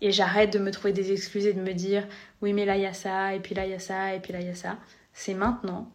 Et 0.00 0.12
j'arrête 0.12 0.52
de 0.52 0.58
me 0.58 0.70
trouver 0.70 0.92
des 0.92 1.12
excuses 1.12 1.46
et 1.46 1.52
de 1.52 1.60
me 1.60 1.72
dire 1.72 2.06
oui 2.42 2.52
mais 2.52 2.64
là 2.64 2.76
il 2.76 2.82
y 2.82 2.86
a 2.86 2.92
ça, 2.92 3.34
et 3.34 3.40
puis 3.40 3.54
là 3.54 3.64
il 3.64 3.72
y 3.72 3.74
a 3.74 3.80
ça, 3.80 4.14
et 4.14 4.20
puis 4.20 4.32
là 4.32 4.40
il 4.40 4.46
y 4.46 4.50
a 4.50 4.54
ça. 4.54 4.76
C'est 5.12 5.34
maintenant. 5.34 5.90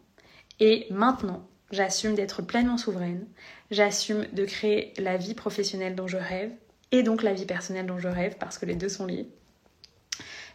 Et 0.58 0.86
maintenant, 0.90 1.46
J'assume 1.70 2.14
d'être 2.14 2.42
pleinement 2.42 2.78
souveraine. 2.78 3.26
J'assume 3.70 4.26
de 4.32 4.44
créer 4.44 4.92
la 4.98 5.16
vie 5.16 5.34
professionnelle 5.34 5.94
dont 5.94 6.08
je 6.08 6.16
rêve 6.16 6.50
et 6.90 7.02
donc 7.02 7.22
la 7.22 7.32
vie 7.32 7.46
personnelle 7.46 7.86
dont 7.86 7.98
je 7.98 8.08
rêve 8.08 8.36
parce 8.38 8.58
que 8.58 8.66
les 8.66 8.74
deux 8.74 8.88
sont 8.88 9.06
liés. 9.06 9.28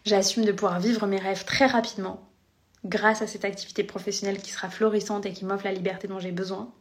J'assume 0.06 0.46
de 0.46 0.52
pouvoir 0.52 0.80
vivre 0.80 1.08
mes 1.08 1.20
rêves 1.20 1.46
très 1.46 1.66
rapidement 1.66 2.30
grâce 2.84 3.22
à 3.22 3.28
cette 3.28 3.46
activité 3.46 3.84
professionnelle 3.84 4.42
qui 4.42 4.52
sera 4.52 4.70
florissante 4.70 5.26
et 5.26 5.34
qui 5.34 5.46
m'offre 5.46 5.66
la 5.66 5.72
liberté 5.72 6.08
dont 6.08 6.20
j'ai 6.20 6.32
besoin. 6.32 6.72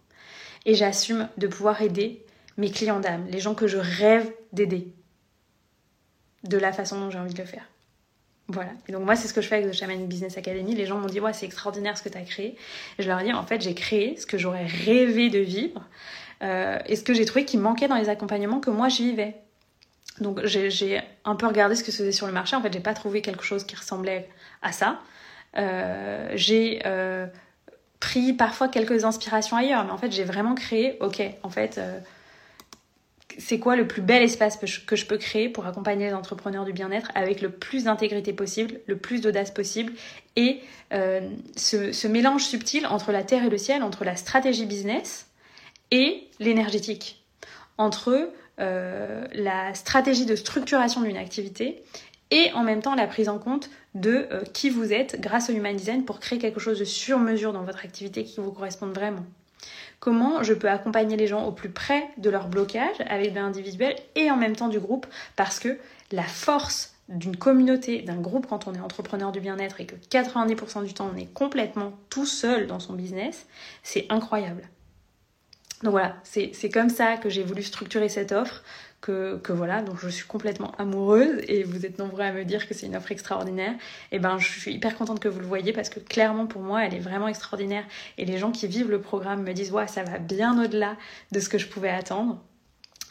Et 0.67 0.75
j'assume 0.75 1.29
de 1.39 1.47
pouvoir 1.47 1.81
aider 1.81 2.25
mes 2.57 2.71
clients 2.71 3.01
d'âme, 3.01 3.27
les 3.29 3.41
gens 3.41 3.55
que 3.55 3.67
je 3.67 3.79
rêve 3.79 4.31
d'aider, 4.53 4.93
de 6.45 6.59
la 6.59 6.73
façon 6.73 7.01
dont 7.01 7.11
j'ai 7.11 7.19
envie 7.19 7.35
de 7.35 7.41
le 7.41 7.47
faire. 7.47 7.69
Voilà. 8.49 8.71
Et 8.89 8.93
donc 8.93 9.05
moi, 9.05 9.17
c'est 9.17 9.27
ce 9.27 9.33
que 9.33 9.41
je 9.41 9.49
fais 9.49 9.57
avec 9.57 9.71
The 9.71 9.75
Shaman 9.75 10.07
Business 10.07 10.37
Academy. 10.37 10.75
Les 10.75 10.87
gens 10.87 10.99
m'ont 10.99 11.07
dit, 11.07 11.21
ouais, 11.21 11.33
c'est 11.33 11.47
extraordinaire 11.47 11.97
ce 11.97 12.03
que 12.03 12.09
tu 12.11 12.19
as 12.19 12.23
créé. 12.23 12.57
Et 12.99 13.03
je 13.03 13.09
leur 13.09 13.21
ai 13.21 13.25
dit, 13.25 13.33
en 13.33 13.47
fait, 13.47 13.61
j'ai 13.63 13.75
créé 13.75 14.17
ce 14.17 14.27
que 14.27 14.37
j'aurais 14.37 14.67
rêvé 14.67 15.31
de 15.31 15.39
vivre 15.39 15.83
euh, 16.43 16.79
et 16.87 16.97
ce 16.97 17.03
que 17.03 17.15
j'ai 17.15 17.25
trouvé 17.25 17.45
qui 17.45 17.57
manquait 17.57 17.89
dans 17.89 17.97
les 17.97 18.09
accompagnements 18.09 18.61
que 18.61 18.71
moi, 18.71 18.89
je 18.89 19.03
vivais. 19.03 19.37
Donc 20.21 20.45
j'ai 20.45 21.01
un 21.25 21.35
peu 21.35 21.47
regardé 21.47 21.75
ce 21.75 21.83
que 21.83 21.91
se 21.91 21.99
faisait 21.99 22.13
sur 22.13 22.27
le 22.27 22.33
marché. 22.33 22.55
En 22.55 22.63
fait, 22.63 22.73
j'ai 22.73 22.81
pas 22.81 22.95
trouvé 22.95 23.21
quelque 23.23 23.43
chose 23.43 23.65
qui 23.65 23.75
ressemblait 23.75 24.29
à 24.63 24.73
ça. 24.73 25.01
Euh, 25.57 26.31
j'ai 26.35 26.83
euh, 26.85 27.27
pris 27.99 28.33
parfois 28.33 28.69
quelques 28.69 29.05
inspirations 29.05 29.57
ailleurs, 29.57 29.85
mais 29.85 29.91
en 29.91 29.99
fait, 29.99 30.13
j'ai 30.13 30.25
vraiment 30.25 30.55
créé, 30.55 30.99
ok, 31.01 31.23
en 31.43 31.51
fait, 31.51 31.81
c'est 33.39 33.59
quoi 33.59 33.77
le 33.77 33.87
plus 33.87 34.03
bel 34.03 34.23
espace 34.23 34.57
que 34.57 34.97
je 34.97 35.07
peux 35.07 35.19
créer 35.19 35.49
pour 35.49 35.67
accompagner 35.67 36.07
les 36.07 36.15
entrepreneurs 36.15 36.65
du 36.65 36.73
bien-être 36.73 37.11
avec 37.15 37.41
le 37.41 37.51
plus 37.51 37.85
d'intégrité 37.85 38.33
possible, 38.33 38.81
le 38.87 38.97
plus 38.97 39.21
d'audace 39.21 39.51
possible 39.51 39.93
et 40.37 40.61
euh, 40.93 41.29
ce, 41.57 42.07
mélange 42.07 42.45
subtil 42.45 42.87
entre 42.87 43.13
la 43.13 43.23
terre 43.23 43.45
et 43.45 43.51
le 43.51 43.59
ciel, 43.59 43.83
entre 43.83 44.05
la 44.05 44.17
stratégie 44.17 44.67
business 44.67 45.27
et 45.91 46.29
l'énergétique, 46.39 47.25
entre 47.79 48.31
euh, 48.61 49.27
la 49.33 49.75
stratégie 49.75 50.27
de 50.27 50.37
structuration 50.37 51.01
d'une 51.01 51.17
activité 51.17 51.83
et 52.31 52.53
en 52.53 52.63
même 52.63 52.83
temps 52.83 52.95
la 52.95 53.07
prise 53.07 53.29
en 53.29 53.39
compte 53.39 53.71
de 53.95 54.27
euh, 54.31 54.43
qui 54.53 54.71
vous 54.71 54.93
êtes 54.93 55.21
grâce 55.21 55.51
au 55.51 55.53
Human 55.53 55.77
Design 55.77 56.05
pour 56.05 56.21
créer 56.21 56.39
quelque 56.39 56.61
chose 56.61 56.79
de 56.79 56.85
sur 56.85 57.19
mesure 57.19 57.53
dans 57.53 57.65
votre 57.65 57.85
activité 57.85 58.25
qui 58.25 58.41
vous 58.41 58.53
corresponde 58.53 58.95
vraiment 58.95 59.25
comment 60.05 60.43
je 60.43 60.53
peux 60.53 60.69
accompagner 60.69 61.17
les 61.17 61.27
gens 61.27 61.47
au 61.47 61.51
plus 61.51 61.71
près 61.71 62.07
de 62.19 62.29
leur 62.29 62.49
blocage 62.49 62.97
avec 63.09 63.35
l'individuel 63.35 63.97
et 64.17 64.31
en 64.31 64.37
même 64.37 64.55
temps 64.55 64.69
du 64.69 64.79
groupe 64.79 65.07
parce 65.35 65.59
que 65.59 65.79
la 66.13 66.25
force 66.25 66.93
d'une 67.09 67.39
communauté, 67.39 68.03
d'un 68.03 68.21
groupe 68.21 68.47
quand 68.47 68.67
on 68.67 68.75
est 68.75 68.81
entrepreneur 68.81 69.33
du 69.33 69.41
bien-être 69.41 69.81
et 69.81 69.87
que 69.87 69.95
90% 69.95 70.85
du 70.85 70.93
temps 70.93 71.11
on 71.11 71.17
est 71.17 71.33
complètement 71.33 71.95
tout 72.11 72.27
seul 72.27 72.67
dans 72.67 72.81
son 72.81 72.93
business, 72.93 73.47
c'est 73.83 74.05
incroyable. 74.11 74.69
Donc 75.83 75.93
voilà, 75.93 76.17
c'est 76.23 76.71
comme 76.71 76.91
ça 76.91 77.17
que 77.17 77.31
j'ai 77.31 77.43
voulu 77.43 77.63
structurer 77.63 78.11
cette 78.11 78.33
offre, 78.33 78.63
que, 79.05 79.53
voilà, 79.53 79.83
donc 79.83 79.99
je 80.01 80.09
suis 80.09 80.27
complètement 80.27 80.73
amoureuse 80.79 81.43
et 81.49 81.63
vous 81.63 81.85
êtes 81.85 81.99
nombreux 81.99 82.23
à 82.23 82.33
me 82.33 82.45
dire 82.45 82.67
que 82.67 82.75
c'est 82.75 82.87
une 82.87 82.97
offre 82.97 83.13
extraordinaire. 83.13 83.75
Et 84.13 84.19
ben 84.19 84.39
je 84.39 84.49
suis 84.49 84.73
hyper 84.73 84.97
contente 84.97 85.21
que 85.21 85.29
vous 85.29 85.41
le 85.41 85.47
voyez 85.47 85.73
parce 85.73 85.91
que 85.91 86.01
clairement 86.01 86.47
pour 86.47 86.63
moi 86.63 86.85
elle 86.85 86.95
est 86.95 87.01
vraiment 87.01 87.29
extraordinaire 87.29 87.85
et 88.19 88.25
les 88.25 88.39
gens 88.39 88.51
qui 88.51 88.67
vivent 88.67 88.91
le 88.91 89.01
programme 89.01 89.43
me 89.43 89.53
disent 89.53 89.73
ouais 89.73 89.89
ça 89.89 90.03
va 90.05 90.19
bien 90.19 90.63
au-delà 90.63 90.97
de 91.33 91.41
ce 91.41 91.49
que 91.49 91.59
je 91.59 91.69
pouvais 91.69 91.91
attendre. 91.91 92.43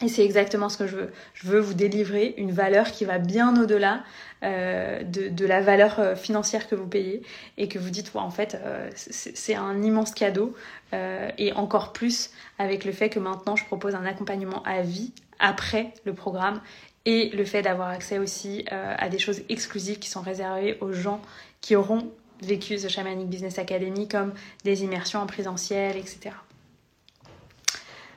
Et 0.02 0.08
c'est 0.08 0.26
exactement 0.26 0.70
ce 0.70 0.78
que 0.78 0.88
je 0.88 0.96
veux. 0.96 1.14
Je 1.36 1.48
veux 1.48 1.60
vous 1.60 1.76
délivrer 1.76 2.34
une 2.38 2.52
valeur 2.52 2.92
qui 2.92 3.06
va 3.06 3.20
bien 3.20 3.62
au-delà 3.62 4.04
euh, 4.44 5.04
de, 5.04 5.46
la 5.46 5.62
valeur 5.62 6.00
euh, 6.00 6.16
financière 6.16 6.68
que 6.68 6.76
vous 6.76 6.88
payez 6.88 7.22
et 7.58 7.68
que 7.68 7.80
vous 7.80 7.90
dites, 7.90 8.12
en 8.16 8.32
fait, 8.32 8.56
euh, 8.56 8.90
c'est 8.96 9.56
un 9.56 9.82
immense 9.82 10.12
cadeau. 10.12 10.56
et 10.92 11.54
encore 11.54 11.92
plus 11.94 12.30
avec 12.60 12.86
le 12.86 12.92
fait 12.92 13.10
que 13.10 13.20
maintenant, 13.20 13.56
je 13.56 13.66
propose 13.66 13.96
un 13.96 14.06
accompagnement 14.06 14.62
à 14.64 14.82
vie 14.82 15.12
après 15.40 15.94
le 16.06 16.14
programme 16.14 16.62
et 17.06 17.30
le 17.30 17.46
fait 17.46 17.62
d'avoir 17.62 17.90
accès 17.90 18.20
aussi 18.20 18.66
à 18.70 19.10
des 19.10 19.18
choses 19.18 19.42
exclusives 19.50 19.98
qui 19.98 20.10
sont 20.10 20.22
réservées 20.22 20.78
aux 20.82 20.94
gens 20.94 21.20
qui 21.62 21.76
auront 21.76 22.12
vécu 22.44 22.76
The 22.76 22.90
Shamanic 22.90 23.28
Business 23.28 23.58
Academy 23.58 24.08
comme 24.08 24.34
des 24.64 24.84
immersions 24.84 25.20
en 25.20 25.26
présentiel, 25.26 25.98
etc. 25.98 26.36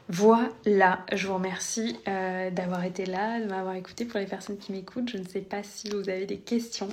Voilà, 0.08 1.04
je 1.12 1.26
vous 1.26 1.34
remercie 1.34 1.98
euh, 2.06 2.50
d'avoir 2.50 2.84
été 2.84 3.06
là, 3.06 3.40
de 3.40 3.46
m'avoir 3.46 3.74
écouté 3.74 4.04
pour 4.04 4.20
les 4.20 4.26
personnes 4.26 4.56
qui 4.56 4.70
m'écoutent. 4.70 5.10
Je 5.10 5.18
ne 5.18 5.26
sais 5.26 5.40
pas 5.40 5.64
si 5.64 5.90
vous 5.90 6.08
avez 6.08 6.26
des 6.26 6.38
questions. 6.38 6.88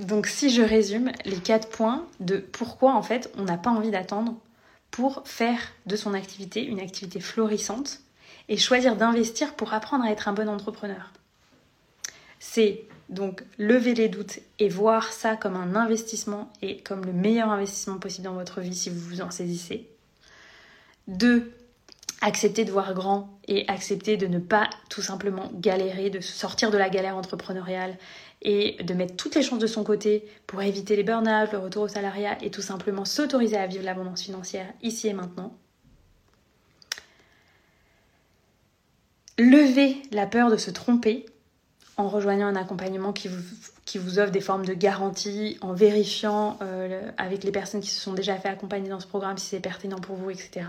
Donc 0.00 0.26
si 0.26 0.50
je 0.50 0.62
résume 0.62 1.12
les 1.24 1.36
quatre 1.36 1.68
points 1.68 2.04
de 2.18 2.38
pourquoi 2.38 2.94
en 2.94 3.02
fait 3.02 3.30
on 3.36 3.44
n'a 3.44 3.56
pas 3.56 3.70
envie 3.70 3.92
d'attendre 3.92 4.34
pour 4.90 5.22
faire 5.24 5.60
de 5.86 5.94
son 5.94 6.12
activité 6.12 6.64
une 6.64 6.80
activité 6.80 7.20
florissante 7.20 8.00
et 8.48 8.56
choisir 8.56 8.96
d'investir 8.96 9.54
pour 9.54 9.72
apprendre 9.72 10.04
à 10.04 10.10
être 10.10 10.26
un 10.26 10.32
bon 10.32 10.48
entrepreneur. 10.48 11.12
C'est 12.44 12.82
donc 13.08 13.44
lever 13.56 13.94
les 13.94 14.08
doutes 14.08 14.40
et 14.58 14.68
voir 14.68 15.12
ça 15.12 15.36
comme 15.36 15.54
un 15.54 15.76
investissement 15.76 16.52
et 16.60 16.82
comme 16.82 17.06
le 17.06 17.12
meilleur 17.12 17.48
investissement 17.50 17.98
possible 17.98 18.24
dans 18.24 18.34
votre 18.34 18.60
vie 18.60 18.74
si 18.74 18.90
vous 18.90 18.98
vous 18.98 19.20
en 19.20 19.30
saisissez. 19.30 19.88
Deux, 21.06 21.52
accepter 22.20 22.64
de 22.64 22.72
voir 22.72 22.94
grand 22.94 23.30
et 23.46 23.64
accepter 23.68 24.16
de 24.16 24.26
ne 24.26 24.40
pas 24.40 24.68
tout 24.90 25.02
simplement 25.02 25.52
galérer, 25.54 26.10
de 26.10 26.18
sortir 26.18 26.72
de 26.72 26.78
la 26.78 26.90
galère 26.90 27.16
entrepreneuriale 27.16 27.96
et 28.42 28.76
de 28.82 28.92
mettre 28.92 29.14
toutes 29.14 29.36
les 29.36 29.42
chances 29.42 29.60
de 29.60 29.68
son 29.68 29.84
côté 29.84 30.26
pour 30.48 30.62
éviter 30.62 30.96
les 30.96 31.04
burn-out, 31.04 31.52
le 31.52 31.58
retour 31.58 31.84
au 31.84 31.88
salariat 31.88 32.42
et 32.42 32.50
tout 32.50 32.60
simplement 32.60 33.04
s'autoriser 33.04 33.56
à 33.56 33.68
vivre 33.68 33.84
l'abondance 33.84 34.22
financière 34.22 34.66
ici 34.82 35.06
et 35.06 35.12
maintenant. 35.12 35.56
Lever 39.38 40.02
la 40.10 40.26
peur 40.26 40.50
de 40.50 40.56
se 40.56 40.72
tromper 40.72 41.24
en 41.96 42.08
rejoignant 42.08 42.46
un 42.46 42.56
accompagnement 42.56 43.12
qui 43.12 43.28
vous, 43.28 43.42
qui 43.84 43.98
vous 43.98 44.18
offre 44.18 44.32
des 44.32 44.40
formes 44.40 44.64
de 44.64 44.74
garantie, 44.74 45.58
en 45.60 45.72
vérifiant 45.72 46.58
euh, 46.62 47.10
avec 47.18 47.44
les 47.44 47.52
personnes 47.52 47.80
qui 47.80 47.90
se 47.90 48.00
sont 48.00 48.14
déjà 48.14 48.36
fait 48.36 48.48
accompagner 48.48 48.88
dans 48.88 49.00
ce 49.00 49.06
programme 49.06 49.38
si 49.38 49.46
c'est 49.46 49.60
pertinent 49.60 49.98
pour 49.98 50.16
vous, 50.16 50.30
etc. 50.30 50.66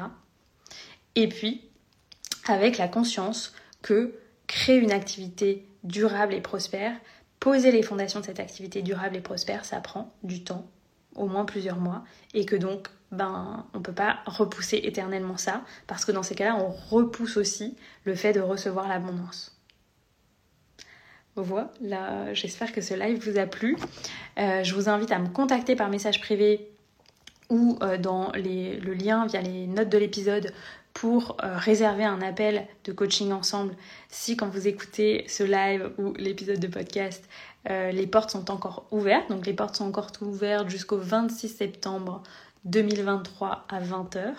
Et 1.16 1.30
puis, 1.30 1.62
avec 2.48 2.78
la 2.78 2.88
conscience 2.88 3.54
que 3.82 4.16
créer 4.48 4.78
une 4.78 4.92
activité 4.92 5.66
durable 5.84 6.34
et 6.34 6.42
prospère, 6.42 6.94
poser 7.40 7.72
les 7.72 7.84
fondations 7.84 8.20
de 8.20 8.26
cette 8.26 8.40
activité 8.40 8.82
durable 8.82 9.16
et 9.16 9.22
prospère, 9.22 9.66
ça 9.66 9.80
prend 9.80 10.14
du 10.24 10.44
temps, 10.44 10.66
au 11.16 11.28
moins 11.28 11.46
plusieurs 11.46 11.78
mois, 11.78 12.04
et 12.34 12.46
que 12.46 12.56
donc, 12.56 12.90
ben, 13.12 13.66
on 13.74 13.78
ne 13.80 13.84
peut 13.84 13.94
pas 13.94 14.20
repousser 14.26 14.82
éternellement 14.84 15.38
ça, 15.38 15.64
parce 15.88 16.06
que 16.06 16.12
dans 16.12 16.24
ces 16.24 16.36
cas-là, 16.36 16.56
on 16.56 16.70
repousse 16.70 17.38
aussi 17.38 17.78
le 18.06 18.16
fait 18.16 18.34
de 18.34 18.40
recevoir 18.40 18.88
l'abondance. 18.88 19.53
Voilà, 21.36 22.32
j'espère 22.34 22.72
que 22.72 22.82
ce 22.82 22.94
live 22.94 23.28
vous 23.28 23.40
a 23.40 23.48
plu. 23.48 23.76
Euh, 24.38 24.64
je 24.64 24.76
vous 24.76 24.88
invite 24.88 25.12
à 25.12 25.18
me 25.18 25.30
contacter 25.30 25.76
par 25.76 25.90
message 25.90 26.22
privé 26.22 26.70
ou 27.50 27.78
euh, 27.82 27.98
dans 27.98 28.32
le 28.34 28.94
lien 28.94 29.26
via 29.26 29.42
les 29.42 29.66
notes 29.66 29.90
de 29.90 29.98
l'épisode 29.98 30.54
pour 30.94 31.38
euh, 31.44 31.58
réserver 31.58 32.04
un 32.04 32.22
appel 32.22 32.68
de 32.84 32.92
coaching 32.92 33.32
ensemble 33.32 33.74
si 34.10 34.38
quand 34.38 34.48
vous 34.48 34.68
écoutez 34.68 35.26
ce 35.28 35.42
live 35.42 35.90
ou 35.98 36.14
l'épisode 36.14 36.60
de 36.60 36.68
podcast, 36.68 37.28
les 37.68 38.08
portes 38.08 38.30
sont 38.30 38.52
encore 38.52 38.86
ouvertes. 38.92 39.30
Donc 39.30 39.46
les 39.46 39.54
portes 39.54 39.78
sont 39.78 39.88
encore 39.88 40.12
ouvertes 40.22 40.70
jusqu'au 40.70 40.98
26 40.98 41.48
septembre 41.48 42.22
2023 42.66 43.66
à 43.70 43.82
20h. 43.82 44.34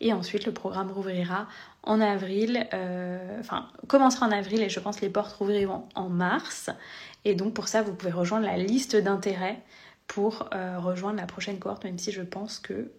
Et 0.00 0.12
ensuite 0.12 0.44
le 0.44 0.52
programme 0.52 0.92
rouvrira 0.92 1.48
en 1.88 2.00
avril, 2.00 2.68
euh, 2.72 3.40
enfin 3.40 3.68
commencera 3.88 4.26
en 4.26 4.30
avril 4.30 4.62
et 4.62 4.68
je 4.68 4.78
pense 4.78 5.00
les 5.00 5.08
portes 5.08 5.32
rouvriront 5.32 5.84
en 5.96 6.08
mars. 6.08 6.70
Et 7.24 7.34
donc 7.34 7.54
pour 7.54 7.66
ça 7.66 7.82
vous 7.82 7.94
pouvez 7.94 8.12
rejoindre 8.12 8.46
la 8.46 8.56
liste 8.56 8.94
d'intérêts 8.94 9.60
pour 10.06 10.48
rejoindre 10.78 11.18
la 11.18 11.26
prochaine 11.26 11.58
cohorte, 11.58 11.84
même 11.84 11.98
si 11.98 12.12
je 12.12 12.22
pense 12.22 12.58
que 12.58 12.90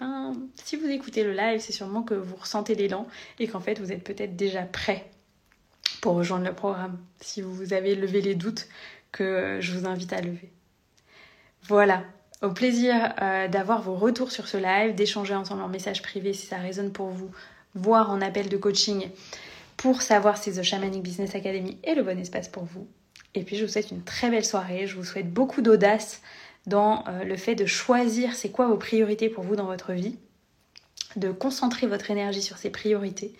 ben, 0.00 0.34
si 0.56 0.76
vous 0.76 0.86
écoutez 0.86 1.24
le 1.24 1.32
live, 1.32 1.60
c'est 1.60 1.72
sûrement 1.72 2.02
que 2.02 2.12
vous 2.12 2.36
ressentez 2.36 2.74
l'élan 2.74 3.06
et 3.38 3.48
qu'en 3.48 3.60
fait 3.60 3.78
vous 3.78 3.90
êtes 3.90 4.04
peut-être 4.04 4.36
déjà 4.36 4.62
prêt 4.62 5.10
pour 6.00 6.14
rejoindre 6.14 6.44
le 6.44 6.54
programme, 6.54 6.98
si 7.20 7.40
vous 7.40 7.72
avez 7.72 7.94
levé 7.94 8.20
les 8.20 8.34
doutes 8.34 8.68
que 9.12 9.58
je 9.60 9.76
vous 9.76 9.86
invite 9.86 10.12
à 10.12 10.20
lever. 10.20 10.52
Voilà, 11.62 12.04
au 12.42 12.50
plaisir 12.50 13.14
euh, 13.20 13.48
d'avoir 13.48 13.82
vos 13.82 13.94
retours 13.94 14.30
sur 14.30 14.46
ce 14.46 14.56
live, 14.56 14.94
d'échanger 14.94 15.34
ensemble 15.34 15.62
en 15.62 15.68
message 15.68 16.02
privé 16.02 16.32
si 16.32 16.46
ça 16.46 16.58
résonne 16.58 16.92
pour 16.92 17.08
vous, 17.08 17.30
voire 17.74 18.10
en 18.10 18.20
appel 18.20 18.48
de 18.48 18.56
coaching 18.56 19.08
pour 19.76 20.02
savoir 20.02 20.36
si 20.36 20.52
The 20.52 20.62
Shamanic 20.62 21.02
Business 21.02 21.34
Academy 21.34 21.78
est 21.84 21.94
le 21.94 22.02
bon 22.02 22.18
espace 22.18 22.48
pour 22.48 22.64
vous. 22.64 22.86
Et 23.34 23.42
puis 23.44 23.56
je 23.56 23.64
vous 23.64 23.70
souhaite 23.70 23.90
une 23.90 24.02
très 24.02 24.30
belle 24.30 24.44
soirée, 24.44 24.86
je 24.86 24.96
vous 24.96 25.04
souhaite 25.04 25.32
beaucoup 25.32 25.62
d'audace 25.62 26.22
dans 26.66 27.04
euh, 27.06 27.24
le 27.24 27.36
fait 27.36 27.54
de 27.54 27.66
choisir 27.66 28.34
c'est 28.34 28.50
quoi 28.50 28.66
vos 28.66 28.76
priorités 28.76 29.28
pour 29.28 29.44
vous 29.44 29.56
dans 29.56 29.66
votre 29.66 29.92
vie, 29.92 30.16
de 31.16 31.30
concentrer 31.30 31.86
votre 31.86 32.10
énergie 32.10 32.42
sur 32.42 32.56
ces 32.56 32.70
priorités 32.70 33.32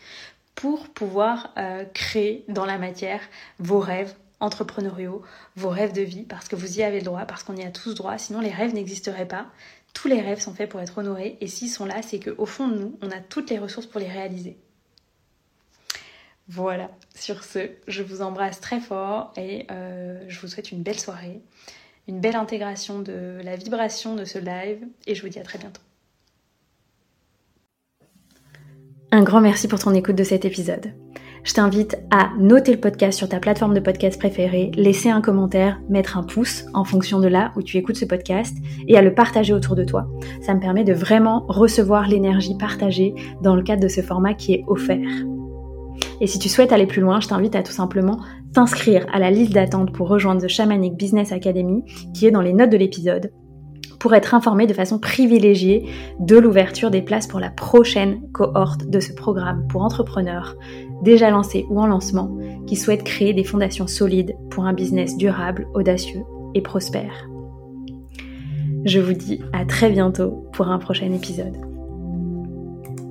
pour 0.55 0.89
pouvoir 0.89 1.53
euh, 1.57 1.85
créer 1.95 2.45
dans 2.49 2.65
la 2.65 2.79
matière 2.79 3.21
vos 3.59 3.79
rêves 3.79 4.15
entrepreneuriaux, 4.41 5.23
vos 5.57 5.69
rêves 5.69 5.93
de 5.93 6.03
vie, 6.03 6.23
parce 6.23 6.49
que 6.49 6.57
vous 6.57 6.79
y 6.79 6.83
avez 6.83 6.99
le 6.99 7.05
droit, 7.05 7.25
parce 7.27 7.43
qu'on 7.43 7.57
y 7.57 7.65
a 7.65 7.71
tous 7.71 7.95
droit, 7.95 8.19
sinon 8.19 8.41
les 8.41 8.51
rêves 8.51 8.75
n'existeraient 8.75 9.29
pas. 9.29 9.47
Tous 9.95 10.09
les 10.09 10.21
rêves 10.21 10.41
sont 10.41 10.55
faits 10.55 10.69
pour 10.69 10.81
être 10.81 10.99
honorés, 10.99 11.37
et 11.41 11.49
s'ils 11.49 11.71
sont 11.71 11.87
là, 11.87 12.03
c'est 12.03 12.21
qu'au 12.21 12.47
fond 12.47 12.69
de 12.69 12.79
nous, 12.79 12.99
on 13.03 13.11
a 13.11 13.21
toutes 13.21 13.51
les 13.51 13.59
ressources 13.59 13.87
pour 13.87 14.01
les 14.01 14.09
réaliser. 14.09 14.57
Voilà, 16.49 16.91
sur 17.15 17.45
ce, 17.45 17.71
je 17.89 18.03
vous 18.03 18.23
embrasse 18.23 18.61
très 18.61 18.81
fort 18.81 19.33
et 19.37 19.67
euh, 19.71 20.25
je 20.29 20.41
vous 20.41 20.49
souhaite 20.49 20.73
une 20.73 20.83
belle 20.83 20.99
soirée 20.99 21.43
une 22.09 22.21
belle 22.21 22.37
intégration 22.37 23.01
de 23.01 23.39
la 23.45 23.55
vibration 23.57 24.17
de 24.17 24.25
ce 24.25 24.39
live 24.39 24.81
et 25.07 25.15
je 25.15 25.23
vous 25.23 25.29
dis 25.29 25.39
à 25.39 25.43
très 25.43 25.59
bientôt. 25.59 25.83
Un 29.11 29.23
grand 29.23 29.41
merci 29.41 29.69
pour 29.69 29.79
ton 29.79 29.95
écoute 29.95 30.17
de 30.17 30.25
cet 30.25 30.45
épisode. 30.45 30.93
Je 31.45 31.55
t'invite 31.55 31.97
à 32.11 32.31
noter 32.39 32.73
le 32.73 32.81
podcast 32.81 33.17
sur 33.17 33.29
ta 33.29 33.39
plateforme 33.39 33.75
de 33.75 33.81
podcast 33.81 34.19
préférée, 34.19 34.71
laisser 34.75 35.09
un 35.09 35.21
commentaire, 35.21 35.81
mettre 35.89 36.19
un 36.19 36.23
pouce 36.23 36.65
en 36.75 36.85
fonction 36.85 37.21
de 37.21 37.29
là 37.29 37.53
où 37.57 37.63
tu 37.63 37.77
écoutes 37.77 37.97
ce 37.97 38.05
podcast 38.05 38.57
et 38.87 38.97
à 38.97 39.03
le 39.03 39.15
partager 39.15 39.53
autour 39.53 39.77
de 39.77 39.85
toi. 39.85 40.07
Ça 40.43 40.55
me 40.55 40.61
permet 40.61 40.85
de 40.85 40.93
vraiment 40.93 41.45
recevoir 41.49 42.09
l'énergie 42.09 42.57
partagée 42.57 43.15
dans 43.43 43.55
le 43.55 43.63
cadre 43.63 43.83
de 43.83 43.89
ce 43.89 44.01
format 44.01 44.35
qui 44.35 44.55
est 44.55 44.65
offert. 44.67 45.09
Et 46.21 46.27
si 46.27 46.39
tu 46.39 46.49
souhaites 46.49 46.73
aller 46.73 46.87
plus 46.87 47.01
loin, 47.01 47.21
je 47.21 47.29
t'invite 47.29 47.55
à 47.55 47.63
tout 47.63 47.73
simplement 47.73 48.19
t'inscrire 48.53 49.07
à 49.13 49.19
la 49.19 49.31
liste 49.31 49.53
d'attente 49.53 49.93
pour 49.93 50.09
rejoindre 50.09 50.43
The 50.43 50.49
Shamanic 50.49 50.97
Business 50.97 51.33
Academy 51.33 51.85
qui 52.15 52.27
est 52.27 52.31
dans 52.31 52.41
les 52.41 52.53
notes 52.53 52.71
de 52.71 52.77
l'épisode 52.77 53.31
pour 53.99 54.15
être 54.15 54.35
informé 54.35 54.67
de 54.67 54.75
façon 54.75 54.99
privilégiée 54.99 55.87
de 56.21 56.39
l'ouverture 56.39 56.91
des 56.91 57.03
places 57.03 57.27
pour 57.27 57.41
la 57.41 57.51
prochaine 57.51 58.21
cohorte 58.33 58.89
de 58.89 59.01
ce 59.01 59.13
programme 59.13 59.67
pour 59.69 59.83
entrepreneurs 59.83 60.57
déjà 61.03 61.31
lancés 61.31 61.67
ou 61.71 61.81
en 61.81 61.87
lancement 61.87 62.37
qui 62.67 62.77
souhaitent 62.77 63.05
créer 63.05 63.35
des 63.35 63.45
fondations 63.45 63.87
solides 63.87 64.37
pour 64.51 64.65
un 64.65 64.73
business 64.73 65.17
durable, 65.17 65.67
audacieux 65.75 66.23
et 66.55 66.63
prospère. 66.63 67.29
Je 68.85 69.01
vous 69.01 69.13
dis 69.13 69.41
à 69.53 69.65
très 69.65 69.91
bientôt 69.91 70.47
pour 70.53 70.69
un 70.69 70.79
prochain 70.79 71.13
épisode. 71.13 71.68